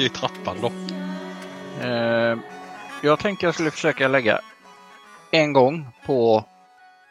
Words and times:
bak 0.00 0.06
i 0.06 0.08
trappan 0.08 0.60
då. 0.60 0.72
Eh, 1.84 2.38
jag 3.02 3.18
tänkte 3.18 3.46
jag 3.46 3.54
skulle 3.54 3.70
försöka 3.70 4.08
lägga 4.08 4.40
en 5.30 5.52
gång 5.52 5.86
på, 6.06 6.44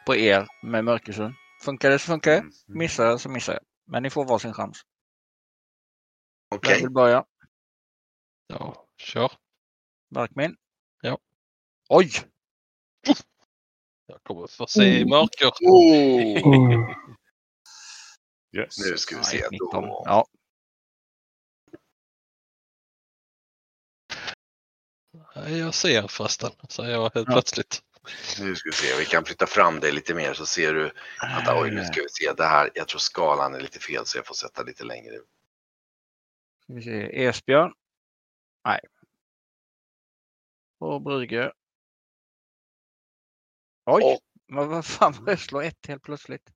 på 0.06 0.16
er 0.16 0.46
med 0.62 0.84
Mörkersund. 0.84 1.34
Funkar 1.62 1.90
det 1.90 1.98
så 1.98 2.06
funkar 2.06 2.30
det. 2.30 2.38
Mm. 2.38 2.52
Missar 2.66 3.04
jag 3.06 3.20
så 3.20 3.28
missar 3.28 3.52
jag. 3.52 3.62
Men 3.86 4.02
ni 4.02 4.10
får 4.10 4.24
varsin 4.24 4.52
chans. 4.52 4.82
okej. 6.54 6.72
Jag 6.72 6.80
vill 6.80 6.90
börja. 6.90 7.24
Ja, 8.46 8.86
kör. 8.96 9.32
Barkmin. 10.10 10.56
Ja. 11.02 11.18
Oj! 11.88 12.10
Jag 14.06 14.22
kommer 14.22 14.46
få 14.46 14.66
se 14.66 15.00
i 15.00 15.04
mörker. 15.04 15.50
Oh. 15.60 16.54
Mm. 16.54 16.86
Yes. 18.52 18.78
Nu 18.78 18.96
ska 18.96 19.16
vi 19.16 19.24
se. 19.24 19.36
Nej, 19.36 19.48
19. 19.50 19.82
Då. 19.82 20.02
Ja. 20.06 20.26
Jag 25.48 25.74
ser 25.74 26.08
förresten, 26.08 26.50
säger 26.68 26.90
jag 26.90 27.02
helt 27.14 27.28
Ja. 27.28 27.32
plötsligt. 27.34 27.82
Nu 28.40 28.56
ska 28.56 28.68
vi 28.70 28.76
se. 28.76 28.98
Vi 28.98 29.04
kan 29.04 29.24
flytta 29.24 29.46
fram 29.46 29.80
dig 29.80 29.92
lite 29.92 30.14
mer 30.14 30.34
så 30.34 30.46
ser 30.46 30.74
du 30.74 30.92
att 31.18 31.48
oj, 31.62 31.70
nu 31.70 31.84
ska 31.84 32.02
vi 32.02 32.08
se. 32.08 32.32
Det 32.32 32.44
här, 32.44 32.70
jag 32.74 32.88
tror 32.88 32.98
skalan 32.98 33.54
är 33.54 33.60
lite 33.60 33.78
fel 33.78 34.06
så 34.06 34.18
jag 34.18 34.26
får 34.26 34.34
sätta 34.34 34.62
lite 34.62 34.84
längre. 34.84 35.14
Ska 36.62 36.72
vi 36.74 36.82
se. 36.82 37.24
Esbjörn. 37.24 37.72
Nej. 38.64 38.80
Och 40.78 41.02
Brygge. 41.02 41.52
Oj! 43.86 44.02
Och- 44.04 44.20
vad 44.46 44.86
fan 44.86 45.12
var 45.12 45.32
jag 45.32 45.40
slår 45.40 45.62
ett 45.62 45.86
helt 45.86 46.02
plötsligt? 46.02 46.50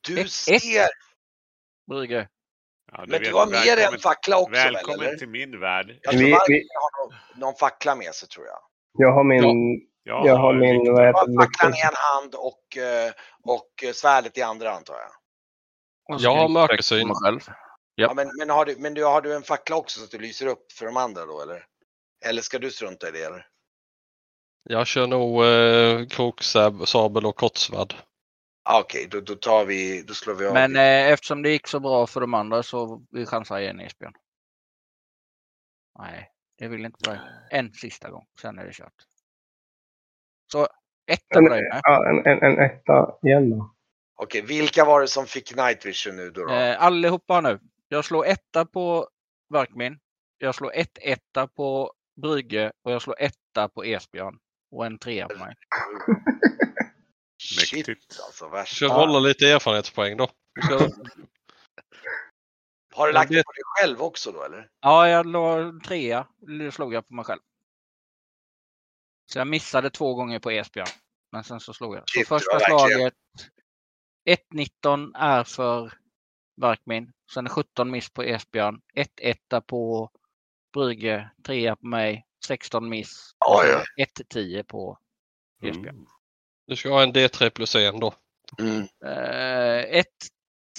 Du 0.00 0.20
Ett- 0.20 0.30
ser, 0.32 0.88
Brygge. 1.86 2.28
Ja, 2.92 3.04
men 3.08 3.22
du 3.22 3.32
har 3.34 3.46
med 3.46 3.78
dig 3.78 3.84
en 3.84 3.98
fackla 3.98 4.38
också 4.38 4.50
väl? 4.52 4.74
Välkommen 4.74 5.06
Eller? 5.06 5.16
till 5.18 5.28
min 5.28 5.60
värld. 5.60 5.98
Jag 6.02 6.12
tror 6.12 6.24
Vi- 6.24 6.32
har 6.32 7.06
någon, 7.06 7.14
någon 7.40 7.54
fackla 7.54 7.94
med 7.94 8.14
sig 8.14 8.28
tror 8.28 8.46
jag. 8.46 8.58
Jag 8.98 9.12
har 9.12 9.24
min, 9.24 9.80
Jag, 10.02 10.26
jag 10.26 10.36
har 10.36 10.54
min, 10.54 10.92
vad 10.92 11.06
heter 11.06 11.40
facklan 11.42 11.74
i 11.74 11.80
en 11.80 11.94
hand 11.94 12.34
och, 12.34 12.76
eh, 12.76 13.12
och 13.42 13.84
eh, 13.84 13.92
svärdet 13.92 14.38
i 14.38 14.42
andra 14.42 14.70
antar 14.70 14.94
jag. 14.94 16.20
Jag 16.20 16.34
har 16.34 16.48
mörkersyn. 16.48 17.14
själv. 17.14 17.40
Ja. 17.46 17.54
Ja. 17.94 18.14
men 18.14 18.30
men, 18.38 18.50
har, 18.50 18.64
du, 18.64 18.76
men 18.78 18.94
du, 18.94 19.04
har 19.04 19.20
du 19.20 19.34
en 19.34 19.42
fackla 19.42 19.76
också 19.76 19.98
så 19.98 20.04
att 20.04 20.10
du 20.10 20.18
lyser 20.18 20.46
upp 20.46 20.72
för 20.72 20.86
de 20.86 20.96
andra 20.96 21.26
då 21.26 21.42
eller? 21.42 21.64
Eller 22.24 22.42
ska 22.42 22.58
du 22.58 22.70
strunta 22.70 23.08
i 23.08 23.10
det 23.10 23.22
eller? 23.22 23.46
Jag 24.64 24.86
kör 24.86 25.06
nog 25.06 25.44
eh, 25.44 26.06
kroksabel 26.06 27.26
och 27.26 27.36
kortsvärd. 27.36 27.94
Ah, 28.64 28.80
Okej, 28.80 29.08
då, 29.10 29.20
då 29.20 29.34
tar 29.34 29.64
vi, 29.64 30.02
då 30.02 30.14
slår 30.14 30.34
vi 30.34 30.46
av. 30.46 30.54
Men 30.54 30.76
eh, 30.76 31.12
eftersom 31.12 31.42
det 31.42 31.50
gick 31.50 31.66
så 31.66 31.80
bra 31.80 32.06
för 32.06 32.20
de 32.20 32.34
andra 32.34 32.62
så 32.62 33.06
vi 33.10 33.26
chansar 33.26 33.58
igen 33.58 33.80
Esbjörn. 33.80 34.12
Nej, 35.98 36.30
det 36.58 36.68
vill 36.68 36.84
inte 36.84 36.98
börja. 37.04 37.20
En 37.50 37.72
sista 37.72 38.10
gång, 38.10 38.26
sen 38.40 38.58
är 38.58 38.66
det 38.66 38.72
kört. 38.72 38.94
Så 40.52 40.68
etta 41.06 41.38
En, 41.38 41.44
med. 41.44 41.80
ja, 41.82 42.08
en, 42.08 42.26
en, 42.26 42.42
en 42.42 42.58
etta 42.58 43.14
igen 43.22 43.50
då. 43.50 43.74
Okej, 44.14 44.42
vilka 44.42 44.84
var 44.84 45.00
det 45.00 45.08
som 45.08 45.26
fick 45.26 45.56
night 45.56 45.86
vision 45.86 46.16
nu 46.16 46.30
då? 46.30 46.44
då? 46.46 46.54
Eh, 46.54 46.82
allihopa 46.82 47.40
nu. 47.40 47.58
Jag 47.88 48.04
slår 48.04 48.26
etta 48.26 48.66
på 48.66 49.08
Varkmin. 49.48 49.98
Jag 50.38 50.54
slår 50.54 50.74
ett 50.74 50.98
etta 51.00 51.46
på 51.46 51.92
Brygge 52.22 52.72
och 52.82 52.92
jag 52.92 53.02
slår 53.02 53.16
etta 53.18 53.68
på 53.68 53.84
Esbjörn. 53.84 54.38
Och 54.70 54.86
en 54.86 54.98
trea 54.98 55.28
på 55.28 55.38
mig. 55.38 55.54
Shit 57.42 57.72
Mäktigt. 57.88 58.20
alltså, 58.26 58.48
värst. 58.48 58.76
Ska 58.76 58.88
hålla 58.88 59.18
lite 59.18 59.50
erfarenhetspoäng 59.50 60.16
då. 60.16 60.28
Ska, 60.64 60.78
Har 62.94 63.06
du 63.06 63.12
lagt 63.12 63.30
det 63.30 63.44
på 63.44 63.52
dig 63.52 63.62
själv 63.64 64.02
också 64.02 64.32
då 64.32 64.42
eller? 64.42 64.68
Ja, 64.80 65.08
jag 65.08 65.26
låg 65.26 65.84
trea. 65.84 66.26
Det 66.38 66.72
slog 66.72 66.94
jag 66.94 67.08
på 67.08 67.14
mig 67.14 67.24
själv. 67.24 67.40
Så 69.26 69.38
jag 69.38 69.46
missade 69.46 69.90
två 69.90 70.14
gånger 70.14 70.38
på 70.38 70.50
Esbjörn. 70.50 70.86
Men 71.32 71.44
sen 71.44 71.60
så 71.60 71.72
slog 71.72 71.96
jag. 71.96 72.02
Så 72.06 72.12
Shit, 72.18 72.28
första 72.28 72.60
slaget. 72.60 73.14
1-19 74.84 75.12
är 75.14 75.44
för 75.44 75.92
Varkmin. 76.56 77.12
Sen 77.34 77.48
17 77.48 77.90
miss 77.90 78.10
på 78.10 78.22
Esbjörn. 78.22 78.80
1-1 79.20 79.60
på 79.60 80.10
Brygge. 80.72 81.30
3 81.46 81.76
på 81.76 81.86
mig. 81.86 82.26
16 82.46 82.88
miss. 82.88 83.34
Oj, 83.46 83.66
oj. 83.96 84.04
1-10 84.04 84.62
på 84.62 84.98
Esbjörn. 85.62 85.88
Mm. 85.88 86.06
Du 86.72 86.76
ska 86.76 86.88
ha 86.88 87.02
en 87.02 87.12
D3 87.12 87.50
plus 87.50 87.74
en 87.74 88.00
då. 88.00 88.14
Mm. 88.58 88.88
Eh, 89.04 90.04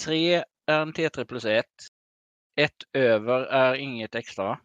1-3 0.00 0.44
är 0.66 0.80
en 0.80 0.92
T3 0.92 1.24
plus 1.24 1.44
1. 1.44 1.64
1 2.56 2.72
över 2.92 3.40
är 3.40 3.74
inget 3.74 4.14
extra? 4.14 4.60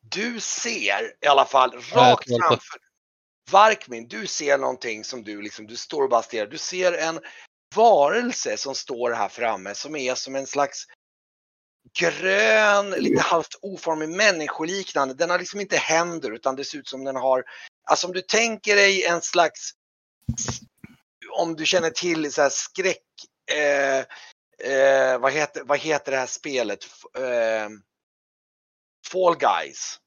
Du 0.00 0.40
ser 0.40 1.24
i 1.24 1.26
alla 1.26 1.44
fall 1.44 1.70
rakt 1.70 2.30
inte. 2.30 2.46
framför 2.48 2.78
Varkmin, 3.50 4.08
du 4.08 4.26
ser 4.26 4.58
någonting 4.58 5.04
som 5.04 5.24
du 5.24 5.42
liksom, 5.42 5.66
du 5.66 5.76
står 5.76 6.02
och 6.02 6.10
bara 6.10 6.22
stirrar. 6.22 6.46
Du 6.46 6.58
ser 6.58 6.92
en 6.92 7.20
varelse 7.76 8.56
som 8.56 8.74
står 8.74 9.10
här 9.10 9.28
framme 9.28 9.74
som 9.74 9.96
är 9.96 10.14
som 10.14 10.36
en 10.36 10.46
slags 10.46 10.86
grön, 11.98 12.90
lite 12.90 13.22
halvt 13.22 13.58
oformig 13.62 14.08
människoliknande. 14.08 15.14
Den 15.14 15.30
har 15.30 15.38
liksom 15.38 15.60
inte 15.60 15.76
händer 15.76 16.30
utan 16.30 16.56
det 16.56 16.64
ser 16.64 16.78
ut 16.78 16.88
som 16.88 17.04
den 17.04 17.16
har, 17.16 17.44
alltså 17.88 18.06
om 18.06 18.12
du 18.12 18.20
tänker 18.20 18.76
dig 18.76 19.04
en 19.04 19.22
slags, 19.22 19.70
om 21.38 21.56
du 21.56 21.66
känner 21.66 21.90
till 21.90 22.32
så 22.32 22.42
här 22.42 22.50
skräck, 22.50 23.04
eh, 23.52 23.98
eh, 24.72 25.18
vad, 25.18 25.32
heter, 25.32 25.62
vad 25.64 25.78
heter 25.78 26.12
det 26.12 26.18
här 26.18 26.26
spelet? 26.26 26.84
Eh, 27.16 27.68
Fall 29.12 29.36
Guys. 29.36 29.98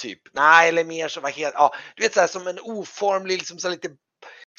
Typ. 0.00 0.20
Nej, 0.32 0.68
eller 0.68 0.84
mer 0.84 1.08
så 1.08 1.20
vad 1.20 1.32
heter, 1.32 1.58
ja, 1.58 1.74
du 1.96 2.02
vet 2.02 2.14
så 2.14 2.20
här 2.20 2.26
som 2.26 2.46
en 2.46 2.58
oformlig, 2.60 3.38
liksom 3.38 3.58
så 3.58 3.68
lite 3.68 3.88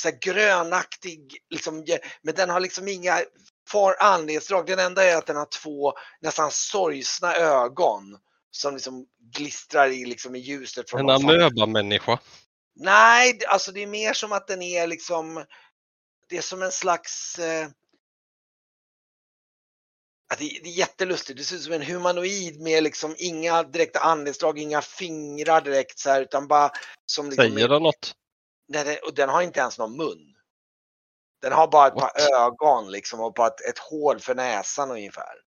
så 0.02 0.10
här 0.10 0.18
grönaktig, 0.22 1.38
liksom, 1.50 1.86
men 2.22 2.36
den 2.36 2.50
har 2.50 2.60
liksom 2.60 2.88
inga 2.88 3.22
far 3.70 3.96
anledningsdrag. 4.00 4.66
Den 4.66 4.80
enda 4.80 5.04
är 5.04 5.18
att 5.18 5.26
den 5.26 5.36
har 5.36 5.48
två 5.64 5.94
nästan 6.22 6.52
sorgsna 6.52 7.36
ögon 7.36 8.18
som 8.52 8.74
liksom 8.74 9.06
glistrar 9.38 9.90
i, 9.90 10.06
liksom, 10.06 10.36
i 10.36 10.40
ljuset. 10.40 10.90
Från 10.90 11.00
En 11.00 11.10
amöba-människa. 11.10 12.20
Nej, 12.76 13.40
alltså 13.48 13.72
det 13.72 13.84
är 13.84 13.88
mer 13.88 14.14
som 14.14 14.32
att 14.32 14.48
den 14.48 14.62
är 14.62 14.88
liksom, 14.88 15.46
det 16.30 16.38
är 16.38 16.42
som 16.42 16.62
en 16.62 16.72
slags, 16.72 17.40
eh, 17.40 17.68
det, 20.30 20.60
det 20.64 20.70
är 20.70 20.78
jättelustigt. 20.78 21.38
Det 21.38 21.44
ser 21.44 21.56
ut 21.56 21.64
som 21.64 21.74
en 21.74 21.82
humanoid 21.82 22.62
med 22.62 22.84
liksom 22.84 23.16
inga 23.18 23.64
direkta 23.64 24.00
andningsdrag, 24.00 24.60
inga 24.60 24.82
fingrar 24.82 25.62
direkt 25.62 26.00
så 26.00 26.10
här, 26.10 26.22
utan 26.22 26.48
bara 26.48 26.72
som 27.06 27.30
liksom, 27.30 27.52
Säger 27.56 27.68
den 27.68 27.84
något? 27.84 28.16
Nej, 28.68 28.98
och 28.98 29.14
den 29.14 29.30
har 29.30 29.42
inte 29.42 29.60
ens 29.60 29.78
någon 29.78 29.98
mun. 29.98 30.36
Den 31.42 31.52
har 31.52 31.68
bara 31.68 31.88
ett 31.88 31.94
What? 31.94 32.14
par 32.14 32.36
ögon 32.46 32.92
liksom 32.92 33.20
och 33.20 33.34
bara 33.34 33.48
ett, 33.48 33.62
ett 33.62 33.80
hål 33.80 34.20
för 34.20 34.36
näsan 34.36 34.92
ungefär. 34.92 35.42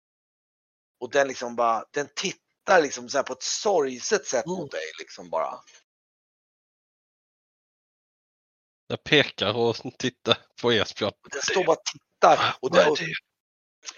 Och 1.00 1.12
den 1.12 1.27
liksom 1.27 1.56
bara, 1.56 1.86
den 1.92 2.07
tittar 2.16 2.81
liksom 2.81 3.10
så 3.10 3.18
här 3.18 3.24
på 3.24 3.33
ett 3.33 3.44
sorgset 3.44 4.25
sätt 4.25 4.45
Mm. 4.45 4.57
mot 4.57 4.72
dig 4.72 4.92
liksom 5.00 5.30
bara. 5.30 5.60
Jag 8.88 9.04
pekar 9.04 9.58
och 9.58 9.76
tittar 10.00 10.38
på 10.62 10.72
Esbjörn. 10.72 11.14
Den 11.32 11.42
står 11.42 11.64
bara 11.64 11.76
och 11.78 11.84
tittar. 11.86 12.56
Och 12.60 12.72
det, 12.72 12.90
och, 12.90 12.98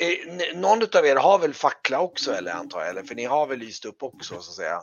eh, 0.01 0.57
någon 0.57 0.81
utav 0.81 1.05
er 1.05 1.15
har 1.15 1.39
väl 1.39 1.53
fackla 1.53 1.99
också 1.99 2.33
eller 2.33 2.51
antar 2.51 2.79
jag? 2.79 2.89
Eller? 2.89 3.03
För 3.03 3.15
ni 3.15 3.23
har 3.25 3.47
väl 3.47 3.59
lyst 3.59 3.85
upp 3.85 4.03
också 4.03 4.41
så 4.41 4.49
att 4.51 4.55
säga? 4.55 4.81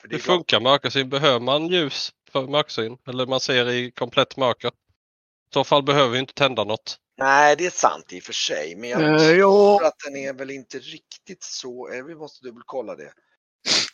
För 0.00 0.08
det 0.08 0.16
Hur 0.16 0.22
funkar 0.22 0.60
mörkersyn? 0.60 1.08
Behöver 1.08 1.40
man 1.40 1.66
ljus 1.66 2.12
för 2.30 2.46
mörkersyn? 2.46 2.98
Eller 3.08 3.26
man 3.26 3.40
ser 3.40 3.70
i 3.70 3.90
komplett 3.90 4.36
mörker? 4.36 4.68
I 4.68 5.52
så 5.54 5.64
fall 5.64 5.82
behöver 5.82 6.08
vi 6.08 6.18
inte 6.18 6.34
tända 6.34 6.64
något. 6.64 6.98
Nej, 7.16 7.56
det 7.56 7.66
är 7.66 7.70
sant 7.70 8.12
i 8.12 8.18
och 8.20 8.22
för 8.24 8.32
sig. 8.32 8.76
Men 8.76 8.90
jag 8.90 9.02
Eh, 9.02 9.18
tror 9.36 9.84
att 9.84 9.98
den 10.04 10.16
är 10.16 10.32
väl 10.32 10.50
inte 10.50 10.78
riktigt 10.78 11.42
så. 11.42 11.92
eh, 11.92 12.04
Vi 12.04 12.14
måste 12.14 12.44
dubbelkolla 12.46 12.96
det. 12.96 13.12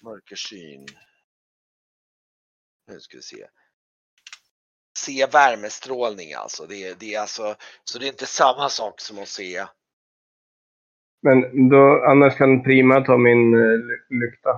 Mörkersyn. 0.03 0.87
Nu 2.87 3.01
ska 3.01 3.17
vi 3.17 3.23
se. 3.23 3.47
Se 5.09 5.27
värmestrålning 5.27 6.33
alltså. 6.33 6.67
Det 6.67 7.01
det 7.01 7.15
är 7.15 7.21
alltså. 7.21 7.57
Så 7.85 7.99
det 7.99 8.07
är 8.07 8.09
inte 8.09 8.27
samma 8.27 8.69
sak 8.69 9.01
som 9.01 9.19
att 9.19 9.29
se. 9.29 9.67
Men 11.23 11.69
då, 11.69 12.05
annars 12.11 12.37
kan 12.39 12.63
Prima 12.63 13.01
ta 13.01 13.17
min 13.17 13.55
eh, 13.55 13.61
ly- 13.61 14.21
lykta. 14.21 14.51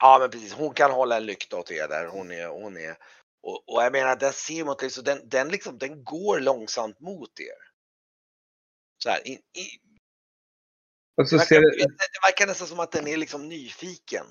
Ja 0.00 0.18
men 0.20 0.30
precis, 0.30 0.52
hon 0.52 0.74
kan 0.74 0.90
hålla 0.90 1.16
en 1.16 1.26
lykta 1.26 1.56
åt 1.56 1.70
er 1.70 1.88
där. 1.88 2.06
Hon 2.06 2.30
är, 2.30 2.46
hon 2.48 2.76
är. 2.76 2.96
Och, 3.42 3.68
och 3.68 3.82
jag 3.82 3.92
menar 3.92 4.16
den 4.16 4.32
ser 4.32 4.64
mot 4.64 4.78
dig 4.78 4.90
så 4.90 5.02
den, 5.02 5.28
den 5.28 5.48
liksom, 5.48 5.78
den 5.78 6.04
går 6.04 6.40
långsamt 6.40 7.00
mot 7.00 7.40
er. 7.40 7.68
Så 9.02 9.10
här, 9.10 9.28
i, 9.28 9.32
i, 9.32 9.64
Och 11.16 11.24
det, 11.24 11.26
så 11.28 11.36
verkar, 11.36 11.46
ser 11.46 11.60
det, 11.60 11.70
det, 11.70 11.84
det 11.84 12.20
verkar 12.28 12.46
nästan 12.46 12.68
som 12.68 12.80
att 12.80 12.92
den 12.92 13.06
är 13.06 13.16
liksom 13.16 13.48
nyfiken. 13.48 14.26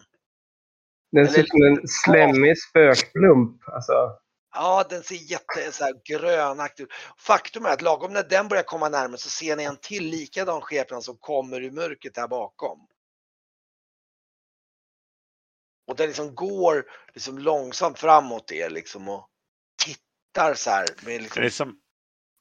den 1.11 1.27
ser 1.27 1.41
ut 1.41 1.49
som 1.49 1.63
en 1.63 1.87
slemmig 1.87 2.55
spökplump. 2.61 3.69
Alltså, 3.69 4.19
Ja, 4.59 4.85
den 4.89 5.03
ser 5.03 5.15
jätte 5.15 5.71
så 5.71 5.83
här, 5.83 5.93
grönaktig 6.05 6.83
ut. 6.83 6.89
Faktum 7.17 7.65
är 7.65 7.69
att 7.69 7.81
lagom 7.81 8.13
när 8.13 8.23
den 8.23 8.47
börjar 8.47 8.63
komma 8.63 8.89
närmare 8.89 9.17
så 9.17 9.29
ser 9.29 9.55
ni 9.55 9.63
en 9.63 9.77
till 9.77 10.05
likadan 10.05 10.61
skepnad 10.61 11.03
som 11.03 11.17
kommer 11.17 11.61
ur 11.61 11.71
mörkret 11.71 12.17
här 12.17 12.27
bakom. 12.27 12.87
Och 15.87 15.95
den 15.95 16.07
liksom 16.07 16.35
går 16.35 16.85
liksom 17.13 17.37
långsamt 17.37 17.99
framåt 17.99 18.51
er 18.51 18.69
liksom 18.69 19.09
och 19.09 19.29
tittar 19.83 20.53
så 20.53 20.69
här. 20.69 20.85
Med 21.05 21.15
Är 21.15 21.19
liksom, 21.19 21.43
det, 21.43 21.51
som, 21.51 21.79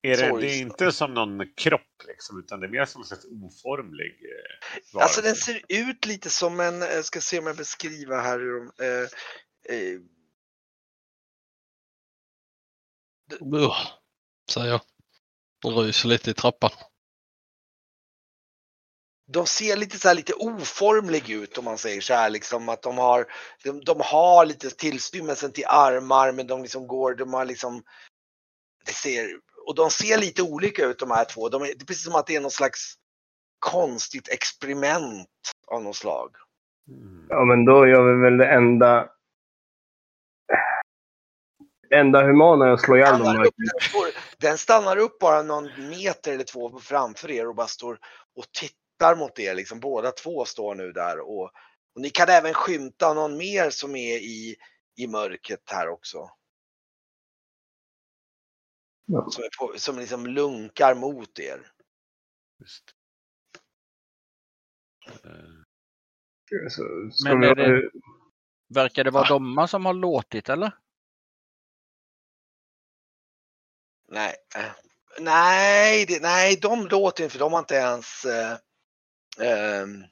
är 0.02 0.16
det, 0.16 0.40
det 0.40 0.54
är 0.54 0.60
inte 0.60 0.92
som 0.92 1.14
någon 1.14 1.54
kropp 1.56 2.02
liksom, 2.06 2.38
utan 2.38 2.60
det 2.60 2.66
är 2.66 2.70
mer 2.70 2.84
som 2.84 3.00
en 3.00 3.06
slags 3.06 3.24
oformlig 3.24 4.12
eh, 4.94 5.02
alltså 5.02 5.20
den 5.20 5.28
varelse. 5.28 5.44
ser 5.44 5.62
ut 5.68 6.06
lite 6.06 6.30
som 6.30 6.60
en, 6.60 6.80
jag 6.80 7.04
ska 7.04 7.20
se 7.20 7.38
om 7.38 7.46
jag 7.46 7.56
beskriver 7.56 8.22
här 8.22 8.38
hur 8.38 8.54
de, 8.54 8.84
eh, 8.84 9.08
eh, 9.76 10.00
Ugh, 13.40 13.76
säger 14.50 14.70
jag. 14.70 14.80
Och 15.64 15.84
ryser 15.84 16.08
lite 16.08 16.30
i 16.30 16.34
trappan. 16.34 16.70
de 19.28 19.46
ser 19.46 19.76
lite 19.76 19.98
så 19.98 20.08
här 20.08 20.14
lite 20.14 20.32
oformlig 20.34 21.30
ut 21.30 21.58
om 21.58 21.64
man 21.64 21.78
säger 21.78 22.00
så 22.00 22.14
här 22.14 22.30
liksom 22.30 22.68
att 22.68 22.82
de 22.82 22.98
har, 22.98 23.26
de, 23.64 23.80
de 23.80 24.00
har 24.00 24.46
lite 24.46 24.70
tillstymmelsen 24.70 25.52
till 25.52 25.64
armar 25.68 26.32
men 26.32 26.46
de 26.46 26.62
liksom 26.62 26.86
går, 26.86 27.14
de 27.14 27.34
har 27.34 27.44
liksom, 27.44 27.82
det 28.86 28.92
ser, 28.92 29.28
och 29.66 29.74
de 29.74 29.90
ser 29.90 30.18
lite 30.18 30.42
olika 30.42 30.84
ut 30.84 30.98
de 30.98 31.10
här 31.10 31.24
två. 31.24 31.48
De 31.48 31.62
är, 31.62 31.66
det 31.66 31.82
är 31.82 31.86
precis 31.86 32.04
som 32.04 32.14
att 32.14 32.26
det 32.26 32.36
är 32.36 32.40
någon 32.40 32.50
slags 32.50 32.94
konstigt 33.58 34.28
experiment 34.28 35.28
av 35.66 35.82
något 35.82 35.96
slag. 35.96 36.30
Ja, 37.28 37.44
men 37.44 37.64
då 37.64 37.86
gör 37.86 38.14
vi 38.14 38.22
väl 38.22 38.36
det 38.36 38.46
enda... 38.46 39.08
enda 41.90 42.22
humana 42.26 42.66
är 42.66 42.70
att 42.70 42.80
slå 42.80 42.96
ihjäl 42.96 43.18
dem. 43.18 43.46
Den, 44.38 44.58
stannar 44.58 44.96
upp 44.96 45.18
bara 45.18 45.42
någon 45.42 45.64
meter 45.90 46.32
eller 46.32 46.44
två 46.44 46.78
framför 46.78 47.30
er 47.30 47.48
och 47.48 47.54
bara 47.54 47.66
står 47.66 47.98
och 48.36 48.44
tittar 48.52 49.16
mot 49.16 49.38
er. 49.38 49.54
Liksom, 49.54 49.80
båda 49.80 50.10
två 50.10 50.44
står 50.44 50.74
nu 50.74 50.92
där 50.92 51.20
och, 51.20 51.44
och 51.94 52.00
ni 52.00 52.10
kan 52.10 52.28
även 52.28 52.54
skymta 52.54 53.14
någon 53.14 53.36
mer 53.36 53.70
som 53.70 53.96
är 53.96 54.16
i, 54.16 54.56
i 54.96 55.06
mörkret 55.06 55.70
här 55.70 55.88
också. 55.88 56.30
Ja. 59.06 59.26
Som, 59.30 59.44
är 59.44 59.48
på, 59.58 59.78
som 59.78 59.98
liksom 59.98 60.26
lunkar 60.26 60.94
mot 60.94 61.38
er. 61.38 61.70
Just. 62.60 62.84
Eh, 65.24 66.68
Så, 66.68 66.82
ska 67.12 67.34
Men 67.36 67.40
vi, 67.40 67.54
det- 67.54 67.90
Verkar 68.68 69.04
det 69.04 69.10
vara 69.10 69.28
domar 69.28 69.66
som 69.66 69.86
har 69.86 69.94
låtit 69.94 70.48
eller? 70.48 70.72
Nej, 74.08 74.34
eh, 74.56 74.72
nej, 75.20 76.06
det, 76.06 76.22
nej, 76.22 76.56
de 76.56 76.86
låter 76.86 77.24
inte 77.24 77.32
för 77.32 77.38
de 77.38 77.52
har 77.52 77.60
inte 77.60 77.74
ens 77.74 78.24
eh, 78.24 78.58
ehm, 79.40 80.04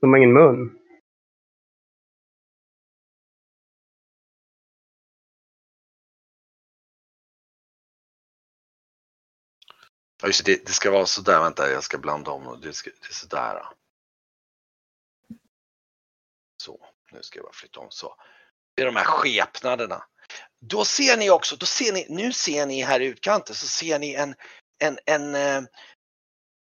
De 0.00 0.10
har 0.10 0.16
ingen 0.18 0.32
mun. 0.32 0.78
Ja, 10.22 10.26
just 10.28 10.46
det, 10.46 10.66
det 10.66 10.72
ska 10.72 10.90
vara 10.90 11.06
sådär. 11.06 11.40
Vänta, 11.40 11.70
jag 11.70 11.82
ska 11.84 11.98
blanda 11.98 12.30
om. 12.30 12.46
och 12.46 12.60
Det, 12.60 12.72
ska, 12.72 12.90
det 12.90 13.08
är 13.08 13.12
sådär. 13.14 13.62
Så, 16.62 16.80
nu 17.12 17.22
ska 17.22 17.38
jag 17.38 17.44
bara 17.44 17.52
flytta 17.52 17.80
om 17.80 17.90
så. 17.90 18.14
Det 18.76 18.82
är 18.82 18.86
de 18.86 18.96
här 18.96 19.04
skepnaderna. 19.04 20.04
Då 20.60 20.84
ser 20.84 21.16
ni 21.16 21.30
också, 21.30 21.56
då 21.56 21.66
ser 21.66 21.92
ni, 21.92 22.06
nu 22.08 22.32
ser 22.32 22.66
ni 22.66 22.82
här 22.82 23.00
i 23.00 23.06
utkanten 23.06 23.54
så 23.54 23.66
ser 23.66 23.98
ni 23.98 24.14
en, 24.14 24.34
en, 24.78 24.98
en, 25.06 25.34
eh, 25.34 25.62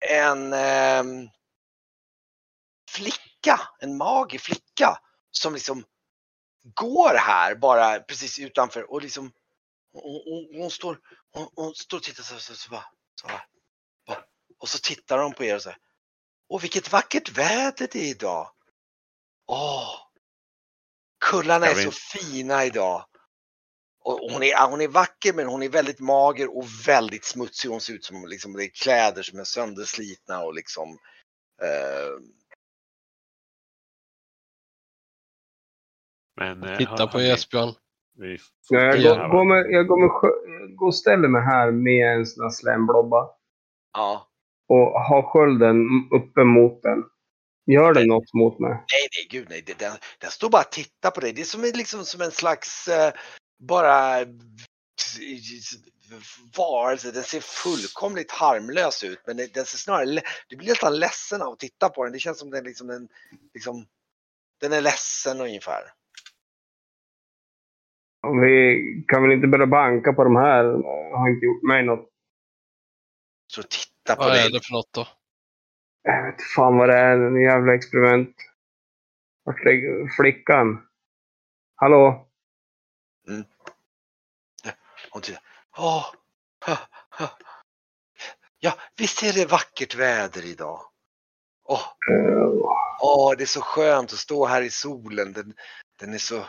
en, 0.09 0.53
ehm, 0.53 1.29
flicka, 2.91 3.61
en 3.79 3.97
mager 3.97 4.39
flicka 4.39 4.99
som 5.31 5.55
liksom 5.55 5.85
går 6.75 7.15
här 7.15 7.55
bara 7.55 8.01
precis 8.01 8.39
utanför 8.39 8.91
och 8.91 9.03
liksom 9.03 9.33
hon, 9.93 10.23
hon, 10.25 10.61
hon 10.61 10.71
står, 10.71 10.99
hon, 11.33 11.49
hon 11.55 11.75
står 11.75 11.97
och 11.97 12.03
tittar 12.03 12.23
så, 12.23 12.39
så, 12.39 12.55
så, 12.55 12.71
bara, 12.71 12.85
så 13.21 13.29
här. 13.29 13.47
Bara. 14.07 14.25
Och 14.59 14.69
så 14.69 14.79
tittar 14.79 15.19
de 15.19 15.33
på 15.33 15.45
er 15.45 15.57
och 15.57 15.63
säger 15.63 15.79
Åh 16.49 16.61
vilket 16.61 16.93
vackert 16.93 17.29
väder 17.29 17.89
det 17.93 17.99
är 17.99 18.11
idag. 18.11 18.51
Åh! 19.47 19.97
Kullarna 21.21 21.67
är 21.67 21.75
så 21.75 21.91
fina 21.91 22.65
idag. 22.65 23.10
Och 24.03 24.19
hon, 24.33 24.43
är, 24.43 24.71
hon 24.71 24.81
är 24.81 24.89
vacker 24.89 25.33
men 25.33 25.47
hon 25.47 25.63
är 25.63 25.69
väldigt 25.69 26.01
mager 26.01 26.57
och 26.57 26.65
väldigt 26.87 27.25
smutsig. 27.25 27.69
Hon 27.69 27.81
ser 27.81 27.93
ut 27.93 28.05
som 28.05 28.27
liksom, 28.29 28.53
det 28.53 28.65
är 28.65 28.69
kläder 28.83 29.23
som 29.23 29.39
är 29.39 29.45
sönderslitna 29.45 30.43
och 30.45 30.55
liksom 30.55 30.89
eh, 31.63 32.23
Men, 36.37 36.63
eh, 36.63 36.77
Titta 36.79 37.07
på 37.07 37.19
Esbjörn. 37.19 37.75
Ja, 38.69 38.81
jag, 38.95 39.31
går, 39.31 39.45
med, 39.45 39.71
jag, 39.71 39.87
går 39.87 39.97
med, 40.01 40.11
jag 40.61 40.77
går 40.77 40.87
och 40.87 40.95
ställer 40.97 41.29
mig 41.29 41.43
här 41.43 41.71
med 41.71 42.17
en 42.17 42.27
sån 42.27 42.45
här 42.45 42.51
slemblobba. 42.51 43.29
ja. 43.93 44.27
Och 44.69 45.01
har 45.01 45.23
skölden 45.23 45.77
uppe 46.11 46.45
mot 46.45 46.83
den. 46.83 47.05
Gör 47.67 47.95
den 47.95 48.07
något 48.09 48.35
mot 48.35 48.59
mig? 48.59 48.71
Nej, 48.71 48.85
nej, 49.17 49.27
gud 49.31 49.47
nej. 49.51 49.63
Det- 49.67 49.79
Den, 49.79 49.93
den 50.19 50.31
står 50.31 50.51
bara 50.51 50.63
och 50.63 50.73
tittar 50.73 51.11
på 51.11 51.21
dig. 51.21 51.33
Det 51.33 51.41
är 51.41 51.45
som, 51.45 51.65
en- 51.65 51.71
liksom, 51.79 52.05
som 52.05 52.21
en 52.21 52.31
slags 52.31 52.89
eh, 52.89 53.13
bara 53.61 54.27
varelse. 56.57 57.13
Den 57.13 57.23
ser 57.23 57.41
fullkomligt 57.41 58.31
harmlös 58.31 59.05
ut, 59.05 59.23
men 59.27 59.37
den, 59.37 59.49
ser 59.49 59.79
snarare, 59.79 60.23
du 60.49 60.57
blir 60.57 60.69
nästan 60.69 60.99
ledsen 60.99 61.43
av 61.43 61.53
att 61.53 61.59
titta 61.59 61.89
på 61.89 62.05
den. 62.05 62.13
Det 62.13 62.19
känns 62.19 62.39
som 62.39 62.51
den 62.51 62.65
liksom, 62.65 62.87
den, 62.87 63.09
liksom, 63.55 63.87
den 64.61 64.73
är 64.73 64.81
ledsen 64.81 65.41
ungefär. 65.41 65.83
Och 68.23 68.43
Vi 68.43 69.05
kan 69.09 69.23
väl 69.23 69.33
inte 69.33 69.47
börja 69.47 69.67
banka 69.67 70.13
på 70.13 70.25
de 70.25 70.37
här? 70.37 70.65
Jag 70.65 71.19
har 71.19 71.29
inte 71.29 71.47
gjort 71.47 71.63
mig 71.63 71.83
något. 71.83 72.09
Så 73.47 73.63
titta 73.63 74.17
på 74.17 74.23
Vad 74.23 74.33
dig. 74.33 74.47
är 74.47 74.53
det 74.53 74.67
för 74.67 74.73
något 74.73 74.93
då? 74.93 75.09
Jag 76.03 76.27
vet 76.27 76.43
fan 76.57 76.77
vad 76.77 76.89
det 76.89 76.97
är. 76.97 77.19
En 77.19 77.43
jävla 77.43 77.75
experiment. 77.75 78.37
Vart 79.45 79.61
är 79.61 80.09
flickan? 80.17 80.87
Hallå? 81.75 82.30
Hon 85.11 85.23
tittar. 85.23 85.43
Åh, 85.77 86.07
ha, 86.67 86.79
ha. 87.11 87.39
Ja, 88.59 88.79
visst 88.97 89.23
är 89.23 89.33
det 89.33 89.47
vackert 89.47 89.95
väder 89.95 90.45
idag? 90.45 90.81
Åh, 91.65 91.87
Eh, 92.11 92.49
åh, 93.03 93.35
det 93.37 93.45
är 93.45 93.47
så 93.47 93.61
skönt 93.61 94.13
att 94.13 94.19
stå 94.19 94.47
här 94.47 94.63
i 94.63 94.71
solen. 94.71 95.33
Den, 95.33 95.55
den 95.99 96.15
är 96.15 96.19
så... 96.19 96.47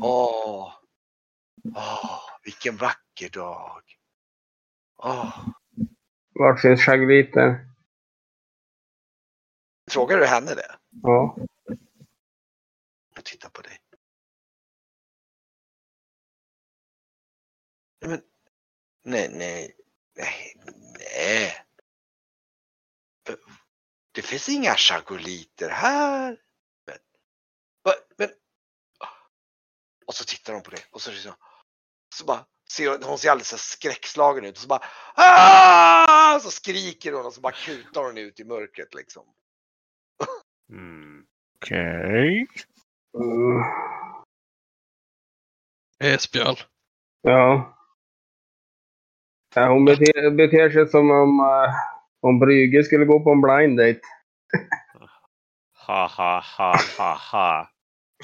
Åh, 0.00 0.72
åh, 1.74 2.20
vilken 2.44 2.76
vacker 2.76 3.28
dag. 3.28 3.82
Åh. 4.96 5.48
Vart 6.34 6.60
finns 6.60 6.80
skäggviten? 6.80 7.54
Frågar 9.90 10.18
du 10.18 10.26
henne 10.26 10.54
det? 10.54 10.76
Ja. 11.02 11.36
Hon 13.14 13.22
tittar 13.24 13.48
på 13.48 13.62
dig. 13.62 13.71
Men, 18.08 18.22
nej, 19.04 19.28
nej, 19.32 19.76
nej, 20.16 20.56
nej. 21.14 21.64
Det 24.12 24.22
finns 24.22 24.48
inga 24.48 24.74
chagoliter 24.74 25.70
här. 25.70 26.38
Men, 26.86 27.94
men. 28.16 28.28
Och 30.06 30.14
så 30.14 30.24
tittar 30.24 30.52
hon 30.52 30.62
på 30.62 30.70
det 30.70 30.84
och 30.90 31.02
så, 31.02 31.12
så, 31.12 31.34
så 32.14 32.24
bara 32.24 32.46
ser 32.70 32.90
hon, 32.90 33.02
hon 33.02 33.18
ser 33.18 33.30
alldeles 33.30 33.48
så 33.48 33.58
skräckslagen 33.58 34.44
ut 34.44 34.56
och 34.56 34.62
så 34.62 34.68
bara 34.68 34.84
ah! 35.14 36.40
Så 36.40 36.50
skriker 36.50 37.12
hon 37.12 37.26
och 37.26 37.34
så 37.34 37.40
bara 37.40 37.52
kutar 37.52 38.04
hon 38.04 38.18
ut 38.18 38.40
i 38.40 38.44
mörkret 38.44 38.94
liksom. 38.94 39.24
Mm. 40.70 41.26
Okej. 41.56 42.46
Mm, 43.14 43.62
Esbjörn. 45.98 46.56
Ja. 47.22 47.78
Ja 49.54 49.68
hon 49.68 49.84
beter, 49.84 50.30
beter 50.30 50.70
sig 50.70 50.88
som 50.88 51.10
om, 51.10 51.40
uh, 51.40 51.74
om 52.22 52.38
Brygge 52.38 52.84
skulle 52.84 53.04
gå 53.04 53.20
på 53.20 53.30
en 53.30 53.40
blind 53.40 53.78
date. 53.78 54.00
Ha, 55.86 56.06
ha, 56.06 56.44
ha, 56.58 56.76
ha, 56.98 57.14
ha. 57.32 57.70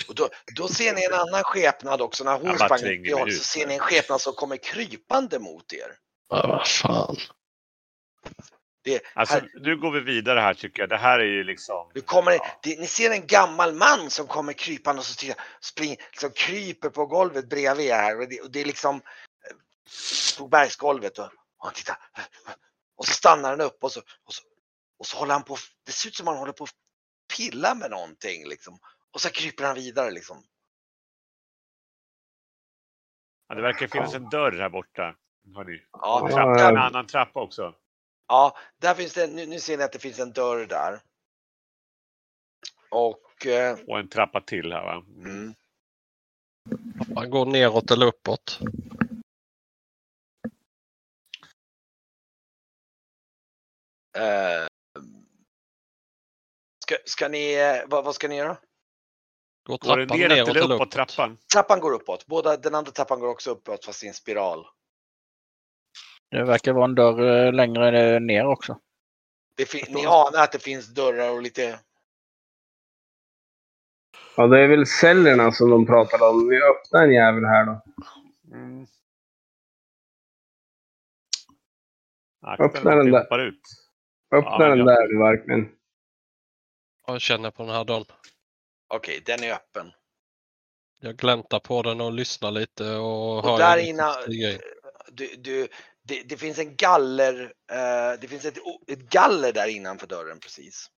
Och 0.08 0.14
då, 0.14 0.28
då 0.56 0.68
ser 0.68 0.94
ni 0.94 1.04
en 1.04 1.14
annan 1.14 1.42
skepnad 1.44 2.00
också. 2.00 2.24
När 2.24 2.32
hon 2.32 2.56
bara 2.58 2.78
sprang 2.78 3.06
i 3.06 3.12
håll 3.12 3.32
så 3.32 3.44
ser 3.44 3.66
ni 3.66 3.74
en 3.74 3.80
skepnad 3.80 4.20
som 4.20 4.32
kommer 4.32 4.56
krypande 4.56 5.38
mot 5.38 5.72
er. 5.72 5.92
Ja, 6.28 6.46
vad 6.48 6.66
fan. 6.66 7.16
Det, 8.84 9.00
Alltså, 9.14 9.34
här, 9.34 9.48
nu 9.60 9.76
går 9.76 9.90
vi 9.90 10.00
vidare 10.00 10.40
här 10.40 10.54
tycker 10.54 10.82
jag. 10.82 10.88
Det 10.88 10.96
här 10.96 11.18
är 11.18 11.24
ju 11.24 11.44
liksom... 11.44 11.90
nu 11.94 12.00
kommer, 12.00 12.32
Ja. 12.32 12.46
det, 12.62 12.80
ni 12.80 12.86
ser 12.86 13.10
en 13.10 13.26
gammal 13.26 13.74
man 13.74 14.10
som 14.10 14.26
kommer 14.26 14.52
krypande 14.52 15.00
och 15.00 15.06
så 15.06 15.14
tittar, 15.14 15.44
spring, 15.60 15.96
liksom 16.10 16.30
kryper 16.30 16.88
på 16.88 17.06
golvet 17.06 17.48
bredvid 17.48 17.86
er 17.86 17.94
här. 17.94 18.20
Och 18.20 18.28
det, 18.28 18.40
och 18.40 18.50
det 18.50 18.60
är 18.60 18.64
liksom, 18.64 19.00
tog 20.36 20.50
bergsgolvet 20.50 21.18
och, 21.18 21.24
och 21.24 21.32
han 21.66 21.74
tittar. 21.74 21.96
Och 22.96 23.06
så 23.06 23.12
stannar 23.12 23.50
han 23.50 23.60
upp 23.60 23.84
och 23.84 23.92
så, 23.92 24.00
och 24.24 24.34
så, 24.34 24.42
och 24.98 25.06
så 25.06 25.18
håller 25.18 25.32
han 25.32 25.42
på, 25.44 25.56
det 25.86 25.92
ser 25.92 26.08
ut 26.08 26.16
som 26.16 26.26
han 26.26 26.36
håller 26.36 26.52
på 26.52 26.64
att 26.64 26.70
pilla 27.36 27.74
med 27.74 27.90
någonting 27.90 28.48
liksom. 28.48 28.78
Och 29.10 29.20
så 29.20 29.30
kryper 29.30 29.64
han 29.64 29.74
vidare 29.74 30.10
liksom. 30.10 30.44
Ja, 33.48 33.54
det 33.54 33.62
verkar 33.62 33.86
finnas 33.88 34.14
en 34.14 34.28
dörr 34.28 34.52
här 34.52 34.68
borta. 34.68 35.16
Hörni. 35.54 35.82
Ja, 35.92 36.26
En, 36.28 36.34
trappa, 36.34 36.68
en 36.68 36.76
annan 36.76 37.06
trappa 37.06 37.40
också. 37.40 37.74
ja 38.28 38.56
där 38.78 38.94
finns 38.94 39.14
det, 39.14 39.26
nu, 39.26 39.46
nu 39.46 39.60
ser 39.60 39.78
ni 39.78 39.84
att 39.84 39.92
det 39.92 39.98
finns 39.98 40.18
en 40.18 40.32
dörr 40.32 40.66
där. 40.66 41.00
Och, 42.90 43.46
eh, 43.46 43.78
Och 43.86 43.98
en 43.98 44.08
trappa 44.08 44.40
till 44.40 44.72
här 44.72 44.82
va? 44.84 45.04
Mm. 45.16 45.26
mm, 45.26 45.54
Man 47.14 47.30
går 47.30 47.46
neråt 47.46 47.90
eller 47.90 48.06
uppåt. 48.06 48.60
Eh, 54.18 54.66
ska, 56.84 56.94
ska 57.04 57.28
ni, 57.28 57.54
eh, 57.54 57.88
vad, 57.88 58.04
vad 58.04 58.14
ska 58.14 58.28
ni 58.28 58.36
göra? 58.36 58.56
Går 59.68 59.78
Går 59.78 59.96
neråt 59.96 60.18
neråt 60.18 60.48
eller 60.48 60.60
uppåt 60.60 60.70
uppåt? 60.70 60.90
trappan? 60.90 61.38
Trappan 61.52 61.80
går 61.80 61.92
uppåt, 61.92 62.26
båda, 62.26 62.56
den 62.56 62.74
andra 62.74 62.92
trappan 62.92 63.20
går 63.20 63.28
också 63.28 63.50
uppåt 63.50 63.84
fast 63.84 64.04
i 64.04 64.08
en 64.08 64.14
spiral. 64.14 64.66
Det 66.30 66.44
verkar 66.44 66.72
vara 66.72 66.84
en 66.84 66.94
dörr 66.94 67.46
eh, 67.46 67.52
längre 67.52 68.20
ner 68.20 68.46
också. 68.46 68.78
Ni 69.88 70.06
anar 70.06 70.42
att 70.42 70.52
det 70.52 70.62
finns 70.62 70.86
dörrar 70.94 71.30
och 71.30 71.42
lite 71.42 71.80
Ja, 74.36 74.46
det 74.46 74.60
är 74.60 74.68
väl 74.68 74.86
cellerna 74.86 75.52
som 75.52 75.70
de 75.70 75.86
pratar 75.86 76.28
om. 76.30 76.48
Vi 76.48 76.56
öppnar 76.56 77.04
en 77.04 77.12
jävel 77.12 77.44
här 77.44 77.66
då. 77.66 77.82
Mm. 78.52 78.86
Öppna 82.58 82.94
den 82.94 83.10
där. 83.10 83.38
Ut. 83.38 83.60
Öppna 84.30 84.50
Ja, 84.58 84.68
den 84.68 84.86
där 84.86 85.08
du 85.08 85.18
verkligen. 85.18 85.68
Jag 87.06 87.20
känner 87.20 87.50
på 87.50 87.62
den 87.62 87.74
här 87.74 87.84
dörren. 87.84 88.04
Okej, 88.88 89.22
den 89.26 89.42
är 89.42 89.52
öppen. 89.52 89.92
Jag 91.00 91.16
gläntar 91.16 91.60
på 91.60 91.82
den 91.82 92.00
och 92.00 92.12
lyssnar 92.12 92.50
lite 92.50 92.94
och, 92.94 93.38
Och 93.38 93.44
hör 93.44 93.58
där 93.58 93.78
grej. 94.40 94.60
du, 95.12 95.34
du, 95.38 95.68
det, 96.02 96.22
det 96.22 96.36
finns 96.36 96.58
en 96.58 96.76
galler, 96.76 97.52
eh, 97.72 98.20
det 98.20 98.28
finns 98.28 98.44
ett, 98.44 98.58
ett 98.86 99.10
galler 99.10 99.52
där 99.52 99.68
innanför 99.68 100.06
dörren 100.06 100.38
precis. 100.40 100.90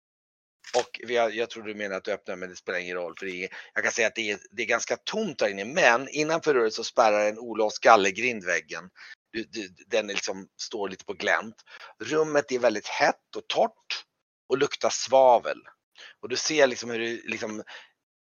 Och 0.76 1.00
vi 1.06 1.16
har, 1.16 1.30
jag 1.30 1.50
tror 1.50 1.62
du 1.62 1.74
menar 1.74 1.96
att 1.96 2.04
du 2.04 2.12
öppnar 2.12 2.36
men 2.36 2.48
det 2.48 2.56
spelar 2.56 2.78
ingen 2.78 2.96
roll 2.96 3.14
för 3.18 3.26
det 3.26 3.44
är, 3.44 3.48
jag 3.74 3.84
kan 3.84 3.92
säga 3.92 4.06
att 4.06 4.14
det 4.14 4.30
är, 4.30 4.38
det 4.50 4.62
är 4.62 4.66
ganska 4.66 4.96
tomt 4.96 5.38
där 5.38 5.48
inne 5.48 5.64
men 5.64 6.08
innanför 6.08 6.54
dörren 6.54 6.70
så 6.70 6.84
spärrar 6.84 7.28
en 7.28 7.38
olåst 7.38 7.78
gallergrind 7.78 8.44
väggen. 8.44 8.90
Du, 9.30 9.44
du, 9.44 9.68
den 9.86 10.06
liksom, 10.06 10.48
står 10.56 10.88
lite 10.88 11.04
på 11.04 11.12
glänt. 11.12 11.64
Rummet 11.98 12.52
är 12.52 12.58
väldigt 12.58 12.86
hett 12.86 13.36
och 13.36 13.46
torrt 13.48 14.04
och 14.48 14.58
luktar 14.58 14.90
svavel. 14.90 15.58
Och 16.20 16.28
du 16.28 16.36
ser 16.36 16.66
liksom 16.66 16.90
hur 16.90 16.98
det 16.98 17.20
liksom 17.24 17.62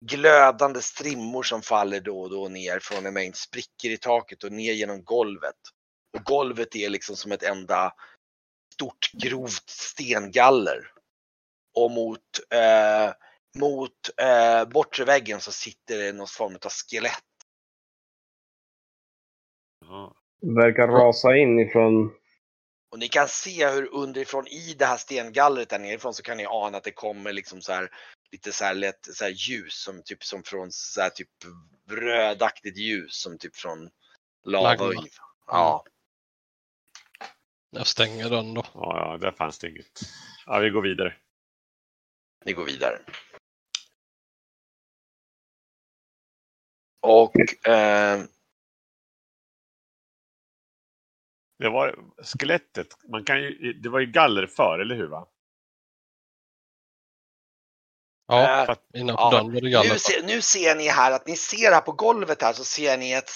glödande 0.06 0.82
strimmor 0.82 1.42
som 1.42 1.62
faller 1.62 2.00
då 2.00 2.20
och 2.20 2.30
då 2.30 2.48
ner 2.48 2.78
från 2.78 3.06
en 3.06 3.14
mängd 3.14 3.36
sprickor 3.36 3.90
i 3.90 3.96
taket 3.96 4.44
och 4.44 4.52
ner 4.52 4.72
genom 4.72 5.04
golvet. 5.04 5.56
Och 6.16 6.24
golvet 6.24 6.76
är 6.76 6.88
liksom 6.88 7.16
som 7.16 7.32
ett 7.32 7.42
enda 7.42 7.94
stort 8.74 9.12
grovt 9.12 9.70
stengaller. 9.70 10.92
Och 11.74 11.90
mot, 11.90 12.40
eh, 12.50 13.12
mot 13.58 14.10
eh, 14.16 14.64
bortre 14.64 15.04
väggen 15.04 15.40
så 15.40 15.52
sitter 15.52 15.98
det 15.98 16.12
någon 16.12 16.26
form 16.26 16.58
av 16.64 16.70
skelett. 16.70 17.24
Ja. 19.86 20.14
Verkar 20.40 20.88
rasa 20.88 21.36
in 21.36 21.58
ifrån... 21.58 22.14
Och 22.90 22.98
ni 22.98 23.08
kan 23.08 23.28
se 23.28 23.70
hur 23.70 23.94
underifrån 23.94 24.46
i 24.46 24.74
det 24.78 24.86
här 24.86 24.96
stengallret 24.96 25.68
där 25.68 25.78
nerifrån 25.78 26.14
så 26.14 26.22
kan 26.22 26.36
ni 26.36 26.46
ana 26.46 26.78
att 26.78 26.84
det 26.84 26.92
kommer 26.92 27.32
liksom 27.32 27.60
så 27.60 27.72
här 27.72 27.90
lite 28.32 28.52
så 28.52 28.64
här 28.64 28.74
lätt 28.74 29.08
så 29.12 29.24
här 29.24 29.30
ljus 29.30 29.74
som 29.74 30.02
typ 30.02 30.24
som 30.24 30.42
från 30.42 30.72
så 30.72 31.00
här 31.00 31.10
typ 31.10 31.28
rödaktigt 31.90 32.78
ljus 32.78 33.14
som 33.14 33.38
typ 33.38 33.56
från 33.56 33.90
lava. 34.44 34.84
Ungefär. 34.84 35.24
Ja. 35.46 35.84
Jag 37.70 37.86
stänger 37.86 38.30
den 38.30 38.54
då. 38.54 38.64
Ja, 38.74 39.10
ja, 39.12 39.18
där 39.18 39.32
fanns 39.32 39.58
det 39.58 39.68
inget. 39.68 40.00
Ja, 40.46 40.58
vi 40.58 40.70
går 40.70 40.82
vidare. 40.82 41.14
Ni 42.44 42.52
går 42.52 42.64
vidare. 42.64 42.98
Och 47.00 47.66
eh, 47.68 48.24
Det 51.58 51.68
var 51.68 51.94
skelettet. 52.22 52.86
Man 53.08 53.24
kan 53.24 53.42
ju, 53.42 53.72
det 53.72 53.88
var 53.88 54.00
ju 54.00 54.06
galler 54.06 54.46
för, 54.46 54.78
eller 54.78 54.94
hur? 54.94 55.06
Va? 55.06 55.28
Ja, 58.26 58.62
eh, 58.68 58.76
innanför 58.94 59.22
ja, 59.36 59.42
var 59.42 59.50
det 59.50 59.60
nu, 59.60 59.70
galler. 59.70 59.96
ser, 59.96 60.22
nu 60.22 60.40
ser 60.40 60.76
ni 60.76 60.88
här 60.88 61.12
att 61.12 61.26
ni 61.26 61.36
ser 61.36 61.72
här 61.72 61.80
på 61.80 61.92
golvet 61.92 62.42
här 62.42 62.52
så 62.52 62.64
ser 62.64 62.98
ni 62.98 63.12
ett 63.12 63.30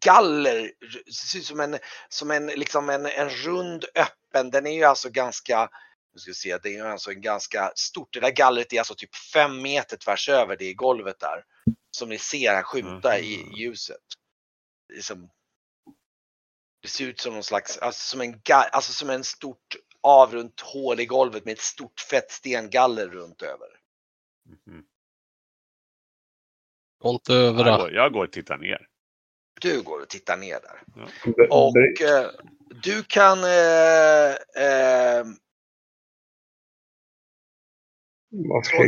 galler. 0.00 0.72
Det 1.06 1.12
ser 1.12 1.38
ut 1.38 1.44
som 1.46 1.60
en, 1.60 1.78
som 2.08 2.30
en, 2.30 2.46
liksom 2.46 2.90
en, 2.90 3.06
en 3.06 3.30
rund 3.30 3.84
öppen. 3.94 4.50
Den 4.50 4.66
är 4.66 4.74
ju 4.74 4.84
alltså 4.84 5.10
ganska 5.10 5.70
nu 6.14 6.18
ska 6.18 6.30
vi 6.30 6.34
se, 6.34 6.58
det 6.62 6.76
är 6.76 6.84
alltså 6.84 7.10
en 7.10 7.20
ganska 7.20 7.72
stort. 7.74 8.12
Det 8.12 8.20
där 8.20 8.30
gallret 8.30 8.72
är 8.72 8.78
alltså 8.78 8.94
typ 8.94 9.14
fem 9.32 9.62
meter 9.62 9.96
tvärs 9.96 10.28
över 10.28 10.56
det 10.56 10.64
i 10.64 10.74
golvet 10.74 11.20
där. 11.20 11.44
Som 11.90 12.08
ni 12.08 12.18
ser 12.18 12.54
här 12.54 12.62
skymta 12.62 13.18
i 13.18 13.36
Mhm. 13.44 13.52
ljuset. 13.52 13.96
Det, 14.88 14.94
är 14.94 15.02
som, 15.02 15.30
det 16.82 16.88
ser 16.88 17.04
ut 17.06 17.20
som 17.20 17.34
någon 17.34 17.42
slags, 17.44 17.78
alltså 17.78 18.00
som 18.10 18.20
en, 18.20 18.40
alltså 18.72 18.92
som 18.92 19.10
en 19.10 19.24
stort 19.24 19.76
avrunt 20.00 20.60
hål 20.60 21.00
i 21.00 21.06
golvet 21.06 21.44
med 21.44 21.52
ett 21.52 21.60
stort 21.60 22.00
fett 22.00 22.30
stengaller 22.30 23.08
runt 23.08 23.42
över. 23.42 23.68
Mhm. 24.66 24.84
Gå 26.98 27.10
inte 27.10 27.34
över 27.34 27.66
Jag, 27.66 27.80
går, 27.80 27.92
jag 27.92 28.12
går 28.12 28.24
och 28.24 28.32
tittar 28.32 28.58
ner. 28.58 28.88
Du 29.60 29.82
går 29.82 30.00
och 30.02 30.08
tittar 30.08 30.36
ner 30.36 30.60
där. 30.60 30.82
b- 31.36 31.48
Och 31.50 31.76
eh, 32.08 32.30
du 32.82 33.02
kan 33.04 33.44
eh, 33.44 34.30
eh, 34.66 35.24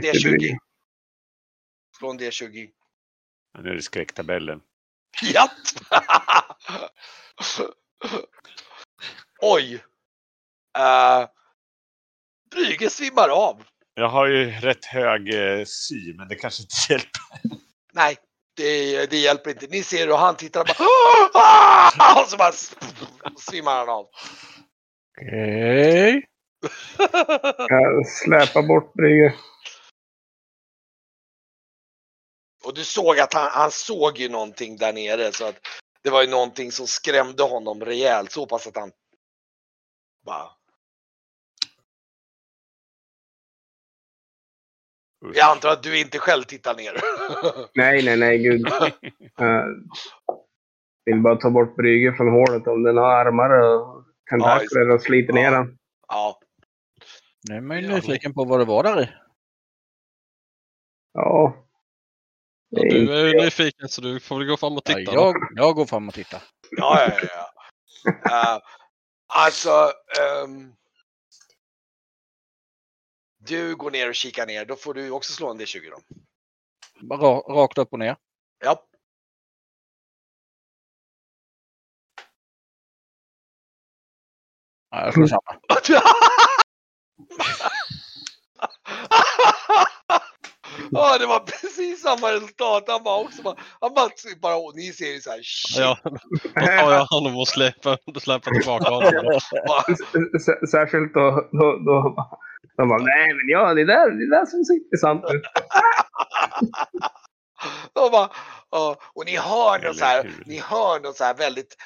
du? 0.03 0.39
D20. 0.39 0.57
Slå 1.99 2.11
en 2.11 2.19
D20. 2.21 2.71
Ja, 3.53 3.61
Nu 3.61 3.71
är 3.71 3.75
det 3.75 3.83
skräcktabellen. 3.83 4.63
Japp! 5.23 5.51
Oj! 9.41 9.75
Uh, 10.79 11.29
Brügge 12.51 12.91
svimmar 12.91 13.29
av. 13.29 13.65
Jag 13.95 14.09
har 14.09 14.27
ju 14.27 14.51
rätt 14.51 14.85
hög 14.85 15.35
eh, 15.35 15.65
sy, 15.65 16.15
men 16.15 16.29
det 16.29 16.35
kanske 16.35 16.63
inte 16.63 16.75
hjälper. 16.93 17.21
Nej, 17.93 18.17
det, 18.57 19.07
det 19.07 19.17
hjälper 19.17 19.51
inte. 19.51 19.67
Ni 19.67 19.83
ser 19.83 20.07
hur 20.07 20.17
han 20.17 20.37
tittar 20.37 20.61
och 20.61 20.67
bara 20.67 20.77
"Ah!" 21.35 22.21
och 22.23 22.29
så 22.29 22.37
bara 22.37 22.53
svimmar 23.39 23.77
han 23.79 23.89
av. 23.89 24.07
Okej. 25.19 26.25
Jag 27.69 28.07
släpar 28.07 28.63
bort 28.63 28.95
Brygge. 28.95 29.35
Och 32.65 32.75
du 32.75 32.85
såg 32.85 33.19
att 33.19 33.35
han, 33.35 33.51
han 33.53 33.71
såg 33.71 34.19
ju 34.19 34.29
någonting 34.29 34.77
där 34.77 34.93
nere 34.93 35.33
så 35.33 35.45
att 35.45 35.57
det 36.05 36.11
var 36.11 36.23
ju 36.23 36.31
någonting 36.31 36.73
som 36.73 36.87
skrämde 36.87 37.43
honom 37.43 37.85
rejält 37.85 38.33
så 38.33 38.47
pass 38.47 38.67
att 38.67 38.77
han 38.77 38.93
bara. 40.27 40.51
Jag 45.35 45.51
antar 45.51 45.69
att 45.69 45.83
du 45.83 46.01
inte 46.01 46.19
själv 46.19 46.43
tittar 46.43 46.75
ner. 46.75 46.95
Nej, 47.75 48.05
nej, 48.05 48.17
nej, 48.17 48.39
gud. 48.39 48.67
Jag 51.07 51.15
vill 51.15 51.23
bara 51.23 51.37
ta 51.37 51.51
bort 51.51 51.77
Brygge 51.77 52.13
från 52.17 52.33
hålet 52.33 52.67
om 52.67 52.83
den 52.83 52.97
har 52.97 53.11
armar 53.27 53.51
och 53.51 54.05
tentakler 54.31 54.91
och 54.91 55.03
sliter 55.03 55.33
ner 55.33 55.51
den. 55.51 55.79
ja, 56.09 56.41
Nu 57.49 57.57
är 57.57 57.61
man 57.61 57.81
ju 57.81 57.89
nyfiken 57.89 58.35
på 58.35 58.45
vad 58.45 58.61
det 58.61 58.65
var 58.65 58.83
där 58.83 59.03
i. 59.03 59.09
Ja. 61.13 61.64
Ja, 62.77 62.83
du 62.83 63.13
är 63.21 63.27
ju 63.27 63.45
nyfiken 63.45 63.89
så 63.89 64.01
du 64.01 64.21
får 64.21 64.39
väl 64.39 64.47
gå 64.47 64.57
fram 64.57 64.73
och 64.77 64.83
Ja, 64.85 64.95
titta. 64.95 65.13
då. 65.13 65.21
jag, 65.21 65.35
jag 65.55 65.75
går 65.75 65.87
fram 65.87 66.09
och 66.09 66.15
tittar. 66.15 66.43
ja, 66.71 67.11
ja. 67.11 67.21
ja. 67.23 67.51
Eh, 68.31 68.59
alltså, 69.27 69.93
ehm, 70.21 70.75
du 73.39 73.77
går 73.77 73.91
ner 73.91 74.09
och 74.09 74.15
kikar 74.15 74.47
ner. 74.47 74.65
Då 74.65 74.77
får 74.77 74.95
du 74.95 75.11
också 75.11 75.33
slå 75.33 75.51
en 75.51 75.61
D20 75.61 75.91
då. 75.91 75.99
Bara 77.07 77.21
ra- 77.21 77.55
rakt 77.55 77.79
upp 77.79 77.93
och 77.93 77.99
ner. 77.99 78.17
Ja. 78.65 78.87
Ja, 84.91 85.05
jag 85.05 85.15
slår 85.15 85.27
samma. 85.27 85.61
Ja, 90.95 91.19
det 91.19 91.27
var 91.27 91.41
precis 91.41 92.03
samma 92.03 92.33
resultat. 92.33 92.85
Han 92.87 93.03
bara 93.03 93.21
också 93.21 93.43
bara, 93.43 93.57
han 93.81 93.95
bara, 93.95 94.11
bara 94.41 94.57
och 94.57 94.73
ni 94.77 94.93
ser 94.93 95.13
ju 95.15 95.21
så 95.21 95.31
här, 95.31 95.41
shit. 95.43 95.79
Ja, 95.79 95.99
då 96.05 96.61
tar 96.61 96.93
jag 96.93 97.07
honom 97.07 97.37
och 97.37 97.49
släpar, 97.49 98.21
släpar 98.21 98.51
tillbaka 98.51 98.91
honom. 98.91 99.41
Särskilt 100.71 101.15
då, 101.15 101.49
då, 101.53 101.79
då 101.87 102.17
de 102.77 102.89
bara, 102.89 103.03
nej 103.03 103.35
men 103.35 103.49
ja, 103.49 103.75
det 103.75 103.85
där, 103.85 104.11
det 104.11 104.31
där 104.37 104.47
som 104.47 104.65
ser 104.65 104.75
intressant 104.75 105.25
ut. 105.25 105.43
och, 108.05 108.11
bara, 108.11 108.29
ja, 108.71 108.97
och 109.15 109.27
ni 109.27 109.37
hör 109.37 109.79
något 109.87 109.97
så 109.97 110.05
här, 110.05 110.21
Eller 110.21 110.31
hur? 110.31 110.45
ni 110.47 110.59
hör 110.59 111.01
något 111.01 111.17
så 111.17 111.25
här 111.25 111.35
väldigt 111.35 111.77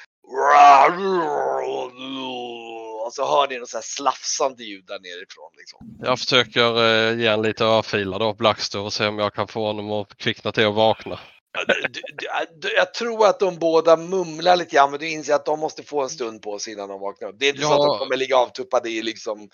och 3.09 3.13
så 3.13 3.25
hör 3.25 3.47
ni 3.47 3.59
något 3.59 3.69
så 3.69 3.77
här 3.77 3.81
slafsande 3.81 4.63
ljud 4.63 4.85
där 4.85 4.99
nerifrån. 4.99 5.51
Liksom. 5.57 5.97
Jag 5.99 6.19
försöker 6.19 6.77
eh, 7.11 7.19
ge 7.19 7.27
en 7.27 7.41
lite 7.41 7.65
örfila 7.65 8.17
då, 8.17 8.33
Blackster, 8.33 8.79
och 8.79 8.93
se 8.93 9.07
om 9.07 9.19
jag 9.19 9.33
kan 9.33 9.47
få 9.47 9.65
honom 9.67 9.91
att 9.91 10.17
kvickna 10.17 10.51
till 10.51 10.65
och 10.65 10.75
vakna. 10.75 11.19
Du- 11.67 11.81
du- 11.89 12.59
du- 12.61 12.75
Jag 12.75 12.93
tror 12.93 13.25
att 13.27 13.39
de 13.39 13.59
båda 13.59 13.97
mumlar 13.97 14.55
lite 14.55 14.75
grann, 14.75 14.91
men 14.91 14.99
du 14.99 15.09
inser 15.09 15.33
att 15.33 15.45
de 15.45 15.59
måste 15.59 15.83
få 15.83 16.01
en 16.03 16.09
stund 16.09 16.41
på 16.41 16.59
sig 16.59 16.73
innan 16.73 16.89
de 16.89 16.99
vaknar 16.99 17.27
upp. 17.27 17.35
Det 17.39 17.45
är 17.45 17.49
inte 17.49 17.61
så 17.61 17.67
Ja. 17.67 17.73
att 17.73 17.87
de 17.87 17.99
kommer 17.99 18.17
ligga 18.17 18.37
avtuppade 18.37 18.89
i 18.89 19.01
liksom... 19.01 19.41
i 19.41 19.47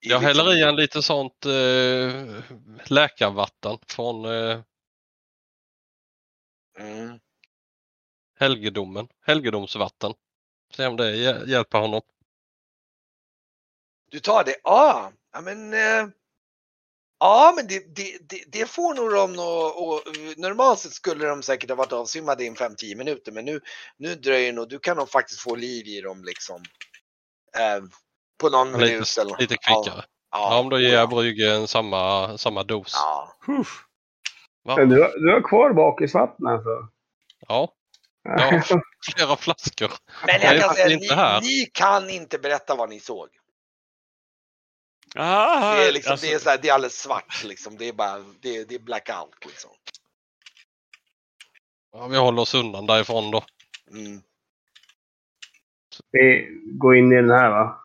Jag 0.00 0.22
liksom- 0.22 0.24
häller 0.24 0.56
i 0.58 0.62
en 0.62 0.76
lite 0.76 1.02
sånt 1.02 1.46
eh, 1.46 2.42
läkarvatten 2.90 3.78
från 3.88 4.24
eh, 4.24 4.60
Mm. 6.78 7.18
helgedomen. 8.40 9.08
Helgedomsvatten. 9.26 10.12
Se 10.76 10.86
om 10.86 10.96
det 10.96 11.10
hjä- 11.16 11.46
hjälper 11.46 11.78
honom. 11.78 12.00
Du 14.10 14.20
tar 14.20 14.44
det? 14.44 14.54
Ja, 14.64 15.12
ja 15.32 15.40
men... 15.40 15.72
Eh, 15.74 16.06
ja, 17.20 17.52
men 17.56 17.66
det, 17.66 17.96
det, 17.96 18.18
det, 18.28 18.44
det 18.46 18.66
får 18.70 18.94
nog 18.94 19.10
de 19.12 19.38
och, 19.38 19.88
och 19.88 20.02
Normalt 20.36 20.78
sett 20.78 20.92
skulle 20.92 21.26
de 21.26 21.42
säkert 21.42 21.70
ha 21.70 21.76
varit 21.76 21.92
avsvimmade 21.92 22.44
i 22.44 22.50
5-10 22.50 22.96
minuter, 22.96 23.32
men 23.32 23.44
nu, 23.44 23.60
nu 23.96 24.14
dröjer 24.14 24.52
nog. 24.52 24.68
Du 24.68 24.78
kan 24.78 24.96
nog 24.96 25.10
faktiskt 25.10 25.40
få 25.40 25.54
liv 25.54 25.86
i 25.86 26.00
dem 26.00 26.24
liksom. 26.24 26.62
Eh, 27.56 27.84
på 28.40 28.48
någon 28.48 28.72
minut 28.72 28.90
Lite, 29.00 29.20
eller 29.20 29.36
lite 29.38 29.56
kvickare. 29.56 30.04
Ja, 30.04 30.04
Ja, 30.30 30.58
om 30.58 30.68
då 30.68 30.78
ger 30.80 30.94
jag 30.94 31.08
Brygge 31.08 31.54
en 31.54 31.68
samma, 31.68 32.38
samma 32.38 32.62
dos. 32.62 32.92
Ja. 32.94 33.32
Men 34.76 34.88
Du, 34.88 35.02
har- 35.02 35.18
du 35.26 35.32
har 35.32 35.48
kvar 35.48 35.72
bakisvatten 35.72 36.46
alltså? 36.46 36.88
Ja, 37.48 37.72
ja, 38.24 38.62
flera 39.14 39.36
flaskor. 39.36 39.92
Men 40.26 40.40
Jag 40.42 40.60
kan 40.60 40.74
säga, 40.74 41.14
här. 41.14 41.40
ni, 41.40 41.46
ni 41.46 41.66
kan 41.72 42.10
inte 42.10 42.38
berätta 42.38 42.74
vad 42.74 42.88
ni 42.88 43.00
såg. 43.00 43.28
Ah, 45.14 45.74
Det 45.76 45.88
är, 45.88 45.92
liksom, 45.92 46.12
alltså, 46.12 46.26
det 46.26 46.32
är, 46.32 46.38
så 46.38 46.50
här, 46.50 46.58
det 46.58 46.68
är 46.68 46.72
alldeles 46.72 47.00
svart 47.00 47.44
liksom. 47.44 47.76
Det 47.76 47.88
är 47.88 47.92
bara, 47.92 48.18
det 48.40 48.56
är, 48.56 48.64
det 48.64 48.74
är 48.74 48.78
blackout 48.78 49.44
liksom. 49.46 49.70
Ja, 51.92 52.06
vi 52.06 52.16
håller 52.16 52.42
oss 52.42 52.54
undan 52.54 52.86
därifrån 52.86 53.30
då. 53.30 53.44
Mm. 53.90 54.22
Vi 56.10 56.48
går 56.78 56.96
in 56.96 57.12
i 57.12 57.16
den 57.16 57.30
här 57.30 57.50
va? 57.50 57.80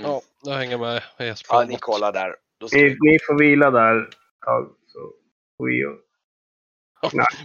Ja, 0.00 0.22
jag 0.42 0.54
hänger 0.54 0.78
med 0.78 1.02
Esbjörn. 1.18 1.60
Ja, 1.60 1.64
ni 1.64 1.76
kollar 1.78 2.12
där. 2.12 2.36
Då 2.58 2.68
ska 2.68 2.76
Ni, 2.78 2.82
vi, 2.84 2.96
ni 3.00 3.18
får 3.26 3.38
vila 3.38 3.70
där 3.70 4.08
ett 4.08 4.14
tag. 4.44 4.74
Så 4.86 5.12
får 5.56 5.66
vi 5.66 5.84
och... 5.84 6.00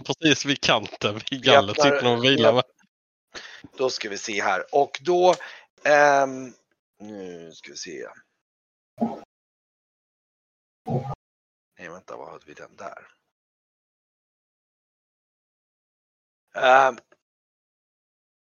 Precis 0.06 0.44
vid 0.44 0.60
kanten 0.60 1.14
vid 1.14 1.24
Vi 1.30 1.38
gallret 1.38 1.76
sitter 1.76 2.02
de 2.02 2.18
och 2.18 2.24
vilar 2.24 2.52
med. 2.52 2.64
då 3.76 3.90
ska 3.90 4.08
vi 4.08 4.18
se 4.18 4.42
här. 4.42 4.64
Och 4.72 4.98
då... 5.02 5.34
ehm, 5.84 6.52
nu 7.00 7.52
ska 7.52 7.70
vi 7.70 7.76
se. 7.76 8.06
Nej, 11.78 11.88
vänta, 11.88 12.16
vad 12.16 12.30
hade 12.30 12.46
vi 12.46 12.54
den 12.54 12.76
där? 12.76 13.08
Ehm, 16.54 16.98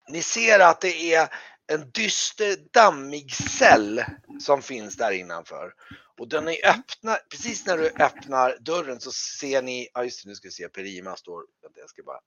ni 0.08 0.22
ser 0.22 0.60
att 0.60 0.80
det 0.80 1.14
är 1.14 1.28
en 1.66 1.90
dyster 1.90 2.56
dammig 2.72 3.34
cell 3.34 4.04
som 4.40 4.62
finns 4.62 4.96
där 4.96 5.12
innanför. 5.12 5.74
Och 6.18 6.28
den 6.28 6.48
är 6.48 6.68
öppna, 6.68 7.18
precis 7.30 7.66
när 7.66 7.76
du 7.76 7.88
öppnar 7.88 8.58
dörren 8.60 9.00
så 9.00 9.12
ser 9.12 9.62
ni, 9.62 9.88
ja 9.94 10.04
just 10.04 10.24
det, 10.24 10.28
nu 10.28 10.34
ska 10.34 10.48
vi 10.48 10.52
se, 10.52 10.68
Perima 10.68 11.16
står, 11.16 11.46
vänta 11.62 11.80
jag 11.80 11.90
ska 11.90 12.02
bara, 12.02 12.20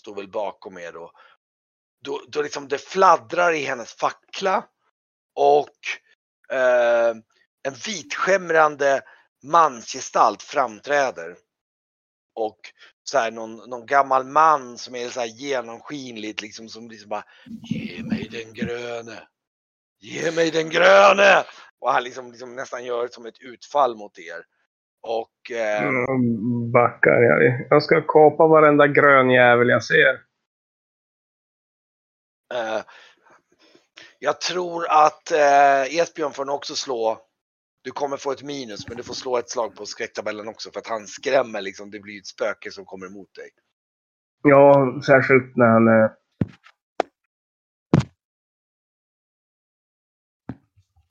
står 0.00 0.14
väl 0.14 0.28
bakom 0.28 0.78
er 0.78 0.92
då. 0.92 1.12
Då, 2.00 2.24
då 2.28 2.42
liksom 2.42 2.68
det 2.68 2.78
fladdrar 2.78 3.52
i 3.52 3.64
hennes 3.64 3.92
fackla 3.92 4.68
och 5.34 5.78
eh, 6.52 7.10
en 7.62 7.74
vitskimrande 7.86 9.02
mansgestalt 9.44 10.42
framträder. 10.42 11.36
Och 12.34 12.58
så 13.04 13.18
här 13.18 13.30
någon, 13.30 13.70
någon 13.70 13.86
gammal 13.86 14.24
man 14.24 14.78
som 14.78 14.94
är 14.94 15.08
så 15.08 15.20
här 15.20 15.26
genomskinligt 15.26 16.42
liksom 16.42 16.68
som 16.68 16.88
liksom 16.90 17.08
bara 17.08 17.24
Ge 17.44 18.02
mig 18.02 18.28
den 18.28 18.52
gröne. 18.52 19.22
Ge 20.00 20.30
mig 20.30 20.50
den 20.50 20.70
gröne! 20.70 21.44
Och 21.78 21.92
han 21.92 22.04
liksom, 22.04 22.30
liksom 22.30 22.56
nästan 22.56 22.84
gör 22.84 23.08
som 23.08 23.26
ett 23.26 23.40
utfall 23.40 23.96
mot 23.96 24.18
er. 24.18 24.44
Och 25.02 25.50
eh, 25.50 25.92
backar 26.72 27.22
jag. 27.22 27.66
Jag 27.70 27.82
ska 27.82 28.00
kapa 28.00 28.46
varenda 28.46 28.86
grön 28.86 29.30
jävel 29.30 29.68
jag 29.68 29.84
ser. 29.84 30.20
eh, 32.54 32.82
jag 34.26 34.40
tror 34.40 34.86
att 34.90 35.30
eh, 35.30 35.98
Esbjörn 35.98 36.32
får 36.32 36.44
nog 36.44 36.54
också 36.54 36.74
slå. 36.76 37.18
Du 37.82 37.90
kommer 37.90 38.16
få 38.16 38.32
ett 38.32 38.42
minus 38.42 38.88
men 38.88 38.96
du 38.96 39.02
får 39.02 39.14
slå 39.14 39.38
ett 39.38 39.50
slag 39.50 39.76
på 39.76 39.86
skräcktabellen 39.86 40.48
också 40.48 40.70
för 40.70 40.80
att 40.80 40.86
han 40.86 41.06
skrämmer 41.06 41.60
liksom. 41.60 41.90
Det 41.90 42.00
blir 42.00 42.18
ett 42.18 42.26
spöke 42.26 42.70
som 42.70 42.84
kommer 42.84 43.06
emot 43.06 43.34
dig. 43.34 43.50
Ja, 44.42 45.00
särskilt 45.06 45.56
när 45.56 45.66
han 45.66 45.88
är... 45.88 46.10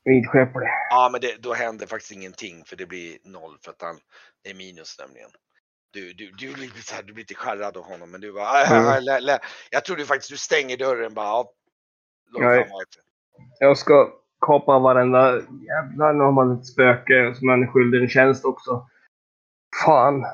Vidskeplig. 0.03 0.69
Ja, 0.89 1.09
men 1.11 1.21
det, 1.21 1.35
då 1.39 1.53
händer 1.53 1.87
faktiskt 1.87 2.11
ingenting 2.11 2.63
för 2.65 2.75
det 2.75 2.85
blir 2.85 3.17
noll 3.23 3.57
för 3.61 3.71
att 3.71 3.81
han 3.81 3.99
det 4.43 4.49
är 4.49 4.55
minus 4.55 4.99
nämligen. 4.99 5.29
Du, 5.91 6.13
du, 6.13 6.31
du, 6.31 6.53
blir 6.53 6.83
så 6.83 6.95
här, 6.95 7.03
du 7.03 7.13
blir 7.13 7.21
lite 7.21 7.35
skärrad 7.35 7.77
av 7.77 7.83
honom 7.83 8.11
men 8.11 8.21
du 8.21 8.33
bara, 8.33 8.99
lä, 8.99 9.19
lä. 9.19 9.39
jag 9.71 9.85
tror 9.85 9.97
du 9.97 10.05
faktiskt 10.05 10.31
du 10.31 10.37
stänger 10.37 10.77
dörren 10.77 11.13
bara. 11.13 11.25
Ja, 11.25 11.53
efter. 12.61 13.01
Jag 13.59 13.77
ska 13.77 14.13
kapa 14.41 14.79
varenda... 14.79 15.35
Jävlar, 15.35 16.13
nu 16.13 16.23
har 16.23 16.31
man 16.31 16.59
ett 16.59 16.65
spöke 16.65 17.35
som 17.35 17.47
man 17.47 17.63
är 17.63 17.67
skyldig 17.67 18.01
en 18.01 18.09
tjänst 18.09 18.45
också. 18.45 18.87
Fan. 19.85 20.25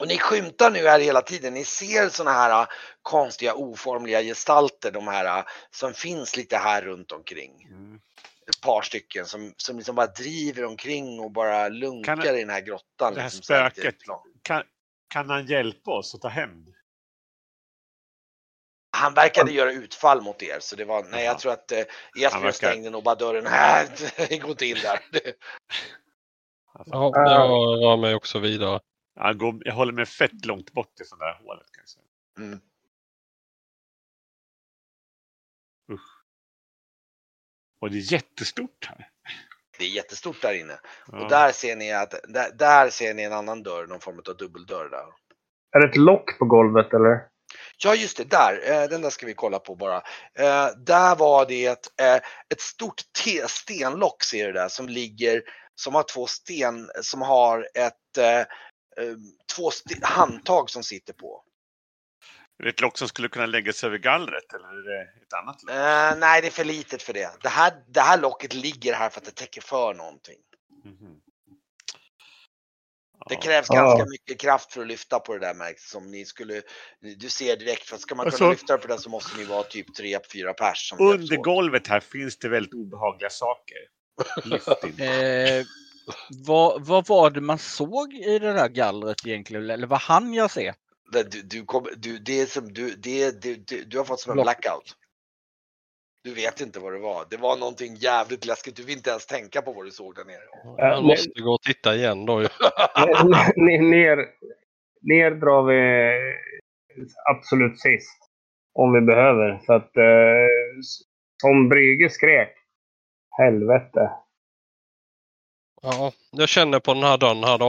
Och 0.00 0.08
ni 0.08 0.18
skymtar 0.18 0.70
nu 0.70 0.78
här 0.78 1.00
hela 1.00 1.22
tiden. 1.22 1.54
Ni 1.54 1.64
ser 1.64 2.08
såna 2.08 2.30
här 2.30 2.62
äh, 2.62 2.66
konstiga 3.02 3.54
oformliga 3.54 4.22
gestalter, 4.22 4.90
de 4.90 5.08
här 5.08 5.38
äh, 5.38 5.44
som 5.70 5.92
finns 5.92 6.36
lite 6.36 6.56
här 6.56 6.82
runt 6.82 7.12
omkring. 7.12 7.68
Mm. 7.70 8.00
Ett 8.48 8.60
par 8.60 8.82
stycken 8.82 9.26
som, 9.26 9.54
som 9.56 9.76
liksom 9.76 9.94
bara 9.94 10.06
driver 10.06 10.64
omkring 10.64 11.20
och 11.20 11.30
bara 11.30 11.68
lunkar 11.68 12.16
Kan- 12.16 12.36
i 12.36 12.40
den 12.40 12.50
här 12.50 12.60
grottan. 12.60 13.14
det 13.14 13.20
här 13.20 13.30
liksom, 13.30 13.42
spöket. 13.42 13.94
Kan, 14.42 14.62
kan 15.08 15.30
han 15.30 15.46
hjälpa 15.46 15.90
oss 15.90 16.14
att 16.14 16.20
ta 16.20 16.28
hämnd? 16.28 16.68
Han 19.02 19.14
verkade 19.14 19.52
göra 19.52 19.72
utfall 19.72 20.20
mot 20.22 20.42
er 20.42 20.58
så 20.60 20.76
det 20.76 20.84
var, 20.84 21.04
nej 21.10 21.24
jag 21.24 21.38
tror 21.38 21.52
att 21.52 21.72
eh, 21.72 21.78
Esbjörn 21.78 22.32
verkar- 22.42 22.50
stängde 22.52 22.90
nog 22.90 23.04
bara 23.04 23.14
dörren. 23.14 23.44
Nej, 24.18 24.38
gå 24.38 24.48
inte 24.48 24.66
in 24.66 24.76
där. 24.82 25.00
Alltså, 26.74 26.94
Ja, 26.94 27.12
jag 27.14 27.82
rör 27.82 27.96
mig 27.96 28.14
också 28.14 28.38
vidare. 28.38 28.80
han 29.20 29.38
går, 29.38 29.54
jag 29.64 29.74
håller 29.74 29.92
mig 29.92 30.06
fett 30.06 30.44
långt 30.44 30.72
bort 30.72 31.00
i 31.00 31.04
sådana 31.04 31.24
där 31.24 31.40
hålet. 31.44 31.66
Kan 31.72 31.82
jag 31.82 31.88
säga. 31.88 32.04
Mm. 32.38 32.60
Och 37.80 37.90
det 37.90 37.96
är 37.96 38.12
jättestort 38.12 38.86
här. 38.88 39.08
Det 39.78 39.84
är 39.84 39.88
jättestort 39.88 40.42
där 40.42 40.54
inne. 40.60 40.78
Ja. 41.12 41.22
Och 41.22 41.30
där 41.30 41.52
ser 41.52 41.76
ni 41.76 41.92
att, 41.92 42.14
där, 42.28 42.52
där 42.54 42.90
ser 42.90 43.14
ni 43.14 43.22
en 43.22 43.32
annan 43.32 43.62
dörr, 43.62 43.86
någon 43.86 44.00
form 44.00 44.18
av 44.28 44.36
dubbeldörr 44.36 44.88
där. 44.90 45.06
Är 45.76 45.80
det 45.80 45.88
ett 45.88 45.96
lock 45.96 46.38
på 46.38 46.44
golvet 46.44 46.94
eller? 46.94 47.28
Ja 47.84 47.94
just 47.94 48.16
det, 48.16 48.24
där. 48.24 48.70
Eh, 48.70 48.88
den 48.88 49.02
där 49.02 49.10
ska 49.10 49.26
vi 49.26 49.34
kolla 49.34 49.58
på 49.58 49.74
bara. 49.74 49.96
Eh, 50.38 50.68
där 50.76 51.16
var 51.16 51.46
det 51.46 51.66
ett, 51.66 52.00
eh, 52.00 52.16
ett 52.48 52.60
stort 52.60 53.02
te- 53.24 53.48
stenlock 53.48 54.22
ser 54.24 54.46
du 54.46 54.52
där 54.52 54.68
som 54.68 54.88
ligger, 54.88 55.42
som 55.74 55.94
har 55.94 56.02
två 56.02 56.26
sten, 56.26 56.90
som 57.02 57.22
har 57.22 57.68
ett, 57.74 57.94
två 59.56 59.70
handtag 60.02 60.70
som 60.70 60.82
sitter 60.82 61.12
på. 61.12 61.44
Är 62.58 62.64
det 62.64 62.70
ett 62.70 62.80
lock 62.80 62.98
som 62.98 63.08
skulle 63.08 63.28
kunna 63.28 63.46
läggas 63.46 63.84
över 63.84 63.98
gallret 63.98 64.52
eller 64.54 64.68
är 64.68 64.98
det 64.98 65.02
ett 65.02 65.32
annat 65.32 65.62
lock? 65.62 65.74
Eh, 65.74 66.18
nej, 66.18 66.40
det 66.40 66.46
är 66.46 66.50
för 66.50 66.64
litet 66.64 67.02
för 67.02 67.12
det. 67.12 67.30
Det 67.42 67.48
här, 67.48 67.72
det 67.88 68.00
här 68.00 68.18
locket 68.18 68.54
ligger 68.54 68.94
här 68.94 69.08
för 69.08 69.20
att 69.20 69.24
det 69.24 69.34
täcker 69.34 69.60
för 69.60 69.94
någonting. 69.94 70.38
Mhm. 70.84 71.21
Det 73.28 73.36
krävs 73.36 73.66
Ja. 73.70 73.74
ganska 73.74 74.06
mycket 74.10 74.40
kraft 74.40 74.72
för 74.72 74.80
att 74.80 74.86
lyfta 74.86 75.18
på 75.18 75.32
det 75.32 75.38
där 75.38 75.54
märks 75.54 75.90
som 75.90 76.10
ni 76.10 76.24
skulle, 76.24 76.62
du 77.16 77.30
ser 77.30 77.56
direkt, 77.56 77.82
för 77.82 77.96
ska 77.96 78.14
man 78.14 78.24
kunna 78.24 78.32
Alltså- 78.34 78.50
lyfta 78.50 78.78
på 78.78 78.86
det 78.88 78.98
så 78.98 79.10
måste 79.10 79.38
ni 79.38 79.44
vara 79.44 79.62
typ 79.62 79.86
3-4 79.98 80.52
pers. 80.52 80.92
Under 80.98 81.36
golvet 81.36 81.86
här 81.86 82.00
finns 82.00 82.38
det 82.38 82.48
väldigt 82.48 82.74
obehagliga 82.74 83.30
saker. 83.30 83.76
Eh, 85.02 85.64
vad, 86.46 86.86
vad 86.86 87.06
var 87.06 87.30
det 87.30 87.40
man 87.40 87.58
såg 87.58 88.14
i 88.14 88.38
det 88.38 88.52
där 88.52 88.68
gallret 88.68 89.26
egentligen? 89.26 89.70
Eller 89.70 89.86
vad 89.86 90.00
hann 90.00 90.34
jag 90.34 90.50
se? 90.50 90.74
Du, 91.12 91.22
du, 91.42 91.64
kom, 91.64 91.88
du, 91.96 92.18
det 92.18 92.40
är 92.40 92.46
som, 92.46 92.72
du, 92.72 92.90
det, 92.96 93.42
det, 93.42 93.54
du, 93.54 93.84
du 93.84 93.98
har 93.98 94.04
fått 94.04 94.20
som 94.20 94.38
en 94.38 94.42
blackout. 94.42 94.96
Du 96.24 96.34
vet 96.34 96.60
inte 96.60 96.80
vad 96.80 96.92
det 96.92 96.98
var. 96.98 97.26
Det 97.30 97.36
var 97.36 97.56
någonting 97.56 97.94
jävligt 97.94 98.44
läskigt. 98.44 98.76
Du 98.76 98.82
vill 98.84 98.96
inte 98.96 99.10
ens 99.10 99.26
tänka 99.26 99.62
på 99.62 99.72
vad 99.72 99.84
du 99.84 99.90
såg 99.90 100.14
där 100.14 100.24
nere. 100.24 100.42
Jag 100.76 101.04
måste 101.04 101.40
gå 101.40 101.52
och 101.54 101.62
titta 101.62 101.94
igen 101.94 102.26
då 102.26 102.38
ner, 103.56 103.80
ner, 103.90 104.16
ner 105.02 105.30
drar 105.30 105.62
vi 105.62 106.12
absolut 107.30 107.80
sist. 107.80 108.18
Om 108.74 108.92
vi 108.92 109.00
behöver. 109.00 109.58
För 109.66 109.72
att 109.74 109.96
eh, 109.96 110.80
som 111.42 111.68
Brygge 111.68 112.10
skrek. 112.10 112.48
Helvete. 113.38 114.10
Ja, 115.82 116.12
jag 116.30 116.48
känner 116.48 116.80
på 116.80 116.94
den 116.94 117.02
här 117.02 117.18
dörren 117.18 117.44
här 117.44 117.58
då. 117.58 117.66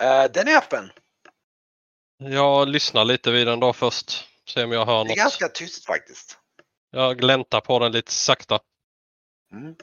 Eh, 0.00 0.30
den 0.34 0.48
är 0.48 0.56
öppen. 0.56 0.90
Jag 2.18 2.68
lyssnar 2.68 3.04
lite 3.04 3.30
vid 3.30 3.46
den 3.46 3.60
då 3.60 3.72
först. 3.72 4.28
Se 4.48 4.64
om 4.64 4.72
jag 4.72 4.86
hör 4.86 4.94
Det 4.94 5.00
är 5.00 5.04
något. 5.08 5.16
ganska 5.16 5.48
tyst 5.48 5.86
faktiskt. 5.86 6.38
Jag 6.94 7.18
gläntar 7.18 7.60
på 7.60 7.78
den 7.78 7.92
lite 7.92 8.12
sakta. 8.12 8.60
Mm. 9.52 9.76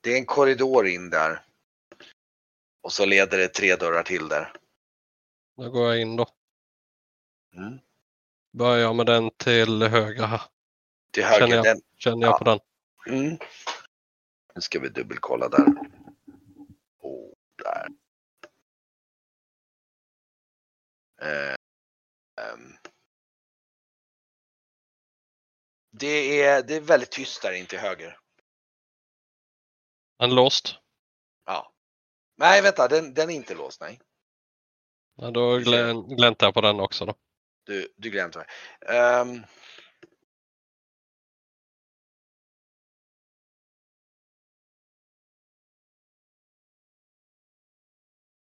Det 0.00 0.10
är 0.12 0.16
en 0.18 0.26
korridor 0.26 0.86
in 0.86 1.10
där. 1.10 1.44
Och 2.80 2.92
så 2.92 3.06
leder 3.06 3.38
det 3.38 3.48
tre 3.48 3.76
dörrar 3.76 4.02
till 4.02 4.28
där. 4.28 4.52
Då 5.56 5.70
går 5.70 5.86
jag 5.86 6.00
in 6.00 6.16
då. 6.16 6.26
Mm. 7.56 7.78
Börjar 8.52 8.92
med 8.92 9.06
den 9.06 9.30
till 9.30 9.82
höger 9.82 10.26
här. 10.26 10.42
Till 11.10 11.24
höger. 11.24 11.38
Känner 11.46 11.56
jag. 11.56 11.64
Den. 11.64 11.80
Känner 11.96 12.26
jag 12.26 12.32
Ja. 12.32 12.38
på 12.38 12.44
den. 12.44 12.60
Mm. 13.18 13.38
Nu 14.54 14.60
ska 14.60 14.80
vi 14.80 14.88
dubbelkolla 14.88 15.48
där. 15.48 15.66
Och 16.98 17.34
där. 17.62 17.86
Eh. 21.22 21.56
Det 25.98 26.42
är, 26.42 26.62
det 26.62 26.74
är 26.76 26.80
väldigt 26.80 27.10
tyst 27.10 27.42
där 27.42 27.52
in 27.52 27.66
till 27.66 27.78
höger. 27.78 28.18
En 30.18 30.34
låst. 30.34 30.74
Ja. 31.46 31.72
Nej, 32.36 32.62
vänta, 32.62 32.88
den, 32.88 33.14
den 33.14 33.30
är 33.30 33.34
inte 33.34 33.54
låst. 33.54 33.80
Nej, 33.80 34.00
Ja, 35.16 35.30
då 35.30 35.58
glän, 35.58 36.08
gläntar 36.08 36.46
jag 36.46 36.54
på 36.54 36.60
den 36.60 36.80
också 36.80 37.06
då. 37.06 37.14
du, 37.64 37.94
du 37.96 38.10
mig. 38.10 38.46
Ehm. 38.86 39.42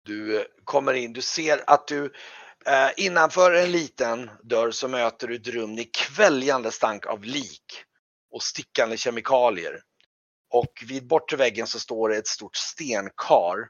Du 0.06 0.40
eh, 0.40 0.46
kommer 0.64 0.94
in, 0.94 1.14
du 1.14 1.22
ser 1.22 1.64
att 1.68 1.88
du 1.88 2.14
eh, 2.66 2.90
innanför 2.98 3.54
en 3.54 3.72
liten 3.72 4.30
dörr 4.44 4.72
så 4.72 4.88
möter 4.88 5.28
du 5.28 5.36
ett 5.36 5.48
rum 5.48 5.80
i 5.80 5.84
kväljande 5.84 6.72
stank 6.72 7.06
av 7.06 7.24
lik 7.24 7.84
och 8.32 8.44
stickande 8.44 8.98
kemikalier. 8.98 9.82
Och 10.50 10.84
vid 10.88 11.08
bortre 11.08 11.38
väggen 11.38 11.68
så 11.68 11.80
står 11.80 12.10
det 12.10 12.18
ett 12.18 12.28
stort 12.28 12.56
stenkar 12.56 13.70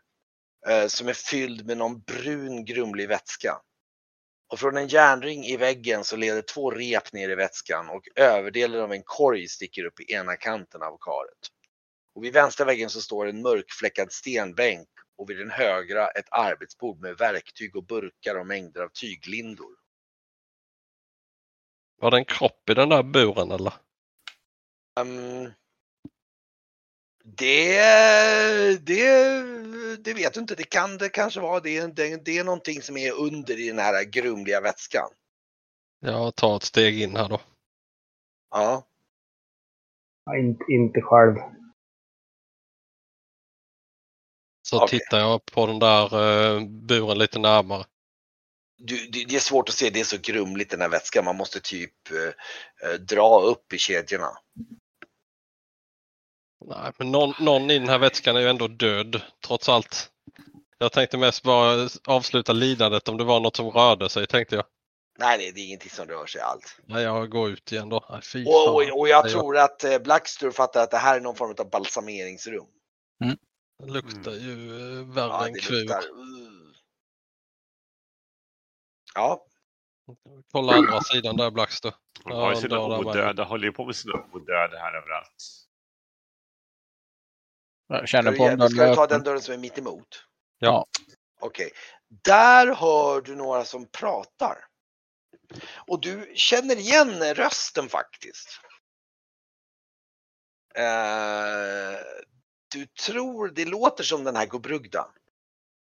eh, 0.67 0.87
som 0.87 1.07
är 1.07 1.13
fylld 1.13 1.65
med 1.65 1.77
någon 1.77 2.01
brun 2.01 2.65
grumlig 2.65 3.07
vätska. 3.07 3.57
Och 4.51 4.59
från 4.59 4.77
en 4.77 4.87
järnring 4.87 5.45
i 5.45 5.57
väggen 5.57 6.03
så 6.03 6.15
leder 6.15 6.41
två 6.41 6.71
rep 6.71 7.13
ner 7.13 7.29
i 7.29 7.35
vätskan 7.35 7.89
och 7.89 8.03
överdelen 8.15 8.81
av 8.81 8.93
en 8.93 9.03
korg 9.03 9.47
sticker 9.47 9.85
upp 9.85 9.99
i 9.99 10.13
ena 10.13 10.35
kanten 10.35 10.83
av 10.83 10.97
karet. 11.01 11.49
Och 12.15 12.23
vid 12.23 12.33
vänstra 12.33 12.65
väggen 12.65 12.89
så 12.89 13.01
står 13.01 13.27
en 13.27 13.41
mörkfläckad 13.41 14.11
stenbänk 14.11 14.87
och 15.17 15.29
vid 15.29 15.37
den 15.37 15.51
högra 15.51 16.07
ett 16.07 16.27
arbetsbord 16.31 16.99
med 17.01 17.17
verktyg 17.17 17.75
och 17.75 17.85
burkar 17.85 18.39
och 18.39 18.47
mängder 18.47 18.81
av 18.81 18.89
tyglindor. 18.89 19.75
Var 22.01 22.11
det 22.11 22.17
en 22.17 22.25
kropp 22.25 22.69
i 22.69 22.73
den 22.73 22.89
där 22.89 23.03
buren 23.03 23.51
eller? 23.51 23.73
Ehm, 24.99 25.51
det, 27.23 27.81
det, 28.81 29.07
det 29.97 30.13
vet 30.13 30.33
du 30.33 30.39
inte. 30.39 30.55
Det 30.55 30.63
kan 30.69 30.97
det 30.97 31.09
kanske 31.09 31.39
vara. 31.39 31.59
Det, 31.59 31.77
är- 31.77 31.87
det, 31.87 32.25
det 32.25 32.37
är 32.37 32.43
någonting 32.43 32.81
som 32.81 32.97
är 32.97 33.11
under 33.11 33.59
i 33.59 33.67
den 33.67 33.79
här 33.79 34.03
grumliga 34.03 34.61
vätskan. 34.61 35.09
Jag 35.99 36.35
tar 36.35 36.55
ett 36.55 36.63
steg 36.63 37.01
in 37.01 37.15
här 37.15 37.29
då. 37.29 37.41
Ja. 38.51 38.87
Ja, 40.25 40.37
inte, 40.37 40.63
inte 40.69 41.01
själv. 41.01 41.35
Så 44.73 44.83
Okej. 44.83 44.99
tittar 44.99 45.19
jag 45.19 45.45
på 45.45 45.65
den 45.65 45.79
där 45.79 46.03
eh, 46.03 46.61
buren 46.67 47.17
lite 47.17 47.39
närmare. 47.39 47.85
Du, 48.77 49.07
det, 49.07 49.25
det 49.25 49.35
är 49.35 49.39
svårt 49.39 49.69
att 49.69 49.75
se. 49.75 49.89
Det 49.89 49.99
är 49.99 50.03
så 50.03 50.17
grumligt 50.21 50.71
den 50.71 50.81
här 50.81 50.89
vätskan. 50.89 51.25
Man 51.25 51.35
måste 51.35 51.59
typ 51.59 51.91
eh, 52.11 52.89
eh, 52.89 52.99
dra 52.99 53.41
upp 53.41 53.73
i 53.73 53.77
kedjorna. 53.77 54.29
Nej, 56.65 56.91
men 56.97 57.11
någon, 57.11 57.33
någon 57.39 57.71
i 57.71 57.79
den 57.79 57.89
här 57.89 57.97
vätskan 57.97 58.35
är 58.35 58.39
ju 58.39 58.49
ändå 58.49 58.67
död 58.67 59.21
trots 59.47 59.69
allt. 59.69 60.09
Jag 60.77 60.91
tänkte 60.91 61.17
mest 61.17 61.43
bara 61.43 61.89
avsluta 62.07 62.53
lidandet 62.53 63.07
om 63.07 63.17
det 63.17 63.23
var 63.23 63.39
något 63.39 63.55
som 63.55 63.69
rörde 63.69 64.09
sig 64.09 64.27
tänkte 64.27 64.55
jag. 64.55 64.65
Nej, 65.19 65.51
det 65.55 65.61
är 65.61 65.65
ingenting 65.65 65.91
som 65.91 66.07
rör 66.07 66.25
sig 66.25 66.41
allt. 66.41 66.77
Nej, 66.85 67.03
jag 67.03 67.29
går 67.29 67.49
ut 67.49 67.71
igen 67.71 67.89
då. 67.89 68.21
Nej, 68.33 68.45
Och, 68.45 68.75
och, 68.75 68.99
och 68.99 69.07
jag 69.07 69.29
tror 69.29 69.57
att 69.57 69.83
eh, 69.83 69.99
Blackster 69.99 70.51
fattar 70.51 70.83
att 70.83 70.91
det 70.91 70.97
här 70.97 71.15
är 71.17 71.21
någon 71.21 71.35
form 71.35 71.55
av 71.59 71.69
balsameringsrum. 71.69 72.65
Det 73.85 73.91
luktar 73.91 74.31
ju 74.31 74.75
eh, 74.99 75.05
värre 75.05 75.27
Ja, 75.27 75.47
än 75.47 75.53
kuk. 75.53 75.69
luktar. 75.69 75.99
Uh. 75.99 76.75
Ja, 79.15 79.45
Kolla 80.51 80.73
andra 80.73 81.01
sidan 81.01 81.37
där 81.37 81.51
Blackster. 81.51 81.93
De 82.23 82.31
har 82.31 82.55
ju 82.55 82.61
sina 82.61 82.85
odöda, 82.85 83.43
håller 83.43 83.65
ju 83.65 83.71
på 83.71 83.85
med 83.85 83.95
sina 83.95 84.25
odöda 84.31 84.77
här 84.77 84.93
överallt. 84.93 85.43
Jag 87.87 88.07
känner 88.07 88.37
på 88.37 88.43
om 88.43 88.49
du, 88.49 88.55
den 88.55 88.69
ska 88.69 88.89
du 88.89 88.95
ta 88.95 89.07
den 89.07 89.23
dörren 89.23 89.41
som 89.41 89.53
är 89.53 89.57
mitt 89.57 89.77
emot? 89.77 90.25
Ja. 90.59 90.85
Okej. 91.39 91.71
Där 92.09 92.75
hör 92.75 93.21
du 93.21 93.35
några 93.35 93.65
som 93.65 93.87
pratar. 93.87 94.65
Och 95.87 96.01
du 96.01 96.33
känner 96.35 96.75
igen 96.75 97.33
rösten 97.33 97.89
faktiskt. 97.89 98.59
Eh, 100.75 101.99
du 102.73 102.85
tror, 102.85 103.47
det 103.49 103.65
låter 103.65 104.03
som 104.03 104.23
den 104.23 104.35
här 104.35 104.45
Gobrugda. 104.45 105.07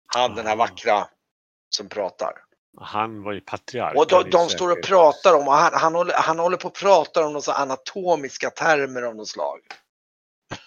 Han 0.06 0.34
den 0.34 0.46
här 0.46 0.52
Ah. 0.52 0.56
vackra 0.56 1.08
som 1.76 1.88
pratar. 1.88 2.32
Han 2.80 3.22
var 3.22 3.32
ju 3.32 3.40
patriark. 3.40 3.96
Och 3.96 4.06
de, 4.08 4.30
de 4.30 4.48
står 4.48 4.72
och 4.72 4.82
pratar 4.82 5.34
om, 5.34 5.48
och 5.48 5.54
han, 5.54 5.70
han, 5.74 5.94
håller, 5.94 6.14
han 6.14 6.38
håller 6.38 6.56
på 6.56 6.68
att 6.68 6.74
prata 6.74 7.26
om 7.26 7.32
några 7.32 7.52
anatomiska 7.52 8.50
termer 8.50 9.02
av 9.02 9.16
något 9.16 9.28
slag. 9.28 9.60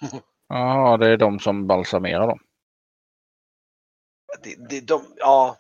Ja, 0.50 0.98
det 0.98 1.10
är 1.10 1.18
de 1.18 1.40
som 1.40 1.68
balsamerar 1.68 2.28
dem. 2.28 2.40
Det, 4.44 4.70
det, 4.70 4.82
de, 4.82 5.14
ja, 5.18 5.58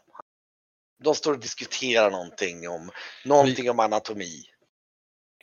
de 1.04 1.16
står 1.16 1.34
och 1.34 1.40
diskuterar 1.40 2.12
någonting 2.12 2.70
om, 2.70 2.90
någonting 3.26 3.70
om 3.70 3.80
anatomi. 3.80 4.44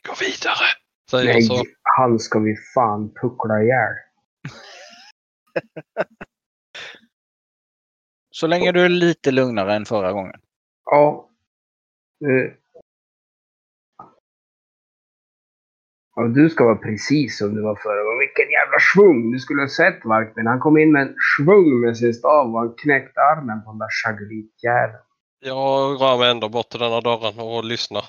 Gå 0.07 0.13
vidare! 0.19 0.65
Säger 1.11 1.33
Nej, 1.33 1.41
så. 1.41 1.63
han 1.97 2.19
ska 2.19 2.39
vi 2.39 2.55
fan 2.73 3.13
puckla 3.21 3.61
ihjäl. 3.61 3.93
Så 8.31 8.47
länge 8.47 8.71
du 8.71 8.85
är 8.85 8.89
lite 8.89 9.31
lugnare 9.31 9.75
än 9.75 9.85
förra 9.85 10.11
gången. 10.11 10.39
Ja. 10.85 11.29
Eh. 12.25 12.51
Ja, 16.15 16.23
du 16.23 16.49
ska 16.49 16.63
vara 16.63 16.75
precis 16.75 17.37
som 17.37 17.55
du 17.55 17.61
var 17.61 17.75
förra 17.75 18.03
gången. 18.03 18.19
Vilken 18.19 18.51
jävla 18.51 18.77
svung! 18.93 19.31
Du 19.31 19.39
skulle 19.39 19.61
ha 19.61 19.69
sett 19.69 20.05
Varkmin. 20.05 20.47
Han 20.47 20.59
kom 20.59 20.77
in 20.77 20.91
med 20.91 21.01
en 21.01 21.15
svung 21.37 21.81
med 21.81 21.97
sin 21.97 22.13
stav 22.13 22.53
och 22.53 22.59
han 22.59 22.75
knäckte 22.77 23.19
armen 23.21 23.63
på 23.63 23.71
den 23.71 23.79
där 23.79 23.87
chagritjäveln. 24.03 25.03
Jag 25.39 26.01
rör 26.01 26.17
mig 26.17 26.31
ändå 26.31 26.49
bort 26.49 26.69
till 26.69 26.79
den 26.79 26.91
här 26.91 27.01
dörren 27.01 27.39
och 27.39 27.63
lyssnar. 27.63 28.05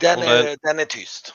Den 0.00 0.18
är, 0.18 0.56
den 0.62 0.78
är 0.78 0.84
tyst. 0.84 1.34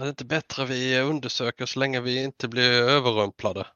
Är 0.00 0.04
det 0.04 0.10
inte 0.10 0.24
bättre 0.24 0.66
vi 0.66 1.00
undersöker 1.00 1.66
så 1.66 1.80
länge 1.80 2.00
vi 2.00 2.24
inte 2.24 2.48
blir 2.48 2.82
överrumplade? 2.82 3.66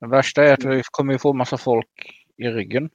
Det 0.00 0.06
värsta 0.06 0.44
är 0.44 0.52
att 0.52 0.64
vi 0.64 0.82
kommer 0.90 1.12
ju 1.12 1.18
få 1.18 1.32
massa 1.32 1.58
folk 1.58 2.24
i 2.36 2.48
ryggen. 2.48 2.90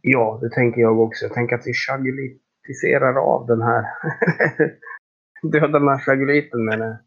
Ja, 0.00 0.38
det 0.42 0.50
tänker 0.50 0.80
jag 0.80 1.00
också. 1.00 1.24
Jag 1.24 1.34
tänker 1.34 1.56
att 1.56 1.66
vi 1.66 1.72
chagulitiserar 1.74 3.14
av 3.16 3.46
den 3.46 3.62
här. 3.62 3.84
Döda 5.52 5.78
den 5.78 5.88
här 5.88 5.98
chaguliten 5.98 6.64
med 6.64 6.78
det. 6.78 7.00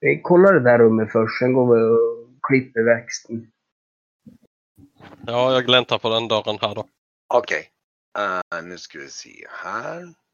Vi 0.00 0.20
kollar 0.22 0.52
det 0.52 0.60
där 0.60 0.78
rummet 0.78 1.12
först, 1.12 1.38
sen 1.38 1.52
går 1.52 1.74
vi 1.74 1.82
och 1.82 2.40
klipper 2.48 2.82
växten. 2.82 3.52
Ja, 5.26 5.52
jag 5.52 5.66
gläntar 5.66 5.98
på 5.98 6.08
den 6.08 6.28
dörren 6.28 6.58
här 6.60 6.74
då. 6.74 6.88
Okej. 7.34 7.70
Eh, 8.18 8.62
nu 8.62 8.78
ska 8.78 8.98
vi 8.98 9.08
se 9.08 9.46
här. 9.50 10.25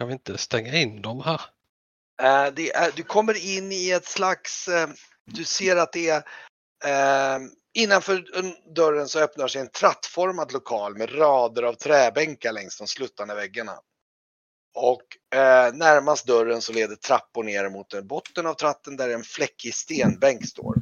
Kan 0.00 0.08
vi 0.08 0.12
inte 0.12 0.38
stänga 0.38 0.74
in 0.74 1.02
dem 1.02 1.20
här? 1.20 1.40
Det 2.50 2.72
är, 2.72 2.92
du 2.96 3.02
kommer 3.02 3.56
in 3.56 3.72
i 3.72 3.90
ett 3.90 4.04
slags, 4.04 4.68
eh, 4.68 4.88
du 5.26 5.44
ser 5.44 5.76
att 5.76 5.92
det 5.92 6.08
är 6.08 6.16
eh, 6.84 7.40
innanför 7.74 8.24
dörren 8.74 9.08
så 9.08 9.20
öppnar 9.20 9.48
sig 9.48 9.60
en 9.60 9.70
trattformad 9.70 10.52
lokal 10.52 10.96
med 10.96 11.18
rader 11.18 11.62
av 11.62 11.72
träbänkar 11.72 12.52
längs 12.52 12.78
de 12.78 12.86
sluttande 12.86 13.34
väggarna. 13.34 13.72
Och 14.74 15.36
eh, 15.38 15.74
närmast 15.74 16.26
dörren 16.26 16.60
så 16.60 16.72
leder 16.72 16.96
trappor 16.96 17.44
ner 17.44 17.68
mot 17.68 17.94
en 17.94 18.06
botten 18.06 18.46
av 18.46 18.54
tratten 18.54 18.96
där 18.96 19.08
en 19.08 19.22
fläckig 19.22 19.74
stenbänk 19.74 20.46
står. 20.46 20.74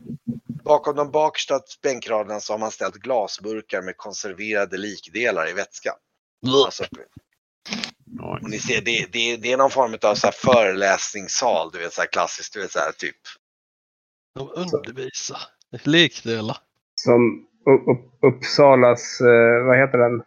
Bakom 0.65 0.97
de 0.97 1.11
bakersta 1.11 1.61
bänkraderna 1.83 2.41
så 2.41 2.53
har 2.53 2.59
man 2.59 2.71
ställt 2.71 2.95
glasburkar 2.95 3.83
med 3.83 3.97
konserverade 3.97 4.77
likdelar 4.77 5.51
i 5.51 5.53
vätska. 5.53 5.95
Alltså, 6.65 6.85
Oj. 8.21 8.41
och 8.43 8.51
ni 8.51 8.59
ser, 8.59 8.81
det, 8.83 9.13
det, 9.13 9.37
det 9.37 9.53
är 9.53 9.57
någon 9.57 9.71
form 9.71 9.97
av 10.03 10.15
så 10.15 10.27
här 10.27 10.35
föreläsningssal, 10.35 11.71
du 11.73 11.79
vet 11.79 11.93
så 11.93 12.01
här 12.01 12.09
klassiskt, 12.09 12.55
du 12.55 12.61
vet 12.61 12.71
så 12.71 12.79
här 12.79 12.93
typ. 12.93 13.17
De 14.35 14.49
undervisar. 14.57 15.39
Likdelar. 15.85 16.57
Som 16.95 17.47
upp, 17.67 17.89
upp, 17.89 18.35
Uppsalas, 18.35 19.21
eh, 19.21 19.65
vad 19.67 19.79
heter 19.79 19.99
den? 19.99 20.23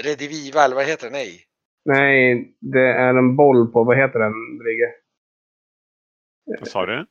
Rediviva 0.00 0.64
eller 0.64 0.74
vad 0.76 0.86
heter 0.86 1.06
det? 1.06 1.12
Nej. 1.12 1.46
Nej, 1.84 2.54
det 2.60 2.80
är 2.88 3.14
en 3.14 3.36
boll 3.36 3.72
på, 3.72 3.84
vad 3.84 3.96
heter 3.96 4.18
den, 4.18 4.58
Brigge? 4.58 4.94
Vad 6.60 6.68
sa 6.68 6.86
du? 6.86 7.06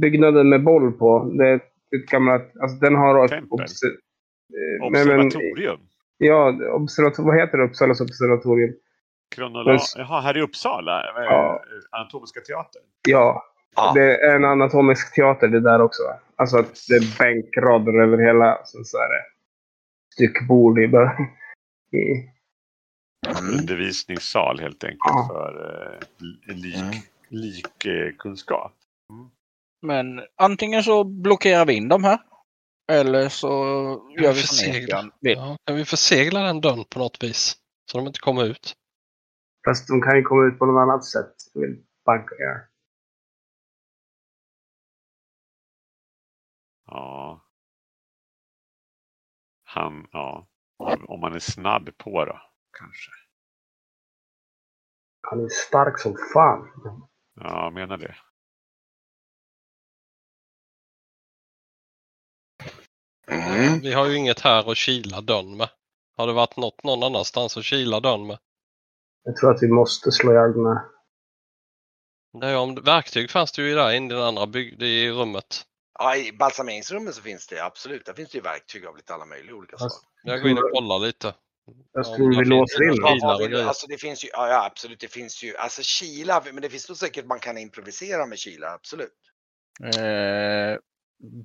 Byggnaden 0.00 0.48
med 0.48 0.64
boll 0.64 0.92
på. 0.92 1.32
Det 1.38 1.48
är 1.48 1.54
ett 1.54 2.06
gammalt, 2.10 2.52
alltså 2.60 2.76
den 2.78 2.94
har... 2.94 3.28
Tempel? 3.28 3.48
obs- 3.58 3.84
eh, 3.84 4.90
nej, 4.90 5.06
men- 5.06 5.26
Observatorium? 5.26 5.80
Ja, 6.18 6.48
observator, 6.72 7.24
vad 7.24 7.36
heter 7.40 7.58
det? 7.58 7.64
Uppsalas 7.64 8.00
observatorium? 8.00 8.74
Kronolog... 9.34 9.78
Jaha, 9.96 10.20
här 10.20 10.36
i 10.36 10.40
Uppsala? 10.42 11.00
eh, 11.00 11.24
Ja. 11.24 11.62
Anatomiska 11.90 12.40
teatern? 12.40 12.82
Ja, 13.08 13.44
Ja. 13.76 13.92
det 13.94 14.16
är 14.20 14.36
en 14.36 14.44
anatomisk 14.44 15.14
teater 15.14 15.48
det 15.48 15.60
där 15.60 15.80
också. 15.80 16.02
Alltså 16.36 16.58
att 16.58 16.74
det 16.88 16.94
är 16.94 17.18
bänkrader 17.18 18.02
över 18.02 18.18
hela. 18.18 18.64
Sen 18.64 18.84
så 18.84 18.96
är 18.98 19.08
det 19.08 19.22
styckbord 20.14 20.78
i 20.78 20.88
början. 20.88 21.26
I, 21.92 22.30
Mm. 23.40 23.60
Undervisningssal 23.60 24.60
helt 24.60 24.84
enkelt 24.84 24.98
Ja. 25.04 25.28
för 25.32 25.80
eh, 25.92 26.54
lik, 26.54 26.76
Mm. 26.76 26.90
likkunskap. 27.28 28.72
Men 29.82 30.20
antingen 30.36 30.82
så 30.82 31.04
blockerar 31.04 31.66
vi 31.66 31.72
in 31.74 31.88
dem 31.88 32.04
här. 32.04 32.18
Eller 32.92 33.28
så 33.28 33.48
gör 34.18 34.32
vi 34.32 34.40
Försegla. 34.40 35.10
Vill. 35.20 35.36
Ja, 35.38 35.56
kan 35.64 35.76
vi 35.76 35.84
försegla 35.84 36.40
den 36.40 36.60
dörren 36.60 36.84
på 36.84 36.98
något 36.98 37.22
vis? 37.22 37.56
Så 37.90 37.98
de 37.98 38.06
inte 38.06 38.18
kommer 38.20 38.44
ut. 38.44 38.74
fast 39.64 39.88
de 39.88 40.02
kan 40.02 40.16
ju 40.16 40.22
komma 40.22 40.46
ut 40.46 40.58
på 40.58 40.66
något 40.66 40.82
annat 40.82 41.04
sätt. 41.04 41.34
Vill 41.54 41.84
banka 42.04 42.34
er. 42.34 42.68
Ja. 46.86 47.40
Han, 49.64 50.08
ja. 50.12 50.48
Om 51.08 51.20
man 51.20 51.34
är 51.34 51.38
snabb 51.38 51.98
på 51.98 52.24
då, 52.24 52.40
kanske. 52.78 53.10
Han 55.20 55.44
är 55.44 55.48
stark 55.48 55.98
som 55.98 56.16
fan. 56.34 56.72
Ja, 57.34 57.64
jag 57.64 57.72
menar 57.72 57.96
det. 57.96 58.16
Mm. 63.26 63.80
Vi 63.80 63.92
har 63.92 64.06
ju 64.06 64.16
inget 64.16 64.40
här 64.40 64.70
att 64.70 64.76
kila 64.76 65.20
dörren 65.20 65.56
med. 65.56 65.68
Har 66.16 66.26
det 66.26 66.32
varit 66.32 66.56
något 66.56 66.84
någon 66.84 67.02
annanstans 67.02 67.56
att 67.56 67.64
kila 67.64 68.00
dörren 68.00 68.26
med? 68.26 68.38
Jag 69.24 69.36
tror 69.36 69.54
att 69.54 69.62
vi 69.62 69.68
måste 69.68 70.12
slå 70.12 70.32
ihjäl 70.32 70.52
den 70.52 70.66
här. 70.66 70.80
Det 72.40 72.46
är 72.46 72.56
om, 72.56 72.74
verktyg 72.74 73.30
fanns 73.30 73.52
det 73.52 73.62
ju 73.62 73.74
där 73.74 73.92
inne 73.92 74.14
i 74.14 74.16
det 74.16 74.26
andra 74.26 74.46
bygg, 74.46 74.82
i 74.82 75.10
rummet. 75.10 75.62
Ja, 75.98 76.16
i 76.16 76.32
balsameringsrummet 76.32 77.14
så 77.14 77.22
finns 77.22 77.46
det 77.46 77.64
absolut. 77.64 78.06
Där 78.06 78.12
finns 78.12 78.30
det 78.30 78.38
ju 78.38 78.42
verktyg 78.42 78.86
av 78.86 78.96
lite 78.96 79.14
alla 79.14 79.26
möjliga 79.26 79.54
olika 79.54 79.76
slag. 79.76 79.90
Jag 80.22 80.42
går 80.42 80.50
in 80.50 80.58
och 80.58 80.70
kollar 80.72 80.98
lite. 80.98 81.34
jag 81.92 82.06
Ja, 82.06 82.16
tror 82.16 82.38
vi 82.38 82.44
låser 82.44 82.78
det 82.78 83.46
in 83.46 83.50
grejer. 83.50 83.66
Alltså 83.66 83.86
det 83.86 83.98
finns 83.98 84.24
ju, 84.24 84.28
ja, 84.32 84.48
ja 84.48 84.66
absolut, 84.66 85.00
det 85.00 85.08
finns 85.08 85.42
ju, 85.44 85.56
alltså 85.56 85.82
kilar, 85.82 86.42
men 86.52 86.62
det 86.62 86.70
finns 86.70 86.88
nog 86.88 86.98
säkert 86.98 87.26
man 87.26 87.38
kan 87.38 87.58
improvisera 87.58 88.26
med 88.26 88.38
kilar, 88.38 88.74
absolut. 88.74 89.10
Eh, 89.84 90.78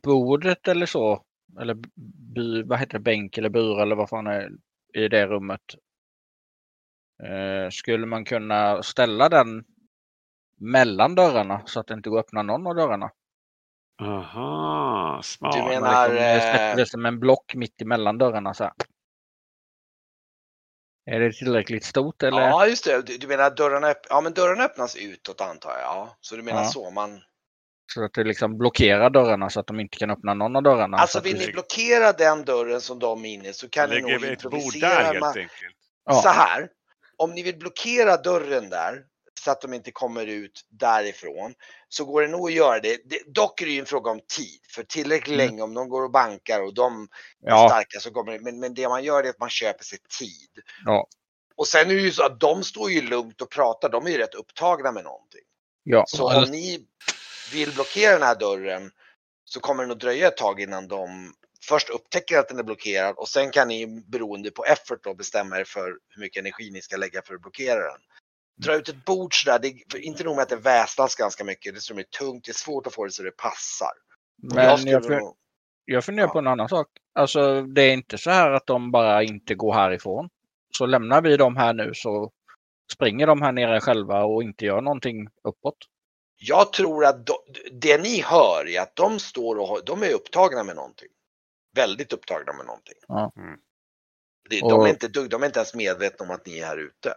bordet 0.03 0.67
eller 0.67 0.85
så. 0.85 1.23
Eller 1.59 1.77
bu, 2.35 2.63
vad 2.63 2.79
heter 2.79 2.93
det, 2.93 2.99
bänk 2.99 3.37
eller 3.37 3.49
bur 3.49 3.81
eller 3.81 3.95
vad 3.95 4.09
fan 4.09 4.27
är 4.27 4.49
i 4.93 5.07
det 5.07 5.27
rummet. 5.27 5.61
Eh, 7.23 7.69
skulle 7.71 8.05
man 8.05 8.25
kunna 8.25 8.83
ställa 8.83 9.29
den 9.29 9.63
mellan 10.57 11.15
dörrarna 11.15 11.61
så 11.65 11.79
att 11.79 11.87
det 11.87 11.93
inte 11.93 12.09
går 12.09 12.19
att 12.19 12.25
öppna 12.25 12.41
någon 12.43 12.67
av 12.67 12.75
dörrarna? 12.75 13.11
Aha, 14.01 15.21
smart. 15.23 15.55
Du 15.55 15.63
menar- 15.63 16.75
det 16.75 16.85
som 16.85 17.05
en 17.05 17.19
block 17.19 17.55
mitt 17.55 17.81
emellan 17.81 18.17
dörrarna 18.17 18.53
så 18.53 18.63
här. 18.63 18.73
Är 21.05 21.19
det 21.19 21.31
tillräckligt 21.31 21.83
stort 21.83 22.23
eller? 22.23 22.41
Ja, 22.41 22.67
just 22.67 22.85
det. 22.85 23.17
Du, 23.19 23.27
menar 23.27 23.51
dörrarna, 23.55 23.87
öpp- 23.87 24.05
ja, 24.09 24.21
men 24.21 24.33
dörrarna 24.33 24.63
öppnas 24.63 24.95
utåt 24.95 25.41
antar 25.41 25.69
jag. 25.69 25.79
Ja. 25.81 26.17
Så 26.21 26.35
du 26.35 26.43
menar 26.43 26.61
Ja. 26.61 26.67
så 26.67 26.91
man... 26.91 27.21
Så 27.93 28.03
att 28.03 28.13
det 28.13 28.23
liksom 28.23 28.57
blockerar 28.57 29.09
dörrarna 29.09 29.49
så 29.49 29.59
att 29.59 29.67
de 29.67 29.79
inte 29.79 29.97
kan 29.97 30.11
öppna 30.11 30.33
någon 30.33 30.55
av 30.55 30.63
dörrarna. 30.63 30.97
Alltså 30.97 31.19
vill 31.19 31.37
ni 31.37 31.51
blockera 31.51 32.11
den 32.11 32.45
dörren 32.45 32.81
som 32.81 32.99
de 32.99 33.25
är 33.25 33.29
inne 33.29 33.53
så 33.53 33.69
kan 33.69 33.89
ni 33.89 34.01
nog 34.01 34.11
bord 34.11 34.21
där 34.21 34.31
improvisera. 34.31 34.89
helt 34.89 35.23
enkelt. 35.37 35.75
Så 36.23 36.29
här, 36.29 36.69
om 37.17 37.31
ni 37.31 37.43
vill 37.43 37.57
blockera 37.57 38.17
dörren 38.17 38.69
där 38.69 39.03
så 39.43 39.51
att 39.51 39.61
de 39.61 39.73
inte 39.73 39.91
kommer 39.91 40.25
ut 40.25 40.65
därifrån 40.69 41.53
så 41.89 42.05
går 42.05 42.21
det 42.21 42.27
nog 42.27 42.47
att 42.47 42.53
göra 42.53 42.79
det. 42.79 42.97
det 43.05 43.19
dock 43.27 43.61
är 43.61 43.65
det 43.65 43.71
ju 43.71 43.79
en 43.79 43.85
fråga 43.85 44.11
om 44.11 44.19
tid 44.37 44.59
för 44.69 44.83
tillräckligt 44.83 45.35
Mm. 45.39 45.47
länge 45.47 45.61
om 45.61 45.73
de 45.73 45.89
går 45.89 46.03
och 46.03 46.11
bankar 46.11 46.61
och 46.63 46.73
de 46.73 47.03
är 47.03 47.07
Ja, 47.49 47.69
starka 47.69 47.99
så 47.99 48.11
kommer 48.11 48.31
det. 48.31 48.39
Men, 48.39 48.59
men 48.59 48.73
det 48.73 48.89
man 48.89 49.03
gör 49.03 49.23
är 49.23 49.29
att 49.29 49.39
man 49.39 49.49
köper 49.49 49.83
sig 49.83 49.99
tid. 50.19 50.63
Ja. 50.85 51.07
Och 51.55 51.67
sen 51.67 51.89
är 51.91 51.95
det 51.95 52.01
ju 52.01 52.11
så 52.11 52.23
att 52.23 52.39
de 52.39 52.63
står 52.63 52.91
ju 52.91 53.01
lugnt 53.01 53.41
och 53.41 53.49
pratar. 53.49 53.89
De 53.89 54.05
är 54.05 54.09
ju 54.09 54.17
rätt 54.17 54.35
upptagna 54.35 54.91
med 54.91 55.03
någonting. 55.03 55.41
ja. 55.83 56.03
Så 56.07 56.37
om 56.37 56.43
ni 56.51 56.85
vill 57.53 57.73
blockera 57.73 58.13
den 58.13 58.21
här 58.21 58.35
dörren 58.39 58.91
så 59.45 59.59
kommer 59.59 59.83
det 59.83 59.87
nog 59.89 59.99
dröja 59.99 60.27
ett 60.27 60.37
tag 60.37 60.61
innan 60.61 60.87
de 60.87 61.33
först 61.67 61.89
upptäcker 61.89 62.37
att 62.37 62.47
den 62.49 62.59
är 62.59 62.63
blockerad 62.63 63.15
och 63.17 63.27
sen 63.27 63.51
kan 63.51 63.67
ni 63.67 64.03
beroende 64.07 64.51
på 64.51 64.65
effort 64.65 65.03
då 65.03 65.13
bestämma 65.13 65.59
er 65.59 65.63
för 65.63 65.97
hur 66.09 66.21
mycket 66.21 66.41
energi 66.41 66.71
ni 66.71 66.81
ska 66.81 66.97
lägga 66.97 67.21
för 67.21 67.35
att 67.35 67.41
blockera 67.41 67.79
den. 67.79 68.01
Dra 68.63 68.75
ut 68.75 68.89
ett 68.89 69.05
bord 69.05 69.43
sådär, 69.43 69.59
det, 69.59 69.73
för 69.91 69.97
inte 70.05 70.23
nog 70.23 70.35
med 70.35 70.43
att 70.43 70.49
det 70.49 70.55
väsnas 70.55 71.15
ganska 71.15 71.43
mycket, 71.43 71.73
det 71.73 71.99
är 71.99 72.03
tungt, 72.03 72.45
det 72.45 72.51
är 72.51 72.53
svårt 72.53 72.87
att 72.87 72.93
få 72.93 73.05
det 73.05 73.11
så 73.11 73.23
det 73.23 73.31
passar. 73.37 73.91
Men 74.41 74.65
jag 74.65 74.79
jag, 74.79 75.03
fun- 75.03 75.19
nog, 75.19 75.35
jag 75.85 76.05
funderar 76.05 76.27
Ja. 76.27 76.33
på 76.33 76.39
en 76.39 76.47
annan 76.47 76.69
sak. 76.69 76.87
Alltså 77.15 77.61
det 77.61 77.81
är 77.81 77.93
inte 77.93 78.17
så 78.17 78.29
här 78.29 78.51
att 78.51 78.67
de 78.67 78.91
bara 78.91 79.23
inte 79.23 79.55
går 79.55 79.73
härifrån. 79.73 80.29
Så 80.77 80.85
lämnar 80.85 81.21
vi 81.21 81.37
dem 81.37 81.57
här 81.57 81.73
nu 81.73 81.91
så 81.93 82.31
springer 82.93 83.27
de 83.27 83.41
här 83.41 83.51
nere 83.51 83.81
själva 83.81 84.23
och 84.23 84.43
inte 84.43 84.65
gör 84.65 84.81
någonting 84.81 85.27
uppåt. 85.43 85.77
Jag 86.41 86.73
tror 86.73 87.05
att 87.05 87.25
de, 87.25 87.35
det 87.71 88.01
ni 88.01 88.21
hör 88.21 88.67
är 88.67 88.81
att 88.81 88.95
de 88.95 89.19
står 89.19 89.55
och 89.59 89.85
de 89.85 90.03
är 90.03 90.13
upptagna 90.13 90.63
med 90.63 90.75
någonting. 90.75 91.07
Väldigt 91.75 92.13
upptagna 92.13 92.53
med 92.53 92.65
någonting. 92.65 92.97
Mm. 93.09 93.59
Det, 94.49 94.59
de, 94.59 94.73
Och- 94.73 94.85
är 94.87 94.89
inte, 94.89 95.07
dugg- 95.07 95.29
de 95.29 95.41
är 95.43 95.45
inte 95.47 95.59
ens 95.59 95.75
medvetna 95.75 96.25
om 96.25 96.31
att 96.31 96.45
ni 96.45 96.59
är 96.59 96.65
här 96.65 96.77
ute. 96.77 97.13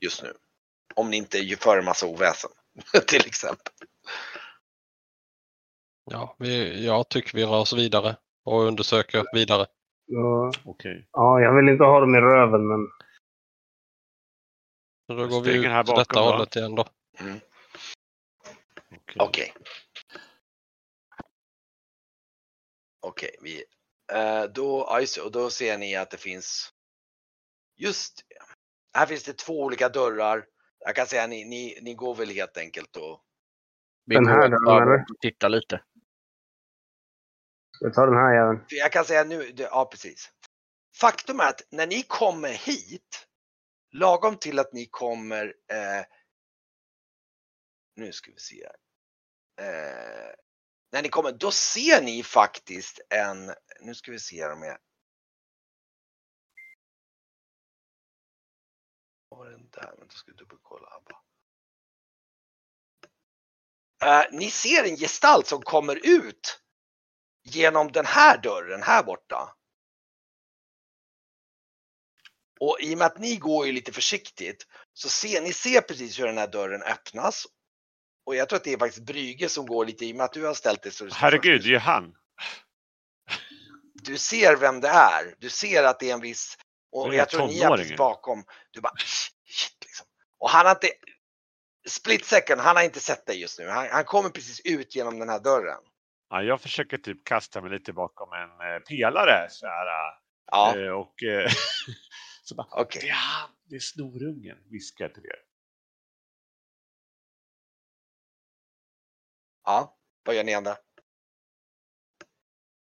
Just 0.00 0.22
nu. 0.22 0.32
Om 0.94 1.10
ni 1.10 1.16
inte 1.16 1.56
för 1.60 1.78
en 1.78 1.84
massa 1.84 2.06
oväsen. 2.06 2.50
till 3.06 3.26
exempel. 3.26 3.72
Ja, 6.10 6.36
vi, 6.38 6.84
jag 6.86 7.08
tycker 7.08 7.36
vi 7.36 7.44
rör 7.44 7.60
oss 7.60 7.72
vidare 7.72 8.16
och 8.44 8.60
undersöker 8.62 9.24
vidare. 9.32 9.66
Ja, 10.06 10.52
Okej. 10.64 11.08
ja, 11.12 11.40
jag 11.40 11.56
vill 11.56 11.68
inte 11.68 11.84
ha 11.84 12.00
dem 12.00 12.14
i 12.14 12.18
röven 12.18 12.66
men 12.68 12.88
Så 15.06 15.14
då 15.14 15.26
går 15.28 15.40
vi 15.40 15.56
ut 15.56 15.66
här 15.66 15.80
åt 15.80 15.86
bakom 15.86 15.98
detta 15.98 16.20
då. 16.20 16.26
hållet 16.30 16.56
igen 16.56 16.74
då. 16.74 16.86
Okej. 19.18 19.52
Okej. 19.54 19.64
Okej, 23.00 23.36
vi... 23.42 23.64
Eh, 24.12 24.44
då, 24.44 24.84
ja 24.88 25.00
just 25.00 25.14
det, 25.16 25.22
och 25.22 25.32
då 25.32 25.50
ser 25.50 25.78
ni 25.78 25.96
att 25.96 26.10
det 26.10 26.16
finns... 26.16 26.72
Just. 27.76 28.24
Här 28.94 29.06
finns 29.06 29.24
det 29.24 29.32
två 29.32 29.60
olika 29.62 29.88
dörrar. 29.88 30.46
Jag 30.78 30.96
kan 30.96 31.06
säga 31.06 31.26
ni, 31.26 31.44
ni, 31.44 31.78
ni 31.82 31.94
går 31.94 32.14
väl 32.14 32.30
helt 32.30 32.56
enkelt 32.56 32.96
och... 32.96 33.20
Den 34.06 34.26
här 34.26 34.48
dörren, 34.48 34.82
eller? 34.82 35.04
och 35.14 35.20
tittar 35.20 35.48
lite. 35.48 35.82
jag 37.80 37.94
tar 37.94 38.06
den 38.06 38.16
här 38.16 38.34
jäveln. 38.34 38.64
Jag 38.68 38.92
kan 38.92 39.04
säga 39.04 39.24
nu, 39.24 39.52
det- 39.52 39.62
ja 39.62 39.88
precis. 39.90 40.32
Faktum 41.00 41.40
är 41.40 41.48
att 41.48 41.60
när 41.70 41.86
ni 41.86 42.02
kommer 42.02 42.48
hit, 42.48 43.26
lagom 43.92 44.36
till 44.36 44.58
att 44.58 44.72
ni 44.72 44.86
kommer, 44.86 45.44
eh, 45.46 46.06
nu 47.96 48.12
ska 48.12 48.30
vi 48.32 48.38
se 48.38 48.64
här. 48.64 48.76
Eh, 49.56 50.34
när 50.92 51.02
ni 51.02 51.08
kommer, 51.08 51.32
då 51.32 51.50
ser 51.50 52.02
ni 52.02 52.22
faktiskt 52.22 53.00
en, 53.10 53.54
nu 53.80 53.94
ska 53.94 54.12
vi 54.12 54.18
se 54.18 54.46
om 54.46 54.62
jag 54.62 54.78
Var 59.28 59.50
den 59.50 59.70
där? 59.70 59.94
Men 59.98 60.08
då 60.08 60.14
ska 60.14 60.30
jag 60.30 60.36
dubbelkolla. 60.38 61.00
Eh, 64.04 64.24
ni 64.32 64.50
ser 64.50 64.84
en 64.84 64.96
gestalt 64.96 65.46
som 65.46 65.62
kommer 65.62 66.00
ut 66.06 66.60
genom 67.42 67.92
den 67.92 68.06
här 68.06 68.38
dörren 68.38 68.82
här 68.82 69.02
borta. 69.02 69.56
Och 72.60 72.80
i 72.80 72.94
och 72.94 72.98
med 72.98 73.06
att 73.06 73.18
ni 73.18 73.36
går 73.36 73.66
ju 73.66 73.72
lite 73.72 73.92
försiktigt 73.92 74.66
så 74.92 75.08
ser 75.08 75.42
ni 75.42 75.52
ser 75.52 75.80
precis 75.80 76.18
hur 76.18 76.26
den 76.26 76.38
här 76.38 76.48
dörren 76.48 76.82
öppnas. 76.82 77.46
Och 78.26 78.34
jag 78.34 78.48
tror 78.48 78.56
att 78.56 78.64
det 78.64 78.72
är 78.72 78.78
faktiskt 78.78 79.06
Brygge 79.06 79.48
som 79.48 79.66
går 79.66 79.84
lite 79.86 80.06
i 80.06 80.12
och 80.12 80.16
med 80.16 80.24
att 80.24 80.32
du 80.32 80.46
har 80.46 80.54
ställt 80.54 80.82
dig 80.82 80.92
så. 80.92 81.08
Herregud, 81.12 81.62
det 81.62 81.68
är 81.68 81.70
ju 81.70 81.78
han. 81.78 82.14
Du 83.94 84.18
ser 84.18 84.56
vem 84.56 84.80
det 84.80 84.88
är. 84.88 85.34
Du 85.38 85.50
ser 85.50 85.84
att 85.84 86.00
det 86.00 86.10
är 86.10 86.14
en 86.14 86.20
viss 86.20 86.58
och 86.92 87.10
Det 87.10 87.16
jag 87.16 87.28
tror 87.28 87.46
ni 87.46 87.60
är 87.60 87.96
bakom. 87.96 88.44
Du 88.70 88.80
bara 88.80 88.96
shit 88.96 89.76
liksom. 89.80 90.06
Och 90.38 90.50
han 90.50 90.66
har 90.66 90.72
inte 90.72 90.88
split 91.88 92.24
second, 92.24 92.60
han 92.60 92.76
har 92.76 92.82
inte 92.82 93.00
sett 93.00 93.26
dig 93.26 93.40
just 93.40 93.58
nu. 93.58 93.68
Han, 93.68 93.88
han 93.90 94.04
kommer 94.04 94.30
precis 94.30 94.60
ut 94.64 94.96
genom 94.96 95.18
den 95.18 95.28
här 95.28 95.40
dörren. 95.40 95.80
Ja, 96.30 96.42
jag 96.42 96.60
försöker 96.60 96.98
typ 96.98 97.24
kasta 97.24 97.60
mig 97.60 97.70
lite 97.70 97.92
bakom 97.92 98.28
en 98.32 98.74
eh, 98.74 98.78
pelare 98.80 99.46
så 99.50 99.66
här. 99.66 99.86
Ja, 100.50 100.78
eh, 100.78 100.88
Och 100.88 101.22
eh, 101.22 101.50
så 102.42 102.54
bara, 102.54 102.68
okej. 102.70 103.02
det 103.02 103.08
är 103.08 103.14
han, 103.14 103.50
det 103.68 103.76
är 103.76 103.80
snorungen, 103.80 104.58
viskar 104.70 105.04
jag 105.04 105.14
till 105.14 105.24
er. 105.24 105.53
Ja, 109.64 109.96
vad 110.24 110.36
gör 110.36 110.44
ni 110.44 110.54
andra? 110.54 110.76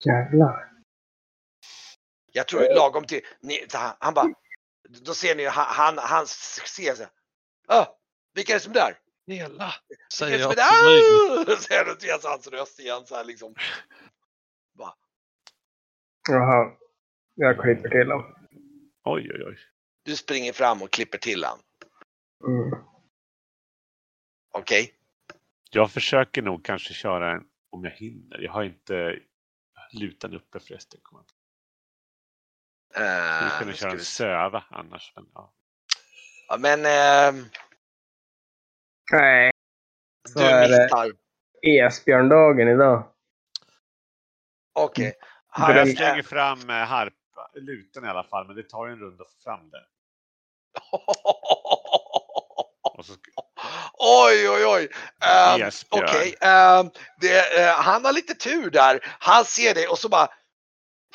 Jävlar. 0.05 0.71
Jag 2.31 2.47
tror 2.47 2.75
lagom 2.75 3.05
till, 3.05 3.21
ni, 3.39 3.65
han, 3.73 3.95
han 3.99 4.13
bara, 4.13 4.33
då 4.89 5.13
ser 5.13 5.35
ni 5.35 5.45
han, 5.45 5.65
han, 5.67 5.97
han 5.97 6.27
ser 6.27 6.95
så 6.95 7.03
här. 7.03 7.11
Ah, 7.67 7.85
vilka 8.33 8.53
är 8.53 8.55
det 8.55 8.63
som 8.63 8.71
är 8.71 8.75
där? 8.75 8.99
Är 9.25 9.35
säger 9.37 9.51
det 9.57 10.09
som 10.09 10.27
är 10.27 10.39
jag 10.39 10.49
till 10.49 11.45
där? 11.45 11.55
Säger 11.55 11.85
du 11.85 11.95
till 11.95 12.09
hans 12.23 12.47
röst 12.47 12.79
igen 12.79 13.05
så 13.05 13.15
här 13.15 13.23
liksom. 13.23 13.55
Jaha. 16.29 16.71
Jag 17.35 17.61
klipper 17.61 17.89
till 17.89 18.07
dem. 18.07 18.35
Oj, 19.03 19.31
oj, 19.33 19.43
oj. 19.47 19.57
Du 20.03 20.15
springer 20.15 20.53
fram 20.53 20.81
och 20.81 20.91
klipper 20.91 21.17
till 21.17 21.43
han. 21.43 21.59
Mm. 22.47 22.83
Okej? 24.51 24.98
Jag 25.69 25.91
försöker 25.91 26.41
nog 26.41 26.65
kanske 26.65 26.93
köra 26.93 27.31
en, 27.31 27.43
om 27.69 27.83
jag 27.83 27.91
hinner. 27.91 28.37
Jag 28.39 28.51
har 28.51 28.63
inte 28.63 29.19
lutan 29.93 30.33
uppe 30.33 30.59
förresten. 30.59 30.99
kommer 31.03 31.21
jag 31.21 31.27
på. 31.27 31.33
Okay? 32.91 33.43
Vi 33.45 33.59
kunde 33.59 33.73
köra 33.73 33.91
en 33.91 33.99
söva 33.99 34.63
annars. 34.69 35.13
Men, 35.15 35.25
ja. 35.33 35.53
Ja, 36.47 36.57
men 36.57 36.85
ehm, 36.85 37.45
Nej. 39.11 39.51
Så 40.29 40.39
du 40.39 40.45
är 40.45 40.69
det 40.69 40.83
missar. 40.83 41.11
Esbjörndagen 41.61 42.67
idag. 42.67 43.11
Okej. 44.73 45.13
Han- 45.47 45.75
Jag 45.75 45.87
eh, 45.87 45.95
slänger 45.95 46.23
fram 46.23 46.69
eh, 46.69 46.75
harpa, 46.75 47.51
lutan 47.53 48.05
i 48.05 48.07
alla 48.07 48.23
fall, 48.23 48.47
men 48.47 48.55
det 48.55 48.63
tar 48.69 48.87
ju 48.87 48.93
en 48.93 48.99
runda 48.99 49.23
att 49.23 49.31
få 49.31 49.39
fram 49.39 49.69
det. 49.69 49.85
Så, 53.03 53.13
Oj, 53.93 54.49
oj, 54.49 54.65
oj. 54.65 54.83
Um, 55.53 55.61
Esbjörn. 55.61 56.03
Okej, 56.03 56.35
ehm, 56.41 56.89
det, 57.21 57.59
eh, 57.59 57.75
han 57.75 58.05
har 58.05 58.13
lite 58.13 58.33
tur 58.33 58.69
där. 58.69 58.99
Han 59.19 59.45
ser 59.45 59.73
dig 59.73 59.87
och 59.87 59.99
så 59.99 60.09
bara 60.09 60.27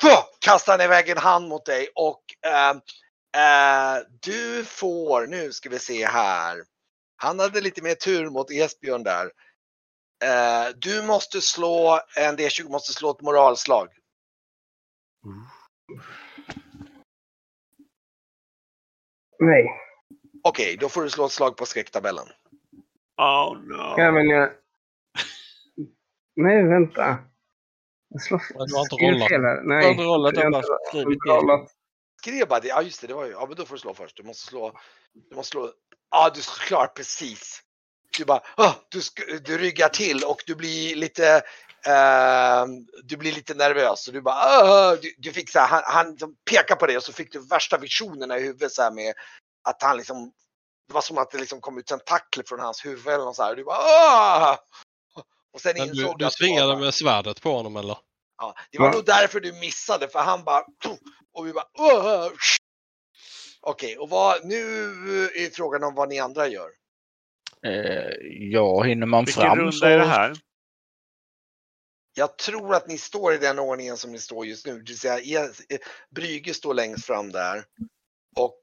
Fuh! 0.01 0.23
kastar 0.39 0.73
han 0.73 0.81
iväg 0.81 1.09
en 1.09 1.17
hand 1.17 1.47
mot 1.47 1.65
dig 1.65 1.87
och 1.95 2.21
ehm, 2.47 2.77
eh, 3.37 4.03
du 4.21 4.65
får, 4.65 5.27
nu 5.27 5.51
ska 5.51 5.69
vi 5.69 5.79
se 5.79 6.05
här. 6.05 6.63
Han 7.17 7.39
hade 7.39 7.61
lite 7.61 7.81
mer 7.81 7.95
tur 7.95 8.29
mot 8.29 8.51
Esbjörn 8.51 9.03
där. 9.03 9.31
Eh, 10.23 10.69
du 10.75 11.01
måste 11.01 11.41
slå, 11.41 11.99
en 12.17 12.37
D20 12.37 12.69
måste 12.69 12.93
slå 12.93 13.11
ett 13.11 13.21
moralslag. 13.21 13.89
Nej. 19.39 19.84
Okej, 20.47 20.77
då 20.79 20.89
får 20.89 21.03
du 21.03 21.09
slå 21.09 21.25
ett 21.25 21.31
slag 21.31 21.57
på 21.57 21.65
skräcktabellen. 21.65 22.25
oh 23.17 23.57
no! 23.57 23.93
Ja, 23.97 24.11
men 24.11 24.29
jag... 24.29 24.49
Nej, 26.35 26.63
vänta. 26.63 27.17
Jag 28.09 28.21
slår 28.21 28.41
Ja, 28.55 28.65
du 28.65 28.73
har 28.75 28.81
inte 28.81 28.95
rollat. 28.95 29.29
fel 29.29 29.41
här. 29.41 29.61
Du 29.63 29.73
har 29.73 29.89
inte 29.91 30.01
Nej. 30.03 30.07
rollat, 30.07 30.33
jag 30.35 30.41
har 30.51 30.57
inte- 30.57 30.67
skrivit 30.89 31.19
rollat. 31.27 31.69
Skrev 32.21 32.47
bara 32.47 32.59
det, 32.59 32.67
ja 32.67 32.81
just 32.81 33.01
det, 33.01 33.07
det 33.07 33.13
var 33.13 33.25
ju, 33.25 33.31
ja 33.31 33.45
men 33.47 33.55
då 33.57 33.65
får 33.65 33.75
du 33.75 33.79
slå 33.79 33.93
först. 33.93 34.17
Du 34.17 34.23
måste 34.23 34.45
slå, 34.49 34.73
du 35.29 35.35
måste 35.35 35.51
slå, 35.51 35.71
ja 36.11 36.31
du 36.35 36.41
klarar 36.41 36.87
precis. 36.87 37.61
Du 38.17 38.25
bara, 38.25 38.41
ah, 38.57 38.73
du, 38.89 38.99
du 39.45 39.57
ryggar 39.57 39.89
till 39.89 40.23
och 40.23 40.43
du 40.45 40.55
blir 40.55 40.95
lite, 40.95 41.27
eh, 41.87 42.65
du 43.03 43.17
blir 43.17 43.31
lite 43.31 43.53
nervös 43.53 44.07
och 44.07 44.13
du 44.13 44.21
bara, 44.21 44.35
ah, 44.35 44.95
du, 44.95 45.13
du 45.17 45.31
fick 45.31 45.49
så 45.49 45.59
här, 45.59 45.83
han, 45.85 46.17
han 46.19 46.35
pekar 46.51 46.75
på 46.75 46.85
dig 46.85 46.97
och 46.97 47.03
så 47.03 47.13
fick 47.13 47.31
du 47.31 47.39
värsta 47.47 47.77
visionerna 47.77 48.37
i 48.37 48.41
huvudet 48.41 48.71
så 48.71 48.81
här 48.81 48.91
med 48.91 49.13
att 49.65 49.83
han 49.83 49.97
liksom, 49.97 50.31
det 50.87 50.93
var 50.93 51.01
som 51.01 51.17
att 51.17 51.31
det 51.31 51.37
liksom 51.37 51.61
kom 51.61 51.77
ut 51.77 51.85
tentakler 51.85 52.43
från 52.47 52.59
hans 52.59 52.85
huvud 52.85 53.07
eller 53.07 53.25
något 53.25 53.35
så 53.35 53.43
här. 53.43 53.49
Och 53.49 53.55
du 53.57 53.63
bara, 53.63 53.77
ah! 53.77 54.57
Och 55.53 55.61
sen 55.61 55.73
Men 55.77 55.87
insåg 55.89 56.19
du, 56.19 56.25
du 56.25 56.31
svingade 56.31 56.67
bara- 56.73 56.79
med 56.79 56.93
svärdet 56.93 57.41
på 57.41 57.51
honom 57.55 57.75
eller? 57.75 57.97
Ja, 58.37 58.55
det 58.71 58.79
var 58.79 58.87
Va? 58.87 58.93
nog 58.93 59.05
därför 59.05 59.39
du 59.39 59.53
missade 59.53 60.07
för 60.07 60.19
han 60.19 60.43
bara 60.43 60.65
och 61.33 61.47
vi 61.47 61.53
bara 61.53 61.67
"Åh!" 61.73 62.29
Okej, 63.61 63.97
och 63.97 64.09
vad, 64.09 64.45
nu 64.45 64.59
är 65.25 65.49
frågan 65.55 65.83
om 65.83 65.95
vad 65.95 66.09
ni 66.09 66.19
andra 66.19 66.47
gör. 66.47 66.69
Eh, 67.65 68.11
ja, 68.51 68.81
hinner 68.83 69.05
man 69.05 69.25
Vilken 69.25 69.41
fram 69.43 69.57
runda 69.57 69.71
så... 69.71 69.85
är 69.85 69.97
det 69.97 70.05
här? 70.05 70.35
Jag 72.13 72.37
tror 72.37 72.75
att 72.75 72.87
ni 72.87 72.97
står 72.97 73.33
i 73.33 73.37
den 73.37 73.59
ordningen 73.59 73.97
som 73.97 74.11
ni 74.11 74.19
står 74.19 74.45
just 74.45 74.65
nu, 74.65 74.73
det 74.73 74.91
vill 74.91 74.99
säga 74.99 75.19
er- 75.19 75.55
eh, 75.69 75.79
Brygge 76.15 76.53
står 76.53 76.73
längst 76.73 77.05
fram 77.05 77.31
där. 77.31 77.65
Och 78.35 78.59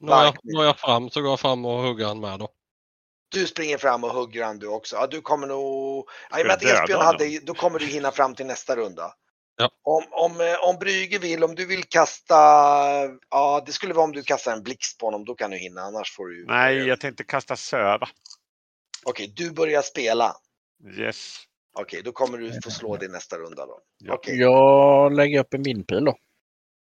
Når 0.00 0.24
jag, 0.24 0.36
når 0.42 0.64
jag 0.64 0.78
fram 0.78 1.10
så 1.10 1.20
går 1.20 1.30
jag 1.30 1.40
fram 1.40 1.64
och 1.64 1.82
hugger 1.82 2.06
han 2.06 2.20
med 2.20 2.38
då. 2.38 2.48
du 3.28 3.46
springer 3.46 3.78
fram 3.78 4.04
och 4.04 4.10
hugger 4.10 4.44
han 4.44 4.58
du 4.58 4.66
också. 4.66 4.96
Ja, 4.96 5.06
du 5.06 5.20
kommer 5.20 5.46
nog... 5.46 6.08
Ja, 6.30 6.38
jag 6.38 6.50
att 6.50 6.62
Esbjörn 6.62 7.00
hade, 7.00 7.40
då 7.42 7.54
kommer 7.54 7.78
du 7.78 7.86
hinna 7.86 8.10
fram 8.10 8.34
till 8.34 8.46
nästa 8.46 8.76
runda. 8.76 9.14
Ja. 9.56 9.70
Om, 9.82 10.04
om, 10.10 10.40
eh, 10.40 10.68
om 10.68 10.78
Brygge 10.78 11.18
vill, 11.18 11.44
om 11.44 11.54
du 11.54 11.66
vill 11.66 11.84
kasta, 11.84 12.34
ja 13.30 13.62
det 13.66 13.72
skulle 13.72 13.94
vara 13.94 14.04
om 14.04 14.12
du 14.12 14.22
kastar 14.22 14.52
en 14.52 14.62
blixt 14.62 14.98
på 14.98 15.06
honom, 15.06 15.24
då 15.24 15.34
kan 15.34 15.50
du 15.50 15.56
hinna, 15.56 15.80
annars 15.80 16.16
får 16.16 16.26
du 16.26 16.46
Nej, 16.46 16.76
jag 16.76 17.00
tänkte 17.00 17.24
kasta 17.24 17.56
söva. 17.56 18.08
Okej, 19.04 19.32
du 19.36 19.50
börjar 19.50 19.82
spela. 19.82 20.36
Yes. 20.98 21.36
Okej, 21.78 22.02
då 22.04 22.12
kommer 22.12 22.38
du 22.38 22.60
få 22.64 22.70
slå 22.70 22.96
det 22.96 23.04
i 23.04 23.08
nästa 23.08 23.38
runda 23.38 23.66
då. 23.66 23.80
Ja. 23.98 24.14
Okej, 24.14 24.40
Jag 24.40 25.12
lägger 25.16 25.40
upp 25.40 25.54
en 25.54 25.62
minpil 25.62 26.04
då. 26.04 26.16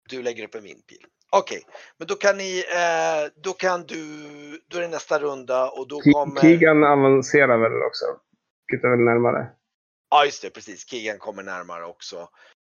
du 0.10 0.22
lägger 0.24 0.44
upp 0.44 0.56
en 0.56 0.64
minpil. 0.64 1.06
Okej, 1.32 1.64
men 1.98 2.08
då 2.08 2.16
kan 2.16 2.38
ni, 2.38 2.60
eh, 2.60 3.42
då 3.44 3.54
kan 3.54 3.86
du, 3.86 4.04
då 4.68 4.78
är 4.78 4.82
det 4.82 4.88
nästa 4.88 5.20
runda 5.20 5.70
och 5.70 5.88
då 5.88 6.02
kommer, 6.02 6.42
Keegan 6.42 6.84
avancerar 6.84 7.58
väl 7.58 7.84
också? 7.88 8.06
Flyttar 8.70 8.90
väl 8.90 9.00
närmare? 9.00 9.48
ja 10.10 10.26
just 10.26 10.42
det, 10.42 10.50
precis, 10.50 10.90
Keegan 10.90 11.20
kommer 11.20 11.44
närmare 11.44 11.86
också. 11.86 12.30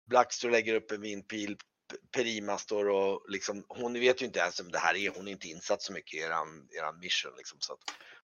Blackster 0.10 0.50
lägger 0.50 0.74
upp 0.76 0.92
en 0.92 1.02
minpil, 1.02 1.58
P- 1.92 1.98
Perima 2.16 2.58
står 2.58 2.90
och 2.90 3.26
liksom, 3.30 3.66
hon 3.68 3.94
vet 3.94 4.22
ju 4.22 4.26
inte 4.26 4.40
ens 4.40 4.60
om 4.60 4.72
det 4.72 4.78
här 4.80 4.96
är, 4.96 5.12
hon 5.16 5.28
är 5.28 5.32
inte 5.32 5.48
insatt 5.48 5.82
så 5.82 5.94
mycket 5.94 6.14
i 6.20 6.24
eran, 6.24 6.68
eran 6.80 7.00
mission 7.00 7.32
liksom. 7.38 7.58
Så 7.60 7.74
att 7.74 7.80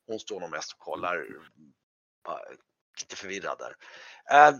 hon 0.06 0.18
står 0.18 0.40
nog 0.40 0.50
mest 0.50 0.72
och 0.72 0.78
kollar, 0.78 1.26
bara, 2.24 2.38
lite 3.00 3.16
förvirrad 3.16 3.58
där. 3.58 3.76
Eh, 4.32 4.56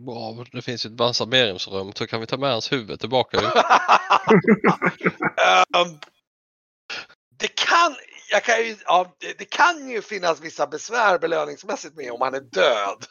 bra, 0.00 0.44
det 0.52 0.62
finns 0.62 0.86
ju 0.86 0.88
ett 0.88 0.96
balsameringsrum 0.96 1.92
så 1.92 2.06
kan 2.06 2.20
vi 2.20 2.26
ta 2.26 2.36
med 2.36 2.50
hans 2.50 2.72
huvud 2.72 3.00
tillbaka. 3.00 3.38
Ehm, 3.38 3.50
det 7.38 7.48
kan, 7.48 7.96
jag 8.30 8.44
kan 8.44 8.58
ju, 8.58 8.76
ja, 8.84 9.16
det, 9.18 9.38
det 9.38 9.44
kan 9.44 9.90
ju 9.90 10.02
finnas 10.02 10.40
vissa 10.40 10.66
besvär 10.66 11.18
belöningsmässigt 11.18 11.96
med 11.96 12.12
om 12.12 12.20
han 12.20 12.34
är 12.34 12.40
död. 12.40 13.04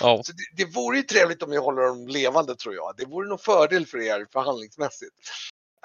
Ja, 0.00 0.22
Så 0.24 0.32
det, 0.32 0.64
det 0.64 0.74
vore 0.74 0.96
ju 0.96 1.02
trevligt 1.02 1.42
om 1.42 1.50
ni 1.50 1.56
håller 1.56 1.82
honom 1.82 2.08
levande 2.08 2.56
tror 2.56 2.74
jag. 2.74 2.94
Det 2.96 3.04
vore 3.04 3.28
nog 3.28 3.40
fördel 3.40 3.86
för 3.86 3.98
er 3.98 4.26
förhandlingsmässigt. 4.32 5.16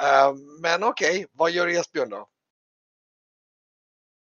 Ehm, 0.01 0.61
men 0.61 0.83
okej, 0.83 1.25
vad 1.31 1.51
gör 1.51 1.67
Esbjörn 1.67 2.09
då? 2.09 2.27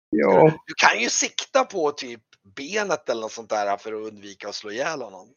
Ja, 0.10 0.52
Du 0.68 0.74
kan 0.74 1.00
ju 1.00 1.10
sikta 1.10 1.66
på 1.66 1.91
typ 1.91 2.22
benet 2.56 3.10
eller 3.10 3.22
något 3.22 3.32
sånt 3.32 3.50
där 3.50 3.78
för 3.78 3.93
att 3.93 4.08
undvika 4.14 4.50
att 4.50 4.56
slå 4.56 4.72
ihjäl 4.72 5.02
honom. 5.02 5.28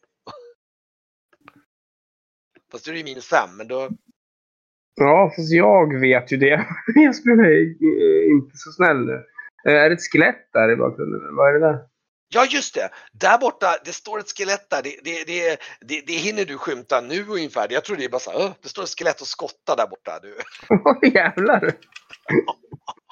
Fast 2.71 2.85
då 2.85 2.91
är 2.91 2.93
det 2.93 2.99
ju 2.99 3.03
minus 3.05 3.27
fem, 3.29 3.57
men 3.57 3.67
då, 3.67 3.89
ja, 4.95 5.31
fast 5.35 5.51
jag 5.53 5.99
vet 5.99 6.31
ju 6.31 6.37
det. 6.37 6.65
Jag 6.95 7.15
spelar 7.15 7.43
eh, 7.43 8.31
inte 8.31 8.57
så 8.57 8.71
snäll 8.71 9.05
nu. 9.05 9.25
Eh, 9.67 9.73
Är 9.75 9.89
det 9.89 9.95
ett 9.95 10.11
skelett 10.11 10.49
där 10.53 10.71
i 10.71 10.75
bakgrunden? 10.75 11.35
Vad 11.35 11.49
är 11.49 11.53
det 11.59 11.67
där? 11.67 11.79
Ja, 12.35 12.45
just 12.45 12.75
det. 12.75 12.89
Där 13.13 13.37
borta, 13.37 13.67
det 13.85 13.91
står 13.91 14.19
ett 14.19 14.37
skelett 14.37 14.69
där. 14.69 14.81
Det, 14.83 14.99
det, 15.03 15.23
det, 15.27 15.57
det, 15.81 16.01
det 16.07 16.13
hinner 16.13 16.45
du 16.45 16.57
skymta 16.57 17.01
nu 17.01 17.25
ungefär. 17.27 17.67
Jag 17.71 17.83
tror 17.83 17.97
det 17.97 18.05
är 18.05 18.09
bara 18.09 18.19
så 18.19 18.31
här, 18.31 18.39
"Åh, 18.39 18.51
det 18.61 18.69
står 18.69 18.83
ett 18.83 18.99
skelett 18.99 19.21
och 19.21 19.27
skottar 19.27 19.75
där 19.77 19.87
borta. 19.87 20.19
Du. 20.21 20.35
Åh 20.85 21.13
jävlar! 21.15 21.73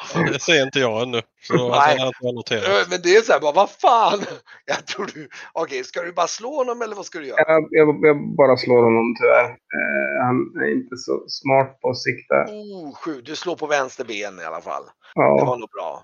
Det 0.33 0.41
ser 0.41 0.63
inte 0.63 0.79
jag 0.79 1.01
ännu. 1.01 1.21
Så 1.41 1.53
Nej. 1.53 1.63
alltså, 1.99 2.31
det 2.49 2.55
jag 2.55 2.89
Men 2.89 3.01
det 3.01 3.15
är 3.15 3.21
så 3.21 3.31
här, 3.33 3.39
bara, 3.39 3.51
vad 3.51 3.69
fan? 3.69 4.19
Jag 4.65 4.87
tror 4.87 5.05
du, 5.13 5.29
okej, 5.53 5.83
ska 5.83 6.01
du 6.01 6.13
bara 6.13 6.27
slå 6.27 6.55
honom 6.55 6.81
eller 6.81 6.95
vad 6.95 7.05
ska 7.05 7.19
du 7.19 7.27
göra? 7.27 7.43
Jag, 7.47 7.67
jag, 7.71 7.99
jag 8.01 8.35
bara 8.37 8.57
slår 8.57 8.83
honom 8.83 9.15
tyvärr. 9.19 9.49
Eh, 9.49 10.25
han 10.25 10.63
är 10.63 10.71
inte 10.71 10.97
så 10.97 11.23
smart 11.27 11.81
på 11.81 11.89
att 11.89 11.97
sikta. 11.97 12.35
Oh, 12.35 12.95
sju. 12.95 13.21
Du 13.21 13.35
slår 13.35 13.55
på 13.55 13.67
vänster 13.67 14.05
ben 14.05 14.39
i 14.39 14.43
alla 14.43 14.61
fall. 14.61 14.83
Det 14.83 15.21
Ja, 15.21 15.45
var 15.45 15.57
nog 15.57 15.69
bra. 15.69 16.03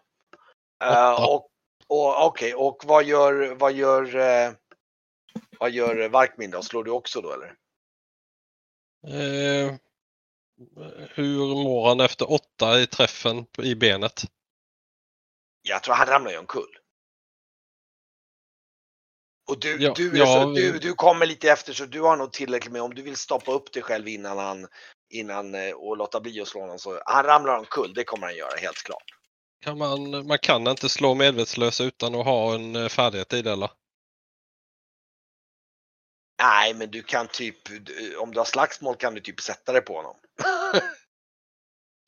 Eh, 0.84 1.26
och 1.34 1.50
och 1.89 2.26
okej, 2.26 2.56
och 2.56 2.84
vad 2.86 3.04
gör, 3.04 3.56
vad 3.60 3.74
gör, 3.74 4.16
eh, 4.16 4.52
vad 5.60 5.72
gör 5.72 6.10
Varkmin 6.10 6.52
då? 6.52 6.62
Slår 6.62 6.84
du 6.84 6.91
också 6.91 7.22
då 7.22 7.34
eller? 7.34 7.54
Hur 11.10 11.64
mår 11.64 11.88
han 11.88 11.99
efter 11.99 12.32
åtta 12.32 12.80
i 12.80 12.88
träffen 12.88 13.45
i 13.58 13.76
benet? 13.76 14.24
Jag 15.62 15.84
tror 15.84 15.95
han 15.95 16.08
ramlar 16.08 16.32
ju 16.32 16.38
omkull. 16.38 16.78
Och 19.49 19.60
du, 19.60 19.78
Ja, 19.82 19.93
du, 19.95 20.18
ja, 20.18 20.26
så, 20.26 20.51
du, 20.51 20.80
du 20.80 20.93
kommer 20.93 21.26
lite 21.26 21.51
efter 21.51 21.74
så 21.74 21.86
du 21.86 22.01
har 22.01 22.18
nog 22.18 22.32
tillräckligt 22.32 22.74
med 22.74 22.82
om 22.82 22.93
du 22.93 23.01
vill 23.01 23.16
stoppa 23.16 23.51
upp 23.51 23.74
dig 23.74 23.84
själv 23.84 24.08
innan 24.08 24.38
han 24.38 24.68
innan 25.10 25.55
eh, 25.55 25.72
och 25.72 25.97
låta 25.97 26.20
bli 26.20 26.41
att 26.41 26.47
slå 26.47 26.62
honom 26.62 26.80
så 26.80 27.01
han 27.05 27.24
ramlar 27.24 27.58
omkull, 27.58 27.93
det 27.93 28.03
kommer 28.03 28.28
han 28.28 28.36
göra 28.36 28.58
helt 28.58 28.78
klart. 28.78 29.03
Kan 29.62 29.78
man, 29.78 30.28
man 30.28 30.39
kan 30.39 30.68
inte 30.68 30.89
slå 30.89 31.16
medvetslös 31.16 31.82
utan 31.82 32.16
att 32.16 32.26
ha 32.26 32.55
en 32.55 32.76
eh, 32.76 32.88
färdighet 32.88 33.34
i 33.34 33.41
det 33.41 33.51
eller? 33.51 33.70
Nej, 36.41 36.73
men 36.73 36.91
du 36.91 37.03
kan 37.03 37.27
typ 37.27 37.55
om 38.19 38.31
du 38.31 38.39
har 38.39 38.45
slagsmål 38.45 38.95
kan 38.95 39.13
du 39.13 39.21
typ 39.21 39.41
sätta 39.41 39.71
dig 39.71 39.81
på 39.81 39.95
honom. 39.95 40.15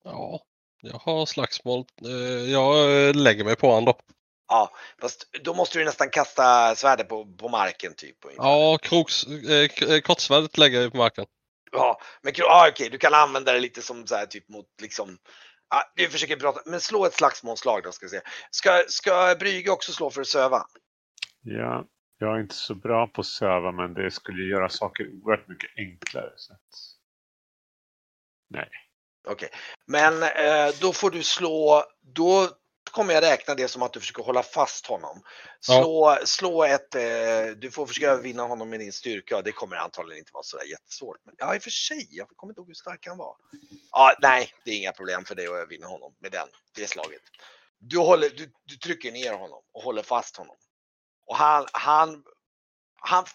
Ja, 0.04 0.42
jag 0.82 0.98
har 0.98 1.26
slagsmål. 1.26 1.86
Eh, 2.06 2.52
Jag 2.52 3.08
eh, 3.08 3.16
lägger 3.16 3.44
mig 3.44 3.56
på 3.56 3.68
honom 3.68 3.86
då. 3.86 4.00
Ja, 4.48 4.76
fast 5.02 5.28
då 5.44 5.54
måste 5.54 5.80
du 5.80 5.86
nästan 5.86 6.10
kasta 6.10 6.76
svärdet 6.76 7.10
på, 7.10 7.26
på 7.26 7.50
marken 7.50 7.94
typ. 7.96 8.18
ungefär. 8.26 8.44
Ja, 8.44 8.78
kroks, 8.78 9.24
eh, 9.24 9.90
eh, 9.94 10.00
kortsvärdet 10.02 10.58
lägger 10.58 10.82
jag 10.82 10.92
på 10.92 10.98
marken. 10.98 11.26
Ja, 11.72 12.02
men 12.22 12.34
kro- 12.34 12.44
ja, 12.44 12.70
okej, 12.72 12.90
du 12.90 12.98
kan 12.98 13.14
använda 13.14 13.54
det 13.54 13.60
lite 13.60 13.82
som 13.82 14.08
så 14.08 14.16
här 14.16 14.26
typ 14.26 14.50
mot 14.50 14.66
liksom. 14.82 15.18
Ja, 15.70 15.92
du 15.96 16.10
försöker 16.10 16.36
prata, 16.36 16.62
men 16.66 16.82
slå 16.82 17.06
ett 17.06 17.14
slagsmålslag 17.14 17.84
då 17.84 17.92
ska 17.92 18.06
vi 18.06 18.10
se. 18.10 18.22
Ska, 18.52 18.84
ska 18.88 19.36
Brygge 19.40 19.72
också 19.72 19.92
slå 19.92 20.10
för 20.10 20.22
att 20.22 20.28
söva? 20.28 20.66
Ja, 21.42 21.86
jag 22.20 22.36
är 22.36 22.40
inte 22.40 22.56
så 22.56 22.76
bra 22.76 23.08
på 23.08 23.22
att 23.22 23.28
söva 23.28 23.72
men 23.72 23.94
det 23.94 24.12
skulle 24.12 24.44
göra 24.44 24.70
saker 24.70 25.10
oerhört 25.24 25.48
mycket 25.48 25.70
enklare. 25.78 26.34
Så 26.36 26.54
att... 26.54 26.60
Nej. 28.50 28.70
Okej, 29.28 29.50
men 29.86 30.24
eh, 30.24 30.76
då 30.82 30.94
får 30.94 31.12
du 31.12 31.24
slå, 31.24 31.84
då 32.02 32.50
kommer 32.92 33.14
jag 33.14 33.24
räkna 33.24 33.56
det 33.56 33.68
som 33.68 33.82
att 33.82 33.94
du 33.94 34.00
försöker 34.00 34.24
hålla 34.24 34.44
fast 34.44 34.86
honom. 34.86 35.22
Slå, 35.62 36.18
slå 36.26 36.64
ett, 36.64 36.96
eh, 36.96 37.48
du 37.58 37.72
får 37.72 37.86
försöka 37.86 38.18
vinna 38.18 38.44
honom 38.44 38.70
med 38.70 38.80
din 38.80 38.94
styrka. 38.94 39.42
Det 39.42 39.52
kommer 39.52 39.76
antagligen 39.76 40.20
inte 40.20 40.32
vara 40.34 40.44
så 40.44 40.58
där 40.58 40.66
jättesvårt. 40.66 41.18
Men, 41.26 41.36
ja, 41.38 41.56
i 41.56 41.58
och 41.58 41.64
för 41.64 41.70
sig, 41.70 42.08
jag 42.10 42.28
kommer 42.28 42.52
inte 42.52 42.60
ihåg 42.60 42.68
hur 42.68 42.74
stark 42.74 43.08
han 43.08 43.18
var. 43.18 43.36
Ja, 43.92 44.16
nej, 44.22 44.50
det 44.66 44.72
är 44.72 44.76
inga 44.78 44.92
problem 44.92 45.26
för 45.26 45.36
dig 45.36 45.48
att 45.48 45.72
vinna 45.72 45.88
honom 45.88 46.16
med 46.20 46.32
den, 46.32 46.48
det 46.76 46.88
slaget. 46.88 47.22
Du, 47.80 47.98
håller, 47.98 48.30
du, 48.30 48.52
du 48.64 48.76
trycker 48.76 49.12
ner 49.12 49.34
honom 49.34 49.64
och 49.72 49.84
håller 49.84 50.04
fast 50.04 50.38
honom. 50.38 50.56
Och 51.30 51.36
han, 51.36 51.66
han, 51.74 52.24
han, 53.02 53.26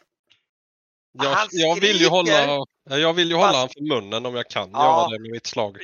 Jag, 1.12 1.30
Han 1.30 1.48
jag 1.50 1.74
vill 1.74 1.84
ju 1.90 1.94
skriker. 1.94 2.10
hålla, 2.10 2.64
jag 3.00 3.12
vill 3.14 3.28
ju 3.30 3.34
hålla 3.36 3.58
han 3.58 3.68
för 3.68 3.80
munnen 3.88 4.26
om 4.26 4.34
jag 4.34 4.50
kan 4.50 4.70
Ja. 4.72 4.82
göra 4.84 5.08
det 5.08 5.18
med 5.18 5.30
mitt 5.30 5.46
slag. 5.46 5.78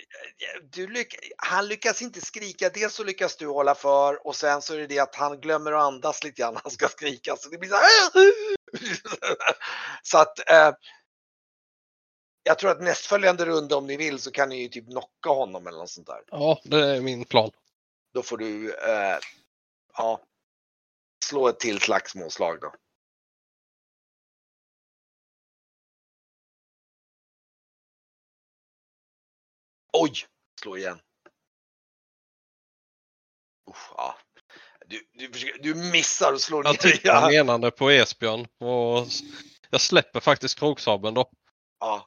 du 0.72 0.86
lyck, 0.86 1.14
han 1.36 1.68
lyckas 1.68 2.02
inte 2.02 2.20
skrika. 2.20 2.68
Dels 2.68 2.94
så 2.94 3.04
lyckas 3.04 3.36
du 3.36 3.46
hålla 3.46 3.74
för 3.74 4.26
och 4.26 4.36
sen 4.36 4.62
så 4.62 4.74
är 4.74 4.78
det 4.78 4.86
det 4.86 4.98
att 4.98 5.14
han 5.14 5.40
glömmer 5.40 5.72
att 5.72 5.82
andas 5.82 6.24
lite 6.24 6.40
grann 6.42 6.54
när 6.54 6.60
han 6.64 6.70
ska 6.70 6.88
skrika. 6.88 7.36
Så 7.36 7.48
det 7.48 7.58
blir 7.58 7.70
så 7.70 7.74
här. 7.76 8.32
så 10.02 10.18
att 10.18 10.50
eh, 10.50 10.72
jag 12.42 12.58
tror 12.58 12.70
att 12.70 12.80
nästföljande 12.82 13.44
runda 13.46 13.76
om 13.76 13.86
ni 13.86 13.96
vill 13.96 14.18
så 14.18 14.30
kan 14.30 14.48
ni 14.48 14.62
ju 14.62 14.68
typ 14.68 14.86
knocka 14.90 15.30
honom 15.30 15.66
eller 15.66 15.78
något 15.78 15.90
sånt 15.90 16.06
där. 16.06 16.20
Ja, 16.30 16.60
det 16.64 16.86
är 16.96 17.00
min 17.00 17.24
plan. 17.24 17.50
Då 18.14 18.22
får 18.22 18.38
du 18.38 18.74
eh, 18.74 19.18
ja, 19.96 20.20
slå 21.24 21.48
ett 21.48 21.60
till 21.60 21.80
slagsmålslag 21.80 22.60
då. 22.60 22.72
Oj, 29.92 30.12
slå 30.62 30.76
igen. 30.76 30.98
Usch, 33.70 33.92
ja. 33.96 34.14
Du, 34.86 35.00
du, 35.12 35.32
försöker, 35.32 35.62
du 35.62 35.74
missar 35.74 36.32
och 36.32 36.40
slår 36.40 36.64
Jag 36.64 36.72
ner. 36.72 36.92
tittar 36.92 37.14
Ja. 37.22 37.28
menande 37.28 37.70
på 37.70 37.90
Esbjörn 37.90 38.46
och 38.58 39.06
jag 39.70 39.80
släpper 39.80 40.20
faktiskt 40.20 40.58
kroksabeln 40.58 41.14
då. 41.14 41.30
Ja. 41.80 42.06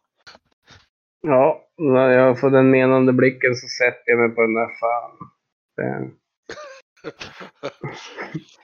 ja, 1.22 1.68
när 1.78 2.10
jag 2.10 2.40
får 2.40 2.50
den 2.50 2.70
menande 2.72 3.14
blicken 3.14 3.56
så 3.56 3.68
sätter 3.68 4.04
jag 4.06 4.20
mig 4.20 4.30
på 4.36 4.42
den 4.42 4.54
där 4.54 4.70
fan. 4.80 5.30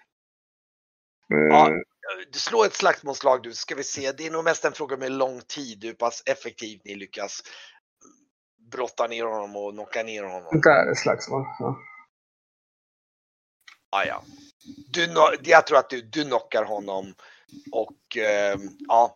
Det... 1.29 1.47
Ja. 1.49 1.67
Eh, 1.67 1.75
Du 2.31 2.39
slår 2.39 2.65
ett 2.65 2.73
slagsmålslag 2.73 3.43
du, 3.43 3.53
ska 3.53 3.75
vi 3.75 3.83
se. 3.83 4.11
Det 4.11 4.27
är 4.27 4.31
nog 4.31 4.43
mest 4.43 4.65
en 4.65 4.73
fråga 4.73 4.97
med 4.97 5.11
lång 5.11 5.41
tid, 5.41 5.83
hur 5.83 5.93
pass 5.93 6.23
effektivt 6.25 6.81
ni 6.85 6.95
lyckas 6.95 7.41
brotta 8.71 9.07
ner 9.07 9.23
honom 9.23 9.55
och 9.55 9.73
knocka 9.73 10.03
ner 10.03 10.23
honom. 10.23 10.61
Där 10.61 10.91
är 10.91 10.95
slagsmål. 10.95 11.45
Ja. 11.59 11.77
Ah, 13.91 14.03
ja. 14.03 14.23
du, 14.93 15.13
jag 15.43 15.67
tror 15.67 15.77
att 15.77 15.89
du, 15.89 16.01
du 16.01 16.23
knockar 16.23 16.63
honom 16.63 17.13
och 17.71 18.17
ehm, 18.17 18.69
ja. 18.87 19.15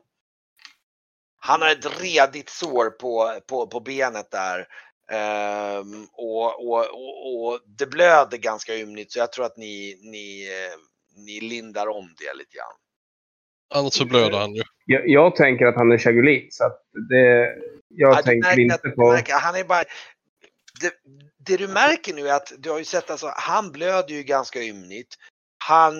Han 1.37 1.61
har 1.61 1.69
ett 1.69 2.01
redigt 2.01 2.49
sår 2.49 2.89
på, 2.89 3.39
på, 3.47 3.67
på 3.67 3.79
benet 3.79 4.31
där. 4.31 4.67
Ehm, 5.11 6.07
och, 6.11 6.67
och, 6.67 6.79
och, 6.79 7.43
och 7.45 7.59
det 7.65 7.85
blöder 7.85 8.37
ganska 8.37 8.75
ymnigt 8.75 9.11
så 9.11 9.19
jag 9.19 9.31
tror 9.31 9.45
att 9.45 9.57
ni, 9.57 9.99
ni, 10.01 10.47
eh, 10.47 10.77
ni 11.15 11.41
lindar 11.41 11.87
om 11.87 12.15
det 12.17 12.37
lite 12.37 12.57
grann. 12.57 12.75
Annars 13.75 13.93
så 13.93 14.05
blöder 14.05 14.37
han 14.37 14.55
ju. 14.55 14.63
Jag, 14.85 15.09
jag 15.09 15.35
tänker 15.35 15.65
att 15.65 15.75
han 15.75 15.91
är 15.91 15.97
chagulit, 15.97 16.53
så 16.53 16.65
att 16.65 16.81
det... 17.09 17.55
Jag 17.87 18.13
Ja, 18.13 18.21
tänker 18.21 18.47
märker 18.47 18.61
inte 18.61 18.89
på... 18.89 19.11
märker, 19.11 19.33
han 19.33 19.55
är 19.55 19.63
bara, 19.63 19.83
det, 20.81 20.93
det 21.37 21.57
du 21.57 21.67
märker 21.67 22.13
nu 22.13 22.27
är 22.27 22.33
att 22.33 22.53
du 22.57 22.69
har 22.71 22.79
ju 22.79 22.85
sett 22.85 23.09
alltså, 23.09 23.33
han 23.35 23.71
blöder 23.71 24.13
ju 24.13 24.23
ganska 24.23 24.63
ymnigt. 24.63 25.15
Han, 25.65 25.93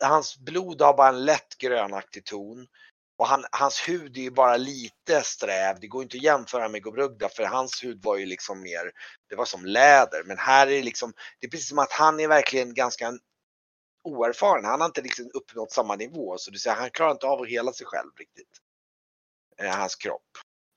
hans 0.00 0.38
blod 0.38 0.82
har 0.82 0.96
bara 0.96 1.08
en 1.08 1.24
lätt 1.24 1.58
grönaktig 1.58 2.24
ton. 2.24 2.66
Och 3.18 3.26
han, 3.26 3.44
hans 3.50 3.88
hud 3.88 4.16
är 4.16 4.20
ju 4.20 4.30
bara 4.30 4.56
lite 4.56 5.22
sträv. 5.22 5.76
Det 5.80 5.86
går 5.86 6.02
inte 6.02 6.16
att 6.16 6.22
jämföra 6.22 6.68
med 6.68 6.82
Gobrugda 6.82 7.28
för 7.28 7.44
hans 7.44 7.84
hud 7.84 8.02
var 8.02 8.16
ju 8.16 8.26
liksom 8.26 8.60
mer, 8.60 8.90
det 9.28 9.36
var 9.36 9.44
som 9.44 9.64
läder. 9.64 10.22
Men 10.24 10.38
här 10.38 10.66
är 10.66 10.70
det 10.70 10.82
liksom, 10.82 11.12
det 11.40 11.46
är 11.46 11.50
precis 11.50 11.68
som 11.68 11.78
att 11.78 11.92
han 11.92 12.20
är 12.20 12.28
verkligen 12.28 12.74
ganska 12.74 13.12
oerfaren. 14.06 14.64
Han 14.64 14.80
har 14.80 14.86
inte 14.86 15.02
liksom 15.02 15.30
uppnått 15.34 15.72
samma 15.72 15.96
nivå. 15.96 16.38
Så 16.38 16.50
du 16.50 16.58
säger, 16.58 16.76
han 16.76 16.90
klarar 16.90 17.10
inte 17.12 17.26
av 17.26 17.40
att 17.40 17.48
hela 17.48 17.72
sig 17.72 17.86
själv 17.86 18.10
riktigt. 18.18 18.58
Eh, 19.62 19.70
hans 19.70 19.96
kropp. 19.96 20.22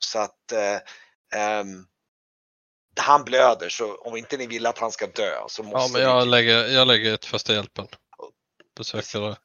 Så 0.05 0.19
att 0.19 0.51
eh, 0.51 0.79
ehm, 1.41 1.85
han 2.99 3.23
blöder 3.23 3.69
så 3.69 3.95
om 3.95 4.17
inte 4.17 4.37
ni 4.37 4.47
vill 4.47 4.65
att 4.65 4.77
han 4.77 4.91
ska 4.91 5.07
dö 5.07 5.35
så 5.47 5.63
måste 5.63 5.77
Ja, 5.79 5.87
men 5.93 6.01
ni 6.01 6.07
jag 6.07 6.23
typ- 6.23 6.31
lägger, 6.31 6.67
jag 6.67 6.87
lägger 6.87 7.13
ett 7.13 7.25
första 7.25 7.53
hjälpen. 7.53 7.87
Besöker 8.77 9.19
det. 9.21 9.37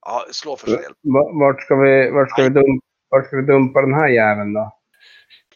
ja, 0.00 0.26
slå 0.32 0.56
första 0.56 0.82
hjälp. 0.82 0.98
Va- 1.02 1.32
Vart 1.40 1.62
ska 1.62 1.74
vi, 1.76 2.10
vart 2.10 2.30
ska 2.30 2.42
vi, 2.42 2.48
dumpa, 2.48 2.86
vart 3.08 3.26
ska 3.26 3.36
vi 3.36 3.42
dumpa 3.42 3.80
den 3.80 3.94
här 3.94 4.08
jäveln 4.08 4.52
då? 4.52 4.80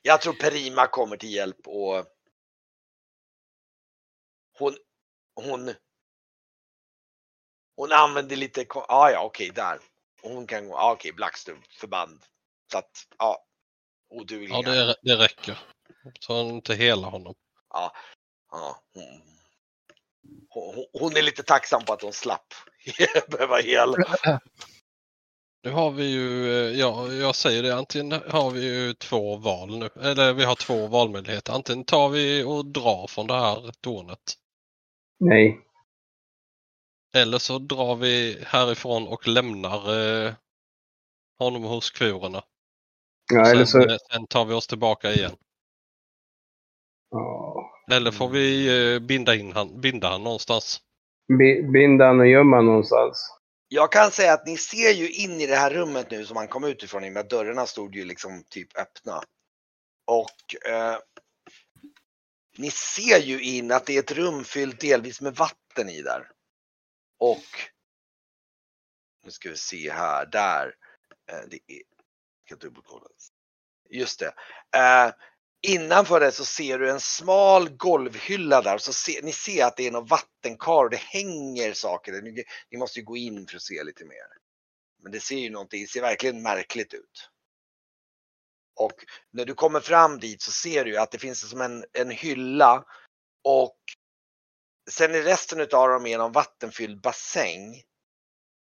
Jag 0.02 0.20
tror 0.20 0.32
Perima 0.32 0.86
kommer 0.86 1.16
till 1.16 1.34
hjälp 1.34 1.66
och 1.66 2.04
hon, 4.58 4.76
hon, 5.34 5.74
hon 7.78 7.92
använder 7.92 8.36
lite, 8.36 8.66
ah, 8.88 9.10
ja 9.10 9.22
okej 9.22 9.50
där. 9.54 9.78
Och 10.22 10.30
hon 10.30 10.46
kan 10.46 10.68
gå, 10.68 10.76
ah, 10.76 10.92
okej 10.92 11.12
Blackstone 11.12 11.58
förband. 11.80 12.20
Så 12.72 12.78
att, 12.78 12.90
ja. 13.18 13.44
Vill 14.28 14.50
Ja, 14.50 14.62
det, 14.62 14.96
det 15.02 15.16
räcker. 15.16 15.58
Så 16.20 16.36
han 16.36 16.46
inte 16.46 16.74
hela 16.74 17.06
honom. 17.06 17.34
Ja, 17.70 17.92
hon, 18.50 18.74
hon, 20.48 20.86
hon 20.92 21.16
är 21.16 21.22
lite 21.22 21.42
tacksam 21.42 21.84
på 21.84 21.92
att 21.92 22.02
hon 22.02 22.12
slapp 22.12 22.54
behöva 23.28 23.56
hela. 23.56 23.96
Nu 25.62 25.70
har 25.70 25.90
vi 25.90 26.04
ju, 26.04 26.52
eh, 26.52 26.78
ja, 26.80 27.12
jag 27.12 27.34
säger 27.34 27.62
det, 27.62 27.76
antingen 27.76 28.12
har 28.12 28.50
vi 28.50 28.64
ju 28.64 28.94
två 28.94 29.36
val 29.36 29.78
nu. 29.78 29.90
Eller 30.02 30.32
vi 30.32 30.44
har 30.44 30.54
två 30.54 30.86
valmöjligheter. 30.86 31.52
Antingen 31.52 31.84
tar 31.84 32.08
vi 32.08 32.44
och 32.44 32.66
drar 32.66 33.06
från 33.06 33.26
det 33.26 33.34
här 33.34 33.72
tornet. 33.80 34.34
Nej. 35.18 35.67
Eller 37.18 37.38
så 37.38 37.58
drar 37.58 37.96
vi 37.96 38.44
härifrån 38.46 39.08
och 39.08 39.28
lämnar 39.28 40.00
eh, 40.26 40.34
honom 41.38 41.62
hos 41.62 41.90
kvorerna. 41.90 42.42
Ja, 43.32 43.46
eller 43.50 43.64
sen, 43.64 43.82
så... 43.82 43.88
eh, 43.88 43.96
sen 44.12 44.26
tar 44.26 44.44
vi 44.44 44.54
oss 44.54 44.66
tillbaka 44.66 45.12
igen. 45.12 45.36
Ja. 47.10 47.70
Eller 47.90 48.10
får 48.10 48.28
vi 48.28 48.66
eh, 48.94 49.00
binda, 49.00 49.34
in 49.34 49.52
han, 49.52 49.80
binda 49.80 50.08
han 50.08 50.24
någonstans. 50.24 50.80
Bi- 51.38 51.72
Binda 51.72 52.06
han 52.06 52.20
och 52.20 52.26
gömma 52.26 52.60
någonstans. 52.60 53.34
Jag 53.68 53.92
kan 53.92 54.10
säga 54.10 54.32
att 54.32 54.46
ni 54.46 54.56
ser 54.56 54.90
ju 54.90 55.10
in 55.10 55.40
i 55.40 55.46
det 55.46 55.56
här 55.56 55.70
rummet 55.70 56.10
nu 56.10 56.24
som 56.24 56.36
han 56.36 56.48
kom 56.48 56.64
ut 56.64 56.82
ifrån 56.82 57.04
i 57.04 57.08
och 57.08 57.12
med 57.12 57.20
att 57.20 57.30
dörrarna 57.30 57.66
stod 57.66 57.94
ju 57.94 58.04
liksom 58.04 58.44
typ 58.50 58.78
öppna. 58.78 59.22
Och 60.06 60.70
eh, 60.70 60.96
ni 62.58 62.70
ser 62.70 63.18
ju 63.18 63.42
in 63.42 63.72
att 63.72 63.86
det 63.86 63.96
är 63.96 63.98
ett 63.98 64.12
rum 64.12 64.44
fyllt 64.44 64.80
delvis 64.80 65.20
med 65.20 65.34
vatten 65.36 65.88
i 65.88 66.02
där. 66.02 66.30
Och 67.18 67.44
nu 69.24 69.30
ska 69.30 69.50
vi 69.50 69.56
se 69.56 69.90
här, 69.90 70.26
där. 70.26 70.74
Eh, 71.32 71.48
det 71.50 71.56
är, 71.66 71.82
jag 72.44 72.58
dubbelkolla. 72.58 73.06
Just 73.90 74.20
det. 74.20 74.34
Eh, 74.76 75.12
innanför 75.60 76.20
det 76.20 76.32
så 76.32 76.44
ser 76.44 76.78
du 76.78 76.90
en 76.90 77.00
smal 77.00 77.68
golvhylla 77.68 78.62
där 78.62 78.78
så 78.78 78.92
ser, 78.92 79.22
ni 79.22 79.32
ser 79.32 79.64
att 79.64 79.76
det 79.76 79.86
är 79.86 79.90
något 79.90 80.10
vattenkar 80.10 80.84
och 80.84 80.90
det 80.90 81.00
hänger 81.00 81.72
saker. 81.72 82.12
där. 82.12 82.22
Ni, 82.22 82.44
ni 82.70 82.78
måste 82.78 82.98
ju 82.98 83.04
gå 83.04 83.16
in 83.16 83.46
för 83.46 83.56
att 83.56 83.62
se 83.62 83.84
lite 83.84 84.04
mer. 84.04 84.26
Men 85.02 85.12
det 85.12 85.20
ser 85.20 85.38
ju 85.38 85.50
någonting, 85.50 85.82
det 85.82 85.88
ser 85.88 86.00
verkligen 86.00 86.42
märkligt 86.42 86.94
ut. 86.94 87.30
Och 88.76 89.04
när 89.30 89.44
du 89.44 89.54
kommer 89.54 89.80
fram 89.80 90.18
dit 90.18 90.42
så 90.42 90.52
ser 90.52 90.84
du 90.84 90.98
att 90.98 91.10
det 91.10 91.18
finns 91.18 91.50
som 91.50 91.60
en, 91.60 91.84
en 91.92 92.10
hylla 92.10 92.84
och 93.44 93.78
sen 94.88 95.14
i 95.14 95.22
resten 95.22 95.60
utav 95.60 95.88
dem 95.88 96.06
är 96.06 96.18
någon 96.18 96.32
vattenfylld 96.32 97.00
bassäng. 97.00 97.82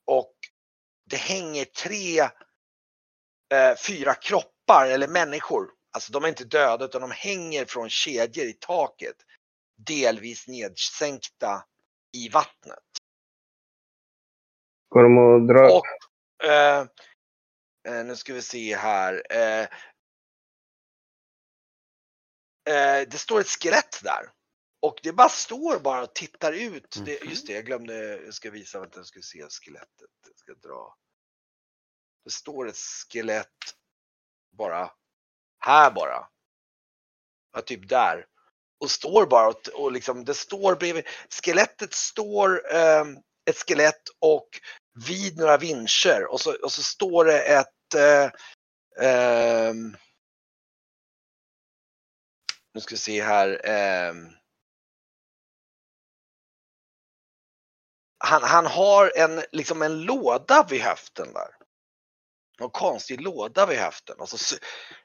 Och 0.07 0.35
det 1.11 1.17
hänger 1.17 1.65
tre, 1.65 2.21
eh, 3.55 3.77
fyra 3.87 4.15
kroppar 4.15 4.87
eller 4.87 5.09
människor. 5.09 5.71
Alltså 5.93 6.13
de 6.13 6.25
är 6.25 6.29
inte 6.29 6.45
döda 6.45 6.85
utan 6.85 7.01
de 7.01 7.11
hänger 7.11 7.65
från 7.65 7.91
kedjor 7.91 8.47
i 8.47 8.53
taket. 8.53 9.17
Delvis 9.87 10.49
nedsänkta 10.49 11.65
i 12.17 12.29
vattnet. 12.29 12.85
Går 14.89 15.03
de 15.03 15.19
och 15.19 15.47
drar... 15.47 15.77
Och 15.77 15.87
eh, 16.45 16.87
eh, 17.89 18.05
nu 18.05 18.17
ska 18.17 18.35
vi 18.35 18.43
se 18.43 18.77
här. 18.77 19.23
Eh, 19.31 19.69
eh, 22.75 23.09
det 23.09 23.19
står 23.19 23.41
ett 23.41 23.49
skelett 23.49 24.01
där. 24.03 24.36
Och 24.87 25.01
det 25.03 25.13
bara 25.13 25.29
står 25.29 25.79
bara 25.79 26.03
och 26.03 26.15
tittar 26.15 26.53
ut. 26.53 26.97
Det, 27.05 27.21
Mhm. 27.23 27.31
just 27.31 27.47
det, 27.47 27.53
jag 27.53 27.67
glömde. 27.67 27.95
Jag 28.25 28.35
ska 28.35 28.51
visa. 28.51 28.81
Vänta, 28.81 28.99
jag 28.99 29.07
ska 29.07 29.21
se 29.23 29.47
skelettet. 29.49 30.11
Jag 30.27 30.39
ska 30.39 30.55
dra. 30.69 30.97
Det 32.25 32.31
står 32.31 32.69
ett 32.69 32.77
skelett 32.77 33.49
bara 34.53 34.91
här 35.59 35.91
bara. 35.91 36.29
Ja, 37.53 37.61
typ 37.63 37.89
där. 37.89 38.27
Och 38.81 38.91
står 38.91 39.27
bara 39.27 39.49
och, 39.49 39.69
och 39.69 39.93
liksom 39.93 40.25
det 40.25 40.35
står 40.35 40.77
bredvid. 40.77 41.05
Skelettet 41.43 41.93
står 41.93 42.73
ehm, 42.75 43.17
ett 43.51 43.57
skelett 43.69 44.03
och 44.19 44.49
vid 45.09 45.37
några 45.37 45.57
vinscher 45.57 46.27
och 46.31 46.41
så, 46.41 46.65
och 46.65 46.73
så 46.73 46.83
står 46.83 47.25
det 47.25 47.43
ett 47.43 47.95
eh, 47.97 48.31
ehm, 49.07 49.97
nu 52.75 52.81
ska 52.81 52.95
vi 52.95 52.99
se 52.99 53.23
här. 53.23 53.67
Han, 58.27 58.43
han 58.43 58.67
har 58.67 59.13
en, 59.17 59.43
liksom 59.53 59.83
en 59.83 60.01
låda 60.01 60.67
vid 60.71 60.81
höften 60.81 61.33
där. 61.33 61.49
Någon 62.61 62.71
konstig 62.71 63.21
låda 63.21 63.67
vid 63.67 63.79
höften. 63.79 64.17
Och 64.19 64.29
så, 64.29 64.57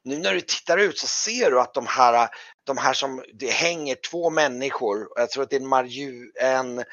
nu 0.03 0.17
när 0.17 0.33
du 0.33 0.41
tittar 0.41 0.77
ut 0.77 0.97
så 0.97 1.07
ser 1.07 1.51
du 1.51 1.59
att 1.59 1.73
de 1.73 1.85
här, 1.87 2.29
de 2.63 2.77
här 2.77 2.93
som, 2.93 3.23
det 3.33 3.49
hänger 3.49 3.95
två 3.95 4.29
människor. 4.29 5.07
Jag 5.15 5.29
tror 5.29 5.43
att 5.43 5.49
det 5.49 5.55
är 5.55 5.59
en 5.59 5.67
marju, 5.67 6.31
en, 6.35 6.83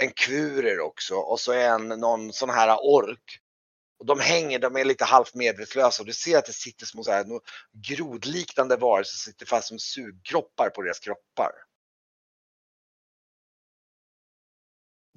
en 0.00 0.12
kvurer 0.16 0.80
också 0.80 1.14
och 1.14 1.40
så 1.40 1.52
en 1.52 1.88
någon 1.88 2.32
sån 2.32 2.50
här 2.50 2.78
ork. 2.82 3.40
Och 3.98 4.06
de 4.06 4.20
hänger, 4.20 4.58
de 4.58 4.76
är 4.76 4.84
lite 4.84 5.04
halvt 5.04 5.34
medvetslösa 5.34 6.02
och 6.02 6.06
du 6.06 6.12
ser 6.12 6.38
att 6.38 6.46
det 6.46 6.52
sitter 6.52 6.86
små 6.86 7.04
så 7.04 7.10
här, 7.10 7.26
grodliknande 7.88 8.76
varelser 8.76 9.16
som 9.16 9.32
sitter 9.32 9.46
fast 9.46 9.68
som 9.68 9.78
sugkroppar 9.78 10.70
på 10.70 10.82
deras 10.82 10.98
kroppar. 11.00 11.52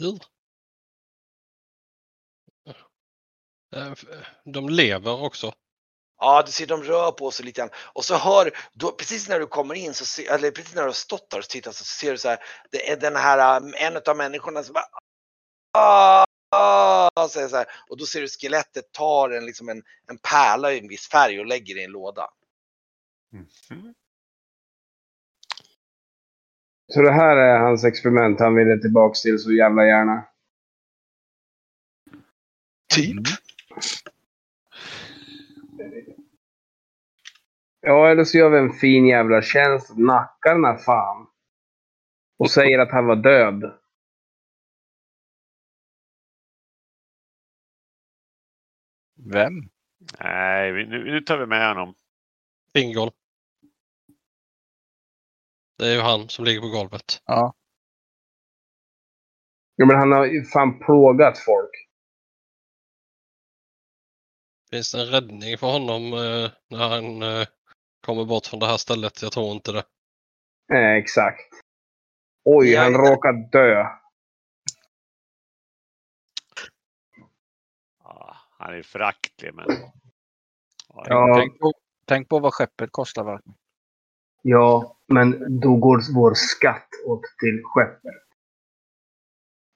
Uh. 0.01 0.32
De 4.43 4.69
lever 4.69 5.23
också. 5.23 5.53
Ja, 6.19 6.43
du 6.45 6.51
ser 6.51 6.67
de 6.67 6.83
rör 6.83 7.11
på 7.11 7.31
sig 7.31 7.45
lite 7.45 7.61
grann. 7.61 7.69
Och 7.93 8.05
så 8.05 8.15
hör 8.15 8.51
då, 8.73 8.91
precis 8.91 9.29
när 9.29 9.39
du 9.39 9.47
kommer 9.47 9.75
in, 9.75 9.93
så 9.93 10.05
se, 10.05 10.27
eller 10.27 10.51
precis 10.51 10.75
när 10.75 10.81
du 10.81 10.87
har 10.87 10.93
stått 10.93 11.29
där 11.29 11.37
och 11.39 11.43
tittat 11.49 11.75
så 11.75 11.83
ser 11.83 12.11
du 12.11 12.17
så 12.17 12.29
här, 12.29 12.39
det 12.71 12.89
är 12.89 12.97
den 12.97 13.15
här, 13.15 13.61
um, 13.61 13.73
en 13.77 13.97
av 14.07 14.17
människorna 14.17 14.63
som 14.63 14.73
bara 14.73 14.85
"Ah, 15.77 16.25
ah", 16.55 17.27
säger 17.29 17.47
så 17.47 17.55
här. 17.55 17.65
Och 17.89 17.97
då 17.97 18.05
ser 18.05 18.21
du 18.21 18.27
skelettet 18.27 18.91
tar 18.91 19.29
en, 19.29 19.45
liksom 19.45 19.69
en, 19.69 19.83
en 20.07 20.17
pärla 20.17 20.73
i 20.73 20.79
en 20.79 20.87
viss 20.87 21.09
färg 21.09 21.39
och 21.39 21.45
lägger 21.45 21.77
i 21.77 21.83
en 21.83 21.91
låda. 21.91 22.29
Mhm. 23.31 23.93
Så 26.93 27.01
det 27.01 27.11
här 27.11 27.37
är 27.37 27.59
hans 27.59 27.83
experiment 27.83 28.39
han 28.39 28.55
ville 28.55 28.81
tillbaks 28.81 29.21
till 29.21 29.39
så 29.39 29.51
jävla 29.51 29.85
gärna. 29.85 30.23
Typ. 32.95 33.42
Ja, 37.81 38.09
eller 38.09 38.23
så 38.23 38.37
gör 38.37 38.49
vi 38.49 38.57
en 38.57 38.73
fin 38.73 39.07
jävla 39.07 39.41
tjänst, 39.41 39.97
nackar 39.97 40.53
den 40.53 40.65
här 40.65 40.77
fan. 40.77 41.27
Och 42.37 42.51
säger 42.51 42.79
att 42.79 42.91
han 42.91 43.05
var 43.05 43.15
död. 43.15 43.79
Vem? 49.31 49.53
Nej, 50.19 50.71
nu, 50.71 51.03
nu 51.11 51.21
tar 51.21 51.37
vi 51.37 51.45
med 51.45 51.67
honom. 51.67 51.95
Fingol. 52.73 53.11
Det 55.77 55.85
är 55.85 55.95
ju 55.95 56.01
han 56.01 56.29
som 56.29 56.45
ligger 56.45 56.61
på 56.61 56.67
golvet. 56.69 57.21
Ja. 57.25 57.53
Ja, 59.75 59.85
men 59.85 59.97
han 59.97 60.11
har 60.11 60.25
ju 60.25 60.43
fan 60.43 60.79
plågat 60.79 61.39
folk. 61.39 61.71
Finns 64.73 64.93
en 64.93 65.05
räddning 65.05 65.57
för 65.57 65.67
honom 65.67 66.13
eh, 66.13 66.51
när 66.69 66.89
han 66.89 67.21
eh, 67.21 67.47
kommer 68.05 68.25
bort 68.25 68.45
från 68.45 68.59
det 68.59 68.65
här 68.65 68.77
stället? 68.77 69.21
Jag 69.21 69.31
tror 69.31 69.51
inte 69.51 69.71
det. 69.71 69.83
Eh, 70.73 70.91
exakt. 70.91 71.49
Oj, 72.43 72.71
Ja, 72.71 72.81
han 72.81 72.93
råkar 72.93 73.33
dö. 73.51 73.85
Ja, 78.03 78.35
han 78.49 78.73
är 78.73 78.83
föraktlig, 78.83 79.53
men... 79.53 79.65
Ja, 80.89 81.05
Ja. 81.07 81.35
Tänk, 81.35 81.59
på, 81.59 81.73
tänk 82.05 82.29
på 82.29 82.39
vad 82.39 82.53
skeppet 82.53 82.91
kostar. 82.91 83.23
Va? 83.23 83.41
Ja, 84.41 84.97
men 85.07 85.59
då 85.59 85.75
går 85.75 86.01
vår 86.15 86.33
skatt 86.33 86.89
åt 87.05 87.23
till 87.39 87.61
skeppet. 87.63 88.23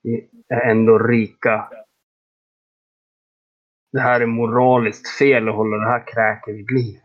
Vi 0.03 0.29
är 0.47 0.69
ändå 0.69 0.99
rika. 0.99 1.69
Det 3.91 3.99
här 3.99 4.21
är 4.21 4.25
moraliskt 4.25 5.09
fel 5.17 5.49
att 5.49 5.55
hålla 5.55 5.77
det 5.77 5.89
här 5.89 6.07
kräket 6.07 6.55
vid 6.55 6.71
liv. 6.71 7.01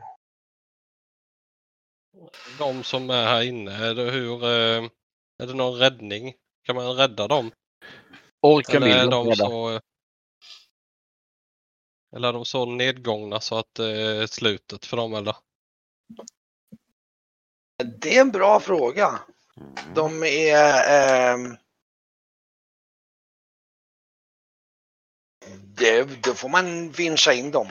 De 2.59 2.83
som 2.83 3.11
är 3.11 3.25
här 3.25 3.43
inne, 3.43 3.73
är 3.73 3.95
det, 3.95 4.11
hur, 4.11 4.45
eh, 4.45 4.85
är 5.43 5.47
det 5.47 5.55
någon 5.55 5.79
räddning? 5.79 6.35
Kan 6.63 6.77
man 6.77 6.97
rädda 6.97 7.29
dem? 7.29 7.51
Orkar 8.43 8.77
Eller 8.77 9.07
är 9.07 9.11
de 9.11 9.27
rädda. 9.27 9.35
så, 9.37 9.71
eh, 9.71 9.81
eller 12.17 12.29
är 12.29 12.33
de 12.33 12.45
så 12.45 12.67
nedgångna 12.67 13.41
så 13.41 13.59
att 13.59 13.75
det 13.75 14.01
är 14.01 14.27
slutet 14.27 14.85
för 14.85 14.97
dem 14.97 15.15
eller? 15.15 15.37
Det 18.01 18.17
är 18.17 18.21
en 18.21 18.31
bra 18.31 18.61
fråga. 18.61 19.21
De 19.95 20.23
är... 20.23 21.35
ehm, 21.35 21.57
det, 25.79 26.23
då 26.23 26.35
får 26.35 26.49
man 26.49 26.91
vinscha 26.91 27.33
in 27.33 27.51
dem. 27.51 27.67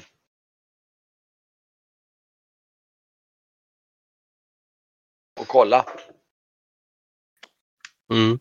Och 5.40 5.48
kolla. 5.48 5.86
Mm. 8.14 8.40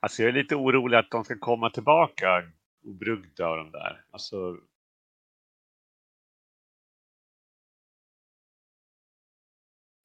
Alltså 0.00 0.22
jag 0.22 0.28
är 0.28 0.32
lite 0.32 0.56
orolig 0.56 0.98
att 0.98 1.10
de 1.10 1.24
ska 1.24 1.38
komma 1.38 1.70
tillbaka 1.70 2.52
obrugda 2.84 3.46
av 3.46 3.56
de 3.56 3.70
där. 3.70 4.04
Alltså, 4.10 4.56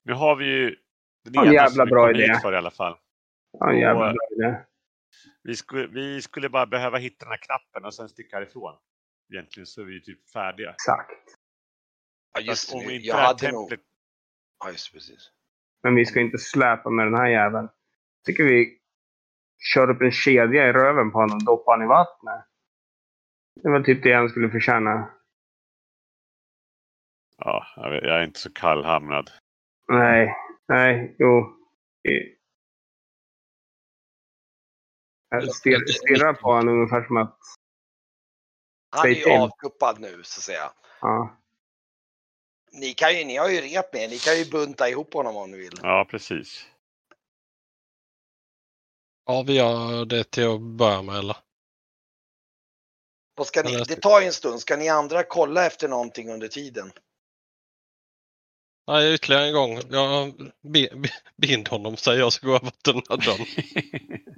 nu 0.03 0.13
har 0.13 0.35
vi 0.35 0.45
ju 0.45 0.69
den 1.23 1.33
Ja, 1.33 1.43
ena 1.43 1.53
jävla 1.53 1.69
som 1.69 1.89
bra 1.89 2.11
idé. 2.11 2.39
för 2.41 2.53
i 2.53 2.57
alla 2.57 2.71
fall. 2.71 2.97
Ja, 3.51 3.71
en 3.71 3.79
jävla 3.79 4.07
Och- 4.09 4.13
bra 4.13 4.27
idé. 4.47 4.65
Vi 5.43 5.55
skulle, 5.55 5.87
vi 5.87 6.21
skulle 6.21 6.49
bara 6.49 6.65
behöva 6.65 6.97
hitta 6.97 7.25
den 7.25 7.31
här 7.31 7.37
knappen 7.37 7.85
och 7.85 7.93
sen 7.93 8.09
sticka 8.09 8.35
härifrån. 8.35 8.77
Egentligen 9.33 9.67
så 9.67 9.81
är 9.81 9.85
vi 9.85 10.01
typ 10.03 10.29
färdiga. 10.29 10.69
Exakt. 10.69 11.37
Ja, 12.33 12.41
just 12.41 12.73
om 12.73 12.81
inte 12.81 12.93
Jag 12.93 13.17
det 13.17 13.21
hade 13.21 13.51
nog... 13.51 13.69
templet... 13.69 13.87
Ja, 14.59 14.71
just 14.71 14.93
precis. 14.93 15.31
Men 15.83 15.95
vi 15.95 16.05
ska 16.05 16.19
inte 16.19 16.37
släpa 16.37 16.89
med 16.89 17.05
den 17.05 17.15
här 17.15 17.27
jäveln. 17.27 17.69
tycker 18.25 18.43
vi 18.43 18.79
kör 19.73 19.89
upp 19.89 20.01
en 20.01 20.11
kedja 20.11 20.69
i 20.69 20.73
röven 20.73 21.11
på 21.11 21.17
honom 21.17 21.37
och 21.37 21.45
doppar 21.45 21.73
honom 21.73 21.85
i 21.85 21.89
vattnet. 21.89 22.45
Det 23.63 23.69
var 23.69 23.83
typ 23.83 24.03
det 24.03 24.13
han 24.13 24.29
skulle 24.29 24.49
förtjäna. 24.49 25.09
Ja, 27.37 27.65
jag, 27.75 27.93
jag 27.93 28.19
är 28.19 28.23
inte 28.23 28.39
så 28.39 28.53
kallhamrad. 28.53 29.31
Nej, 29.87 30.35
nej, 30.67 31.15
jo. 31.19 31.57
Jag 35.29 35.55
stir- 35.55 35.91
stirrar 35.91 36.33
på 36.33 36.53
honom 36.53 36.73
ungefär 36.73 37.03
som 37.07 37.17
att, 37.17 37.37
Han 38.89 39.09
är 39.09 39.15
ju 39.15 39.29
avkuppad 39.31 39.99
nu 39.99 40.23
så 40.23 40.39
att 40.39 40.43
säga. 40.43 40.73
ja. 41.01 41.37
Ni, 42.71 42.93
kan 42.93 43.17
ju, 43.17 43.25
ni 43.25 43.37
har 43.37 43.49
ju 43.49 43.61
rep 43.61 43.93
med. 43.93 44.09
Ni 44.09 44.17
kan 44.17 44.37
ju 44.37 44.45
bunta 44.45 44.89
ihop 44.89 45.13
honom 45.13 45.37
om 45.37 45.51
ni 45.51 45.57
vill. 45.57 45.79
Ja, 45.81 46.07
precis. 46.09 46.67
Ja, 49.25 49.43
vi 49.47 49.53
gör 49.53 50.05
det 50.05 50.23
till 50.31 50.47
att 50.47 50.61
börja 50.61 51.01
med 51.01 51.15
eller? 51.15 51.37
Vad 53.35 53.47
ska 53.47 53.63
ni, 53.63 53.83
det 53.83 53.95
tar 53.95 54.21
ju 54.21 54.27
en 54.27 54.33
stund. 54.33 54.59
Ska 54.59 54.77
ni 54.77 54.89
andra 54.89 55.23
kolla 55.23 55.65
efter 55.65 55.87
någonting 55.87 56.29
under 56.29 56.47
tiden? 56.47 56.91
Nej, 58.87 59.13
ytterligare 59.13 59.45
en 59.47 59.53
gång. 59.53 59.81
Jag 59.89 60.33
bi- 60.73 60.89
bi- 60.95 61.09
bind 61.37 61.67
honom 61.67 61.97
säger 61.97 62.19
jag 62.19 62.33
så 62.33 62.45
går 62.45 62.53
jag 62.53 62.61
bort 62.61 62.83
den 62.85 63.01
här 63.09 63.17
dörren. 63.17 63.45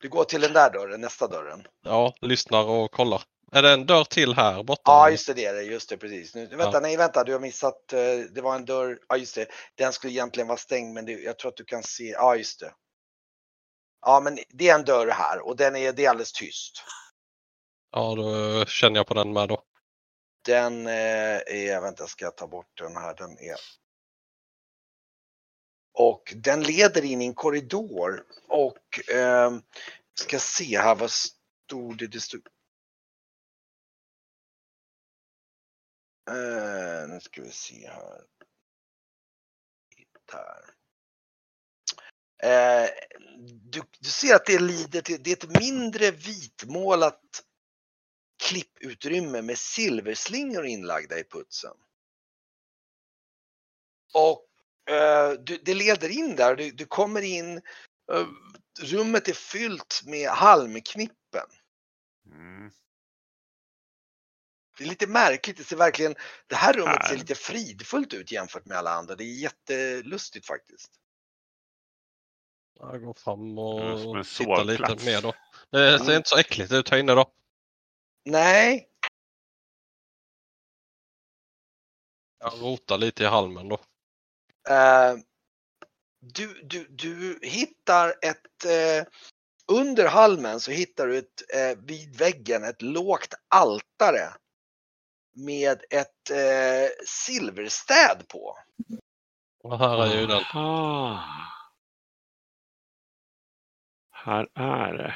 Du 0.00 0.08
går 0.08 0.24
till 0.24 0.40
den 0.40 0.52
där 0.52 0.70
dörren, 0.70 1.00
nästa 1.00 1.26
dörren. 1.28 1.66
Ja, 1.84 2.14
lyssnar 2.20 2.64
och 2.64 2.90
kollar. 2.90 3.22
Är 3.52 3.62
det 3.62 3.70
en 3.72 3.86
dörr 3.86 4.04
till 4.04 4.34
här 4.34 4.62
borta? 4.62 4.82
Ja, 4.84 5.10
just 5.10 5.26
det, 5.26 5.34
det 5.34 5.44
är 5.44 5.54
det. 5.54 5.62
Just 5.62 5.88
det, 5.88 5.96
precis. 5.96 6.34
Nu, 6.34 6.46
vänta, 6.46 6.70
Ja. 6.72 6.80
nej, 6.80 6.96
vänta, 6.96 7.24
du 7.24 7.32
har 7.32 7.40
missat. 7.40 7.92
eh, 7.92 7.98
Det 8.34 8.40
var 8.40 8.54
en 8.54 8.64
dörr. 8.64 8.98
Ja, 9.08 9.16
just 9.16 9.34
det. 9.34 9.46
Den 9.74 9.92
skulle 9.92 10.12
egentligen 10.12 10.46
vara 10.48 10.58
stängd, 10.58 10.94
men 10.94 11.06
det, 11.06 11.12
jag 11.12 11.38
tror 11.38 11.50
att 11.50 11.56
du 11.56 11.64
kan 11.64 11.82
se. 11.82 12.04
Ja, 12.04 12.36
just 12.36 12.60
det. 12.60 12.72
Ja, 14.06 14.20
men 14.20 14.38
det 14.48 14.68
är 14.68 14.74
en 14.74 14.84
dörr 14.84 15.08
här 15.10 15.46
och 15.46 15.56
den 15.56 15.76
är, 15.76 15.92
det 15.92 16.04
är 16.04 16.10
alldeles 16.10 16.32
tyst. 16.32 16.82
Ja, 17.92 18.14
då 18.14 18.64
känner 18.66 18.96
jag 18.96 19.06
på 19.06 19.14
den 19.14 19.32
med 19.32 19.48
då. 19.48 19.62
Den 20.46 20.86
eh, 20.86 21.36
är, 21.46 21.80
vänta, 21.80 22.06
ska 22.06 22.24
jag 22.24 22.36
ta 22.36 22.46
bort 22.46 22.78
den 22.78 22.96
här? 22.96 23.14
Den 23.14 23.30
är. 23.30 23.56
Och 25.92 26.34
den 26.36 26.62
leder 26.62 27.04
in 27.04 27.22
i 27.22 27.26
en 27.26 27.34
korridor 27.34 28.26
och 28.48 29.10
eh, 29.14 29.50
ska 30.14 30.38
se 30.38 30.78
här 30.78 30.94
vad 30.94 31.10
stod 31.10 31.98
det? 31.98 32.06
Det 32.06 32.20
stod. 32.20 32.46
Eh, 36.30 37.08
nu 37.08 37.20
ska 37.20 37.42
vi 37.42 37.50
se 37.50 37.88
här. 37.88 38.22
här. 40.32 40.74
Eh, 42.42 42.90
du, 43.62 43.82
du 43.98 44.08
ser 44.10 44.34
att 44.34 44.46
det 44.46 44.58
lider 44.58 45.00
till, 45.00 45.22
det 45.22 45.30
är 45.30 45.36
ett 45.36 45.60
mindre 45.60 46.10
vitmålat 46.10 47.44
klipputrymme 48.42 49.42
med 49.42 49.58
silverslingor 49.58 50.66
inlagda 50.66 51.18
i 51.18 51.24
putsen. 51.24 51.76
Och 54.14 54.49
du, 55.38 55.60
det 55.64 55.74
leder 55.74 56.08
in 56.08 56.36
där, 56.36 56.56
du, 56.56 56.70
du 56.70 56.86
kommer 56.86 57.22
in, 57.22 57.56
eh, 58.12 58.26
rummet 58.80 59.28
är 59.28 59.32
fyllt 59.32 60.02
med 60.04 60.28
halmknippen. 60.28 61.46
Mm. 62.26 62.70
Det 64.78 64.84
är 64.84 64.88
lite 64.88 65.06
märkligt, 65.06 65.56
det 65.56 65.64
ser 65.64 65.76
verkligen, 65.76 66.14
det 66.46 66.54
här 66.54 66.72
rummet 66.72 67.08
ser 67.08 67.16
lite 67.16 67.34
fridfullt 67.34 68.14
ut 68.14 68.32
jämfört 68.32 68.66
med 68.66 68.78
alla 68.78 68.90
andra. 68.90 69.14
Det 69.14 69.24
är 69.24 69.42
jättelustigt 69.42 70.46
faktiskt. 70.46 70.90
Jag 72.78 73.02
går 73.02 73.14
fram 73.14 73.58
och 73.58 74.26
tittar 74.26 74.64
lite 74.64 75.04
mer 75.04 75.22
då. 75.22 75.34
Det 75.70 75.98
ser 75.98 76.04
Mm. 76.04 76.16
inte 76.16 76.28
så 76.28 76.38
äckligt 76.38 76.72
ut 76.72 76.88
här 76.88 76.98
inne 76.98 77.14
då. 77.14 77.32
Nej, 78.24 78.90
Jag 82.42 82.62
rotar 82.62 82.98
lite 82.98 83.22
i 83.22 83.26
halmen 83.26 83.68
då. 83.68 83.78
Eh, 84.70 85.16
du, 86.20 86.62
du, 86.62 86.86
du 86.90 87.38
hittar 87.42 88.08
ett, 88.22 88.64
eh, 88.64 89.06
under 89.72 90.08
halmen 90.08 90.60
så 90.60 90.70
hittar 90.70 91.06
du 91.06 91.18
ett, 91.18 91.54
eh, 91.54 91.78
vid 91.84 92.18
väggen 92.18 92.64
ett 92.64 92.82
lågt 92.82 93.34
altare 93.48 94.34
med 95.32 95.84
ett 95.90 96.30
eh, 96.30 97.04
silverstäd 97.06 98.28
på. 98.28 98.56
Och 99.62 99.78
här 99.78 100.06
är 100.06 100.20
ju 100.20 100.26
den. 100.26 100.42
Aha. 100.54 101.20
Här 104.10 104.48
är 104.54 104.92
det. 104.92 105.14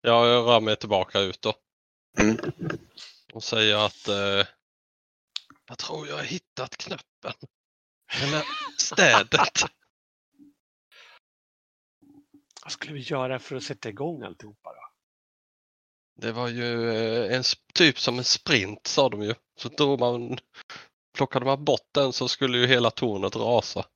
Ja, 0.00 0.26
jag 0.26 0.46
rör 0.46 0.60
mig 0.60 0.76
tillbaka 0.76 1.20
ut 1.20 1.42
då. 1.42 1.54
Mm. 2.20 2.36
Och 3.32 3.44
säger 3.44 3.86
att 3.86 4.08
eh, 4.08 4.46
jag 5.68 5.78
tror 5.78 6.08
jag 6.08 6.16
har 6.16 6.22
hittat 6.22 6.76
knappen. 6.76 7.32
Eller 8.22 8.44
städet. 8.78 9.62
Vad 12.62 12.72
skulle 12.72 12.92
vi 12.92 13.00
göra 13.00 13.38
för 13.38 13.56
att 13.56 13.62
sätta 13.62 13.88
igång 13.88 14.22
alltihopa 14.22 14.72
då? 14.74 14.88
Det 16.20 16.32
var 16.32 16.48
ju 16.48 16.90
eh, 16.90 17.36
en 17.36 17.42
typ 17.74 17.98
som 17.98 18.18
en 18.18 18.24
sprint 18.24 18.86
sa 18.86 19.08
de 19.08 19.22
ju. 19.22 19.34
Så 19.56 19.68
drog 19.68 20.00
man, 20.00 20.38
plockade 21.16 21.44
man 21.44 21.64
bort 21.64 21.88
den 21.94 22.12
så 22.12 22.28
skulle 22.28 22.58
ju 22.58 22.66
hela 22.66 22.90
tornet 22.90 23.36
rasa. 23.36 23.86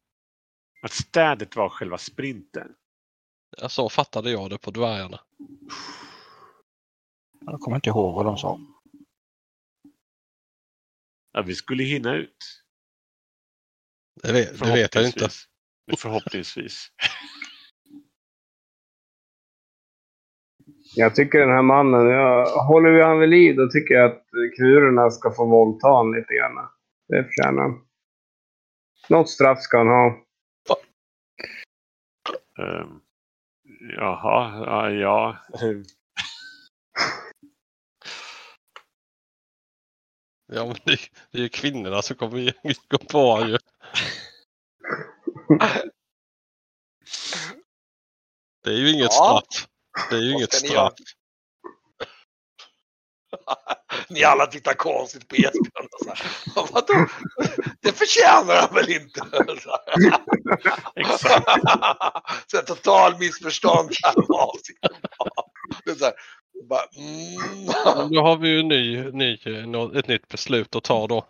Att 0.83 0.93
städet 0.93 1.57
var 1.57 1.69
själva 1.69 1.99
sprinten. 1.99 2.75
Ja, 3.57 3.69
så 3.69 3.89
fattade 3.89 4.31
jag 4.31 4.51
det 4.51 4.59
på 4.59 4.71
dvärgarna. 4.71 5.21
Jag 7.41 7.61
kommer 7.61 7.77
inte 7.77 7.89
ihåg 7.89 8.15
vad 8.15 8.25
de 8.25 8.39
sa. 8.39 8.61
Ja, 11.33 11.43
vi 11.43 11.55
skulle 11.55 11.83
hinna 11.83 12.15
ut. 12.15 12.37
Det 14.23 14.33
vet, 14.33 14.59
det 14.59 14.73
vet 14.73 14.95
jag 14.95 15.07
inte. 15.07 15.19
Förhoppningsvis. 15.19 16.01
Förhoppningsvis. 16.01 16.89
Jag 20.95 21.15
tycker 21.15 21.39
den 21.39 21.51
här 21.51 21.63
mannen, 21.63 22.07
jag, 22.07 22.47
håller 22.47 22.91
vi 22.91 23.03
han 23.03 23.19
vid 23.19 23.29
liv 23.29 23.57
då 23.57 23.69
tycker 23.69 23.95
jag 23.95 24.13
att 24.13 24.25
kurerna 24.57 25.11
ska 25.11 25.31
få 25.31 25.47
våldta 25.47 25.89
honom 25.89 26.15
lite 26.15 26.35
grann. 26.35 26.69
Det 27.09 27.25
förtjänar 27.25 27.63
han. 27.63 27.81
Något 29.09 29.31
straff 29.31 29.61
ska 29.61 29.79
han 29.79 29.89
ha. 29.89 30.07
Um, 32.59 33.01
jaha, 33.97 34.65
ja. 34.67 34.91
ja. 34.91 35.37
Ja, 40.55 40.65
men 40.67 40.77
det, 40.85 40.97
det 41.31 41.39
är 41.39 41.43
ju 41.43 41.49
kvinnorna 41.49 42.03
som 42.03 42.17
kommer 42.17 42.53
gå 42.89 42.99
på 42.99 43.47
ju. 43.47 43.59
Det 48.65 48.71
är 48.71 48.75
ju 48.75 48.91
inget 48.91 49.13
Ja. 49.13 49.43
straff. 49.51 49.67
Det 50.11 50.17
är 50.17 50.21
ju 50.21 50.33
Vad 50.33 50.39
inget 50.41 50.63
ni 50.63 50.69
straff. 50.69 50.93
Ni 54.09 54.25
alla 54.25 54.47
tittar 54.47 54.75
konstigt 54.75 55.29
på 55.29 55.35
Esbjörn. 55.35 55.89
och 55.93 56.05
så 56.05 56.09
här, 56.15 56.73
Vadå? 56.73 57.07
Det 57.81 57.93
förtjänar 57.93 58.57
han 58.57 58.75
väl 58.75 58.91
inte? 58.91 59.21
Exakt. 60.97 61.47
Så 62.47 62.57
total 62.67 63.19
missförstånd. 63.19 63.91
här 64.03 64.15
med 64.17 64.41
avsikten. 64.41 64.91
Det 65.85 65.91
är 65.91 65.95
så 65.95 66.05
här, 66.05 66.15
bara, 66.63 66.85
mm. 66.97 68.11
Nu 68.11 68.19
har 68.19 68.37
vi 68.37 68.49
ju 68.49 68.63
ny, 68.63 69.11
ny, 69.11 69.35
ett 69.99 70.09
nytt 70.09 70.29
beslut 70.29 70.77
att 70.77 70.85
ta 70.85 71.07
då. 71.07 71.27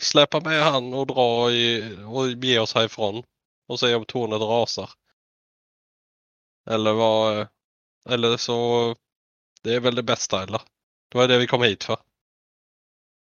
Släppa 0.00 0.40
med 0.40 0.62
han 0.62 0.94
och 0.94 1.06
dra 1.06 1.50
i, 1.50 1.96
och 2.06 2.28
ge 2.44 2.58
oss 2.58 2.74
härifrån. 2.74 3.22
Och 3.68 3.80
se 3.80 3.94
om 3.94 4.04
tornet 4.04 4.40
rasar. 4.40 4.90
Eller 6.70 6.92
vad, 6.92 7.38
eh, 7.38 7.46
eller 8.10 8.36
så, 8.36 8.94
det 9.62 9.74
är 9.74 9.80
väl 9.80 9.94
det 9.94 10.02
bästa 10.02 10.42
eller? 10.42 10.60
Det 11.08 11.18
var 11.18 11.28
det 11.28 11.38
vi 11.38 11.46
kom 11.46 11.62
hit 11.62 11.84
för. 11.84 11.96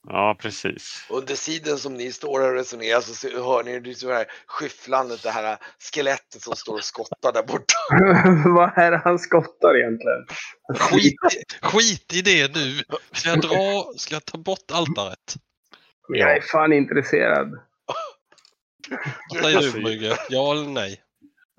Ja, 0.09 0.37
precis. 0.41 1.07
Under 1.11 1.37
tiden 1.37 1.79
som 1.79 1.95
ni 1.95 2.13
står 2.13 2.41
här 2.41 2.49
och 2.49 2.55
resonerar 2.55 3.01
så 3.01 3.29
hör 3.29 3.65
ni 3.65 3.81
det 3.81 3.95
så 3.95 4.13
här 4.13 4.27
skyfflandet, 4.47 5.23
det 5.23 5.31
här 5.31 5.59
skelettet 5.93 6.43
som 6.43 6.57
står 6.57 6.75
och 6.75 6.85
skottar 6.85 7.33
där 7.33 7.43
borta. 7.43 7.75
Vad 8.51 8.79
är 8.79 8.91
det 8.91 9.01
han 9.05 9.19
skottar 9.19 9.77
egentligen? 9.77 10.27
Skit, 10.79 11.15
skit 11.63 12.13
i 12.13 12.23
det 12.23 12.55
nu! 12.55 12.83
Ska 13.13 13.29
jag 13.29 13.41
dra, 13.41 13.93
ska 13.97 14.15
jag 14.15 14.25
ta 14.25 14.39
bort 14.39 14.71
altaret? 14.73 15.35
Jag 16.09 16.37
är 16.37 16.41
fan 16.41 16.73
intresserad. 16.73 17.51
Vad 19.33 19.43
säger 19.43 19.57
Alltså, 19.57 19.77
du 19.77 19.83
Brygge? 19.83 20.17
Ja 20.29 20.53
eller 20.53 20.69
nej? 20.69 21.04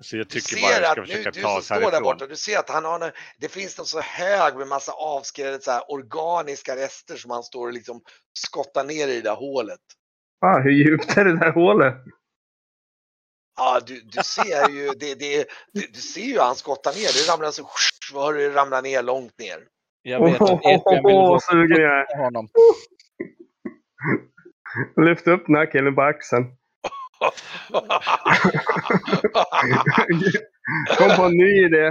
Så 0.02 0.16
jag 0.16 0.26
Du 0.26 0.40
tycker 0.40 0.62
bara 0.62 0.72
ser 0.72 0.82
ska 0.82 0.90
att 0.90 0.96
nu, 0.98 1.06
försöka 1.06 1.30
du 1.30 1.40
ta 1.42 1.48
som 1.48 1.58
oss 1.58 1.64
står 1.64 1.90
där 1.90 2.00
borta, 2.00 2.26
du 2.26 2.36
ser 2.36 2.58
att 2.58 2.70
han 2.70 2.84
har 2.84 3.00
en, 3.00 3.12
det 3.38 3.48
finns 3.48 3.78
någon 3.78 3.86
så 3.86 4.00
hög 4.00 4.56
med 4.56 4.68
massa 4.68 4.92
avskrädade 4.92 5.60
så 5.60 5.70
här 5.70 5.90
organiska 5.90 6.76
rester 6.76 7.16
som 7.16 7.30
han 7.30 7.42
står 7.42 7.66
och 7.66 7.72
liksom 7.72 8.00
skottar 8.32 8.84
ner 8.84 9.08
i 9.08 9.14
det 9.14 9.20
där 9.20 9.34
hålet. 9.34 9.80
Ah, 10.40 10.58
hur 10.58 10.70
djupt 10.70 11.16
är 11.16 11.24
det 11.24 11.38
där 11.38 11.52
hålet? 11.52 11.94
Ja, 13.56 13.80
du, 13.86 14.00
du 14.00 14.22
ser 14.22 14.70
ju, 14.70 14.86
det, 14.86 15.14
det, 15.14 15.46
det, 15.72 15.92
du 15.92 16.00
ser 16.00 16.20
ju 16.20 16.38
han 16.38 16.56
skottar 16.56 16.92
ner, 16.92 17.26
det 17.26 17.32
ramlar 17.32 17.50
så, 17.50 17.70
vad 18.12 18.34
du, 18.34 18.48
det 18.48 18.54
ramlar 18.54 18.82
ner 18.82 19.02
långt 19.02 19.38
ner. 19.38 19.58
Jag 20.02 20.24
vet 20.24 20.40
att 20.40 20.50
Esbjörn 20.50 21.04
vill 21.04 21.14
gå 21.14 21.40
sugen 21.40 21.82
jag 21.82 22.18
honom. 22.18 22.48
Lyft 24.96 25.26
upp 25.26 25.46
den 25.46 25.56
här 25.56 25.72
killen 25.72 25.94
på 25.94 26.02
axeln. 26.02 26.44
Kom 30.98 31.16
på 31.16 31.22
en 31.22 31.36
ny 31.36 31.64
idé. 31.66 31.86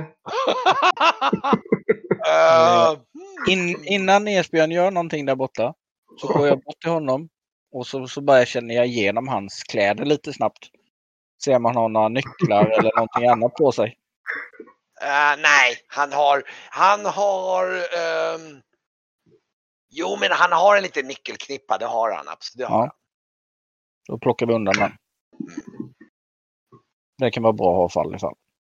Eh, 2.28 2.98
In, 3.48 3.84
innan 3.86 4.28
Esbjörn 4.28 4.72
gör 4.72 4.92
någonting 4.92 5.26
där 5.26 5.36
borta 5.36 5.74
så 6.22 6.28
går 6.28 6.48
jag 6.48 6.60
bort 6.64 6.80
till 6.82 6.90
honom 6.92 7.30
och 7.72 7.88
så, 7.88 8.08
så 8.08 8.22
börjar 8.22 8.40
jag 8.42 8.48
känna 8.48 8.74
igenom 8.74 9.28
hans 9.28 9.64
kläder 9.64 10.06
lite 10.06 10.34
snabbt. 10.34 10.70
Se 11.44 11.56
om 11.56 11.66
han 11.66 11.76
har 11.76 11.90
några 11.90 12.08
nycklar 12.10 12.66
eller 12.66 12.92
någonting 12.96 13.28
annat 13.28 13.54
på 13.54 13.72
sig. 13.72 13.98
eh, 15.02 15.42
nej, 15.42 15.76
han 15.88 16.14
har, 16.14 16.44
han 16.70 17.06
har, 17.06 17.66
ehm, 17.74 18.62
jo 19.90 20.18
men 20.20 20.30
han 20.32 20.52
har 20.52 20.78
en 20.78 20.84
liten 20.84 21.08
nyckelknippa, 21.08 21.78
det 21.78 21.86
har 21.86 22.12
han 22.12 22.28
absolut. 22.28 22.68
Det 22.68 22.74
har 22.74 22.78
Ja. 22.80 22.82
han. 22.82 22.90
Då 24.08 24.18
plockar 24.18 24.46
vi 24.46 24.54
undan 24.54 24.74
den. 24.78 24.92
Det 27.18 27.32
kan 27.32 27.44
vara 27.44 27.54
bra 27.54 27.72
att 27.72 27.94
ha 27.94 28.04
fall 28.04 28.16
i 28.16 28.20
fall. 28.20 28.36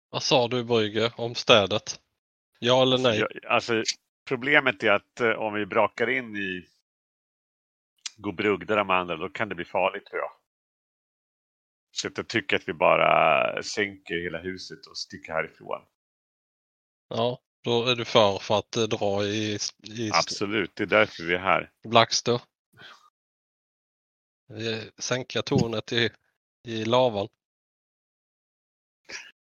Vad 0.09 0.23
sa 0.23 0.47
du 0.47 0.63
Brygge 0.63 1.13
om 1.17 1.35
städet? 1.35 1.99
Ja 2.59 2.81
eller 2.81 2.97
nej? 2.97 3.19
Jag, 3.19 3.45
alltså, 3.45 3.83
problemet 4.27 4.83
är 4.83 4.91
att 4.91 5.19
eh, 5.19 5.29
om 5.31 5.53
vi 5.53 5.65
brakar 5.65 6.09
in 6.09 6.35
i 6.35 6.65
Gobrugda 8.17 8.75
de 8.75 8.89
andra, 8.89 9.15
då 9.15 9.29
kan 9.29 9.49
det 9.49 9.55
bli 9.55 9.65
farligt 9.65 10.05
tror 10.05 10.19
jag. 10.19 10.31
Så 11.91 12.07
att 12.07 12.17
jag 12.17 12.27
tycker 12.27 12.55
att 12.55 12.67
vi 12.67 12.73
bara 12.73 13.63
sänker 13.63 14.23
hela 14.23 14.37
huset 14.37 14.85
och 14.85 14.97
sticker 14.97 15.33
härifrån. 15.33 15.81
Ja, 17.09 17.39
då 17.63 17.85
är 17.85 17.95
du 17.95 18.05
för 18.05 18.39
för 18.39 18.59
att 18.59 18.77
eh, 18.77 18.83
dra 18.83 19.23
i, 19.23 19.57
i 19.83 20.11
Absolut, 20.13 20.75
det 20.75 20.83
är 20.83 20.87
därför 20.87 21.23
vi 21.23 21.33
är 21.33 21.39
här. 21.39 21.71
Blackster. 21.83 22.41
Eh, 24.49 24.83
Sänka 24.97 25.41
tornet 25.41 25.93
i, 25.93 26.09
i 26.68 26.86
lavan. 26.86 27.28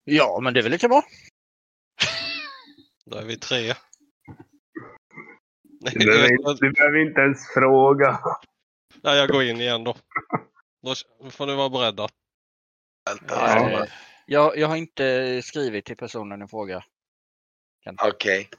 Ja, 0.03 0.39
men 0.43 0.53
det 0.53 0.59
är 0.59 0.63
väl 0.63 0.71
lika 0.71 0.87
bra. 0.87 1.03
Då 3.05 3.17
är 3.17 3.25
vi 3.25 3.37
tre. 3.37 3.73
Du 5.79 6.05
behöver, 6.05 6.31
inte, 6.31 6.65
du 6.65 6.71
behöver 6.71 6.97
inte 7.07 7.21
ens 7.21 7.53
fråga. 7.53 8.19
nej, 9.01 9.17
jag 9.17 9.29
går 9.29 9.43
in 9.43 9.61
igen 9.61 9.83
då. 9.83 9.95
Då 10.81 10.95
får 11.29 11.47
ni 11.47 11.55
vara 11.55 11.69
beredda. 11.69 12.07
Vänta, 13.05 13.35
Ja. 13.35 13.85
Jag, 14.25 14.57
jag 14.57 14.67
har 14.67 14.75
inte 14.75 15.41
skrivit 15.41 15.85
till 15.85 15.97
personen 15.97 16.41
i 16.41 16.47
fråga. 16.47 16.83
Okej. 18.01 18.49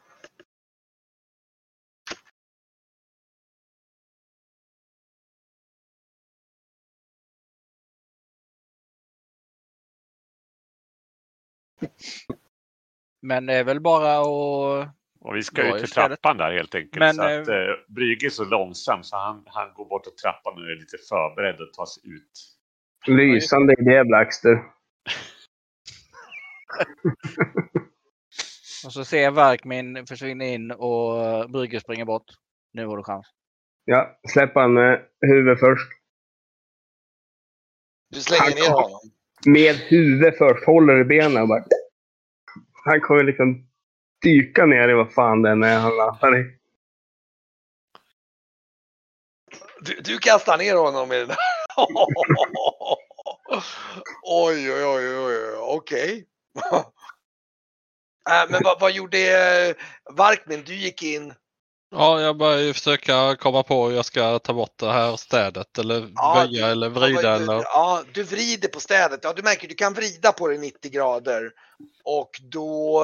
Men 13.23 13.47
det 13.47 13.55
är 13.55 13.65
väl 13.65 13.81
bara 13.81 14.19
att... 14.19 14.27
Och 15.21 15.37
vi 15.37 15.43
ska 15.43 15.77
ut 15.77 15.79
till 15.79 15.91
trappan 15.91 16.37
där 16.37 16.53
helt 16.53 16.75
enkelt. 16.75 16.99
Men, 16.99 17.15
så 17.15 17.23
att 17.23 17.49
eh, 17.49 17.55
Brygge 17.89 18.27
är 18.27 18.31
så 18.31 18.45
långsam 18.45 19.03
så 19.03 19.17
han, 19.17 19.43
han 19.47 19.75
går 19.75 19.85
bort 19.85 20.05
till 20.05 20.17
trappan 20.17 20.53
och 20.53 20.61
är 20.61 20.81
lite 20.81 20.97
förberedd 21.09 21.61
att 21.61 21.73
ta 21.73 21.87
sig 21.87 22.03
ut. 22.13 22.33
Lysande 23.07 23.77
idé, 23.81 24.05
Blackster. 24.05 24.63
Och 28.85 28.93
så 28.93 29.05
ser 29.05 29.23
jag 29.23 29.33
Verkmin 29.33 30.07
försvinna 30.07 30.45
in 30.45 30.71
och 30.71 31.51
Brygge 31.51 31.81
springer 31.81 32.05
bort. 32.05 32.25
Nu 32.73 32.87
har 32.87 32.97
du 32.97 33.03
chans. 33.03 33.27
Ja, 33.85 34.21
släpp 34.29 34.55
han 34.55 34.75
med 34.75 35.07
huvudet 35.21 35.61
först. 35.61 35.91
Du 38.11 38.21
slänger 38.21 38.55
ner 38.55 38.71
honom. 38.71 39.01
Med 39.47 39.77
huvudet 39.77 40.39
först. 40.39 40.67
Håller 40.67 41.01
i 41.01 41.05
benen 41.05 41.43
och 41.43 41.49
bara... 41.49 41.65
Han 42.85 43.01
kommer 43.01 43.25
liksom 43.25 43.67
dyka 44.23 44.67
ner 44.67 44.89
i 44.89 44.95
vad 44.95 45.13
fan 45.13 45.43
den 45.43 45.63
är 45.63 45.79
han 45.79 45.97
landar 45.97 46.41
i. 46.41 46.57
Du, 49.81 50.01
du 50.05 50.19
kastar 50.19 50.59
ner 50.59 50.77
honom 50.77 51.13
i 51.13 51.19
den 51.19 51.29
där. 51.29 51.37
oj, 54.23 54.73
oj, 54.73 54.85
oj, 54.85 55.19
oj, 55.19 55.55
okej. 55.59 56.27
Äh, 58.31 58.51
men 58.51 58.61
vad, 58.65 58.81
vad 58.81 58.93
gjorde 58.93 59.19
eh, 59.19 59.75
Varkmin? 60.11 60.63
Du 60.67 60.75
gick 60.75 61.03
in. 61.03 61.35
Ja, 61.93 62.21
jag 62.21 62.37
börjar 62.37 62.59
ju 62.59 62.73
försöka 62.73 63.37
komma 63.37 63.63
på 63.63 63.87
hur 63.89 63.97
jag 63.97 64.05
ska 64.05 64.39
ta 64.39 64.53
bort 64.53 64.79
det 64.79 64.93
här 64.93 65.17
städet 65.17 65.79
eller 65.79 66.13
Ja, 66.15 66.35
böja 66.47 66.67
eller 66.69 66.87
Ja, 66.87 66.93
vrida 66.95 67.23
vad- 67.39 67.43
eller... 67.43 67.55
Ja, 67.55 68.05
du 68.15 68.23
vrider 68.23 68.69
på 68.69 68.81
städet. 68.81 69.21
Ja, 69.23 69.33
du 69.33 69.43
märker 69.43 69.69
du 69.69 69.75
kan 69.75 69.95
vrida 69.95 70.33
på 70.33 70.49
det 70.49 70.59
90 70.59 70.91
grader. 70.91 71.51
Och 72.05 72.31
då, 72.43 73.03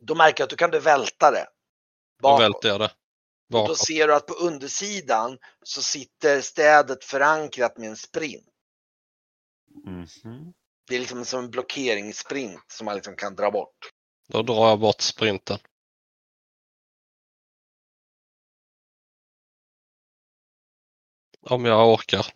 då 0.00 0.14
märker 0.14 0.40
jag 0.40 0.44
att 0.46 0.50
du 0.50 0.56
kan 0.56 0.70
du 0.70 0.78
välta 0.80 1.30
det. 1.30 1.46
Då 2.18 2.22
bakåt. 2.28 2.42
välter 2.42 2.68
jag 2.68 2.80
det. 2.80 2.84
Och 2.84 2.90
då 3.52 3.58
Bakåt. 3.58 3.78
ser 3.78 4.06
du 4.08 4.14
att 4.14 4.26
på 4.26 4.34
undersidan 4.34 5.38
så 5.62 5.82
sitter 5.82 6.40
städet 6.40 7.04
förankrat 7.04 7.78
med 7.78 7.88
en 7.88 7.96
sprint. 7.96 8.46
Mhm. 9.84 10.52
Det 10.88 10.94
är 10.94 10.98
liksom 11.00 11.24
som 11.24 11.44
en 11.44 11.50
blockeringssprint 11.50 12.64
som 12.68 12.84
man 12.84 12.94
liksom 12.94 13.16
kan 13.16 13.34
dra 13.34 13.50
bort. 13.50 13.76
Då 14.28 14.42
drar 14.42 14.68
jag 14.68 14.78
bort 14.80 15.00
sprinten. 15.00 15.58
Om 21.50 21.64
jag 21.64 21.88
orkar. 21.94 22.26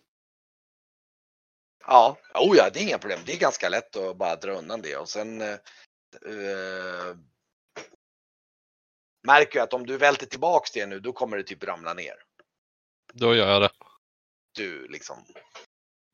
Ja, 1.87 2.17
oh 2.33 2.57
ja, 2.57 2.69
det 2.73 2.79
är 2.79 2.83
inga 2.83 2.97
problem. 2.97 3.19
Det 3.25 3.33
är 3.33 3.37
ganska 3.39 3.69
lätt 3.69 3.95
att 3.95 4.17
bara 4.17 4.35
dra 4.35 4.51
undan 4.51 4.81
det 4.81 4.95
och 4.97 5.09
sen 5.09 5.41
eh, 5.41 5.57
märker 9.27 9.59
jag 9.59 9.63
att 9.63 9.73
om 9.73 9.85
du 9.85 9.97
välter 9.97 10.25
tillbaks 10.25 10.71
det 10.71 10.85
nu, 10.85 10.99
då 10.99 11.13
kommer 11.13 11.37
det 11.37 11.43
typ 11.43 11.63
ramla 11.63 11.93
ner. 11.93 12.15
Då 13.13 13.35
gör 13.35 13.49
jag 13.49 13.61
det. 13.61 13.69
Du 14.55 14.87
liksom. 14.87 15.25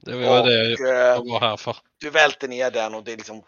Det 0.02 0.16
var 0.16 0.40
Och, 0.40 0.48
det 0.48 0.70
jag 0.70 1.16
eh, 1.16 1.24
var 1.32 1.40
här 1.40 1.58
för. 1.58 1.78
du 1.98 2.10
välter 2.10 2.48
ner 2.48 2.72
den 2.72 2.94
och 2.96 3.04
det 3.04 3.12
är 3.12 3.18
liksom. 3.18 3.44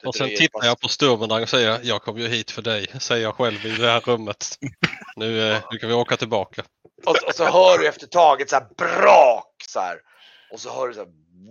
det 0.00 0.06
Och 0.08 0.14
sen 0.14 0.28
tittar 0.28 0.58
fast- 0.58 0.66
jag 0.66 0.80
på 0.80 0.88
Sturmendrang 0.88 1.42
och 1.42 1.48
säger 1.48 1.80
jag 1.82 2.02
kom 2.02 2.18
ju 2.18 2.28
hit 2.28 2.50
för 2.50 2.62
dig, 2.62 2.86
säger 3.00 3.22
jag 3.22 3.34
själv 3.34 3.66
i 3.66 3.76
det 3.76 3.90
här 3.90 4.00
rummet. 4.00 4.58
Nu, 5.16 5.60
nu 5.70 5.78
kan 5.78 5.88
vi 5.88 5.94
åka 5.94 6.16
tillbaka. 6.16 6.64
Och, 7.06 7.16
och 7.26 7.34
så 7.34 7.44
hör 7.44 7.78
du 7.78 7.88
efter 7.88 8.06
taget 8.06 8.50
så 8.50 8.56
här 8.56 8.66
brak 8.76 9.54
så 9.68 9.80
här. 9.80 9.98
Och 10.52 10.60
så 10.60 10.72
hör 10.72 10.88
du 10.88 10.94
så 10.94 11.00
här, 11.00 11.08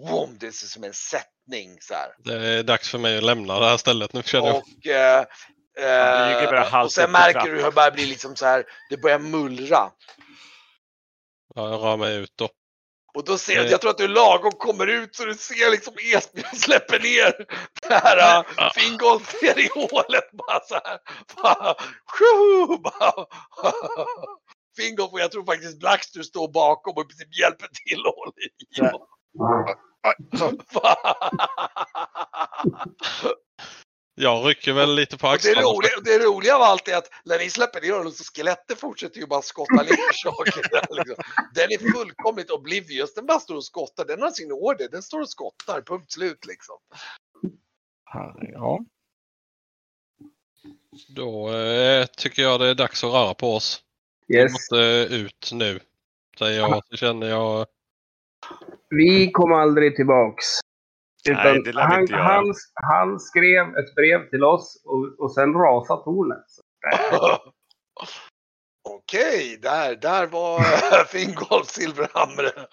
boom, 0.09 0.37
det 0.39 0.47
är 0.47 0.51
som 0.51 0.83
en 0.83 0.93
sättning 0.93 1.77
så 1.81 1.93
här. 1.93 2.09
Det 2.17 2.47
är 2.47 2.63
dags 2.63 2.89
för 2.89 2.97
mig 2.97 3.17
att 3.17 3.23
lämna 3.23 3.59
det 3.59 3.65
här 3.65 3.77
stället 3.77 4.13
nu 4.13 4.23
känner 4.23 4.47
jag. 4.47 4.55
Och, 4.55 4.87
eh, 4.87 5.25
eh, 5.79 6.83
och 6.83 6.91
sen 6.91 7.11
märker 7.11 7.39
du 7.45 7.55
hur 7.55 7.63
det 7.63 7.71
börjar 7.71 7.91
bli 7.91 8.05
liksom 8.05 8.35
så 8.35 8.45
här, 8.45 8.63
det 8.89 8.97
börjar 8.97 9.19
mullra. 9.19 9.91
Ja, 11.55 11.69
jag 11.69 11.81
rör 11.83 11.97
mig 11.97 12.15
ut 12.15 12.33
då. 12.35 12.49
Och 13.13 13.25
då 13.25 13.37
ser 13.37 13.53
jag, 13.55 13.65
Eh. 13.65 13.71
jag 13.71 13.81
tror 13.81 13.91
att 13.91 13.97
du 13.97 14.07
lagom 14.07 14.51
kommer 14.51 14.87
ut 14.87 15.15
så 15.15 15.25
du 15.25 15.35
ser 15.35 15.71
liksom 15.71 15.93
Esbjörn 16.15 16.45
släpper 16.55 16.99
ner 16.99 17.33
det 17.81 17.93
här 17.93 18.39
uh, 18.39 18.45
Fingolf 18.73 19.41
ner 19.41 19.59
i 19.59 19.69
hålet 19.73 20.31
bara 20.31 20.59
så 20.59 20.75
här. 20.75 20.99
Bara, 21.43 21.75
Fingolf 24.77 25.13
och 25.13 25.19
jag 25.19 25.31
tror 25.31 25.45
faktiskt 25.45 25.79
Blackster 25.79 26.21
står 26.23 26.47
bakom 26.51 26.97
och 26.97 27.07
princip 27.09 27.39
hjälper 27.39 27.67
till 27.67 27.99
och 28.05 28.15
håller 28.15 28.45
i. 28.45 28.49
Ja. 28.69 29.07
Jag 34.15 34.49
rycker 34.49 34.73
väl 34.73 34.95
lite 34.95 35.17
på 35.17 35.27
Och 35.27 35.31
det, 35.31 35.35
axlarna. 35.35 35.61
roliga, 35.61 35.91
det 36.03 36.19
roliga 36.19 36.55
av 36.55 36.61
allt 36.61 36.87
är 36.87 36.97
att 36.97 37.09
när 37.25 37.37
ni 37.39 37.49
släpper 37.49 37.81
ner 37.81 37.91
honom 37.93 38.11
så 38.11 38.23
skelettet 38.23 38.79
fortsätter 38.79 39.19
ju 39.19 39.27
bara 39.27 39.41
skotta 39.41 39.73
ner 39.83 40.13
saker. 40.23 40.69
där, 40.71 40.95
Liksom. 40.95 41.15
Den 41.53 41.71
är 41.71 41.91
fullkomligt 41.93 42.51
oblivious. 42.51 43.13
Den 43.13 43.25
bara 43.25 43.39
står 43.39 43.55
och 43.55 43.65
skottar. 43.65 44.05
Den 44.05 44.21
har 44.21 44.31
sin 44.31 44.51
order. 44.51 44.87
Den 44.91 45.03
står 45.03 45.21
och 45.21 45.29
skottar. 45.29 45.81
Punkt 45.81 46.11
slut 46.11 46.45
liksom. 46.45 46.75
Ja. 48.53 48.79
Då 51.15 51.49
eh, 51.53 52.05
tycker 52.05 52.41
jag 52.41 52.59
det 52.59 52.67
är 52.67 52.75
dags 52.75 53.03
att 53.03 53.11
röra 53.13 53.33
på 53.33 53.55
oss. 53.55 53.81
Vi 54.31 54.37
Yes. 54.37 54.51
måste 54.51 54.75
ut 55.15 55.49
nu. 55.53 55.79
Säger 56.39 56.59
jag. 56.59 56.81
Så 56.89 56.95
känner 56.97 57.27
jag 57.27 57.65
Vi 58.89 59.31
kom 59.31 59.53
aldrig 59.53 59.95
tillbaks. 59.95 60.45
Utan 61.29 61.43
Nej, 61.43 61.61
det 61.65 61.71
lär 61.73 61.81
han, 61.81 62.01
inte 62.01 62.13
göra. 62.13 62.23
han, 62.23 62.53
han 62.73 63.19
skrev 63.19 63.77
ett 63.77 63.95
brev 63.95 64.29
till 64.29 64.43
oss 64.43 64.81
och, 64.85 65.19
och 65.19 65.33
sen 65.33 65.53
rasade 65.53 66.03
tornet. 66.03 66.45
Okej, 68.89 69.59
där, 69.61 69.95
där 69.95 70.27
var 70.27 70.59
Fingolf 71.05 71.67
Silverhamre. 71.67 72.51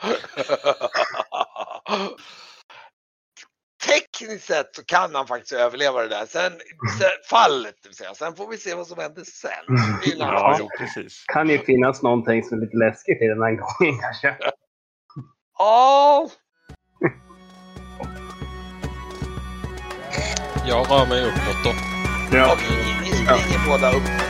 Tekniskt 3.86 4.46
sett 4.46 4.74
så 4.76 4.84
kan 4.84 5.14
han 5.14 5.26
faktiskt 5.26 5.52
överleva 5.52 6.02
det 6.02 6.08
där. 6.08 6.26
Sen, 6.26 6.52
sen 6.98 7.08
fallet, 7.30 7.74
det 7.82 7.88
vill 7.88 7.96
säga. 7.96 8.14
Sen 8.14 8.36
får 8.36 8.48
vi 8.50 8.56
se 8.56 8.74
vad 8.74 8.86
som 8.86 8.98
händer 8.98 9.24
sen. 9.24 9.50
Ja, 10.18 10.68
precis. 10.78 11.24
kan 11.26 11.48
ju 11.48 11.58
finnas 11.58 12.02
någonting 12.02 12.44
som 12.44 12.58
är 12.58 12.62
lite 12.62 12.76
läskigt 12.76 13.22
i 13.22 13.26
den 13.26 13.42
här 13.42 13.50
gången 13.50 14.00
kanske. 14.00 14.36
Ja, 15.58 16.28
Jag 20.68 20.90
rör 20.90 21.06
mig 21.06 21.24
uppåt 21.24 21.64
då. 21.64 21.70
Ja. 22.36 22.52
okej, 22.52 22.76
ni, 23.02 23.10
ni 23.10 23.16
springer 23.16 23.68
båda 23.68 23.90
upp 23.90 24.27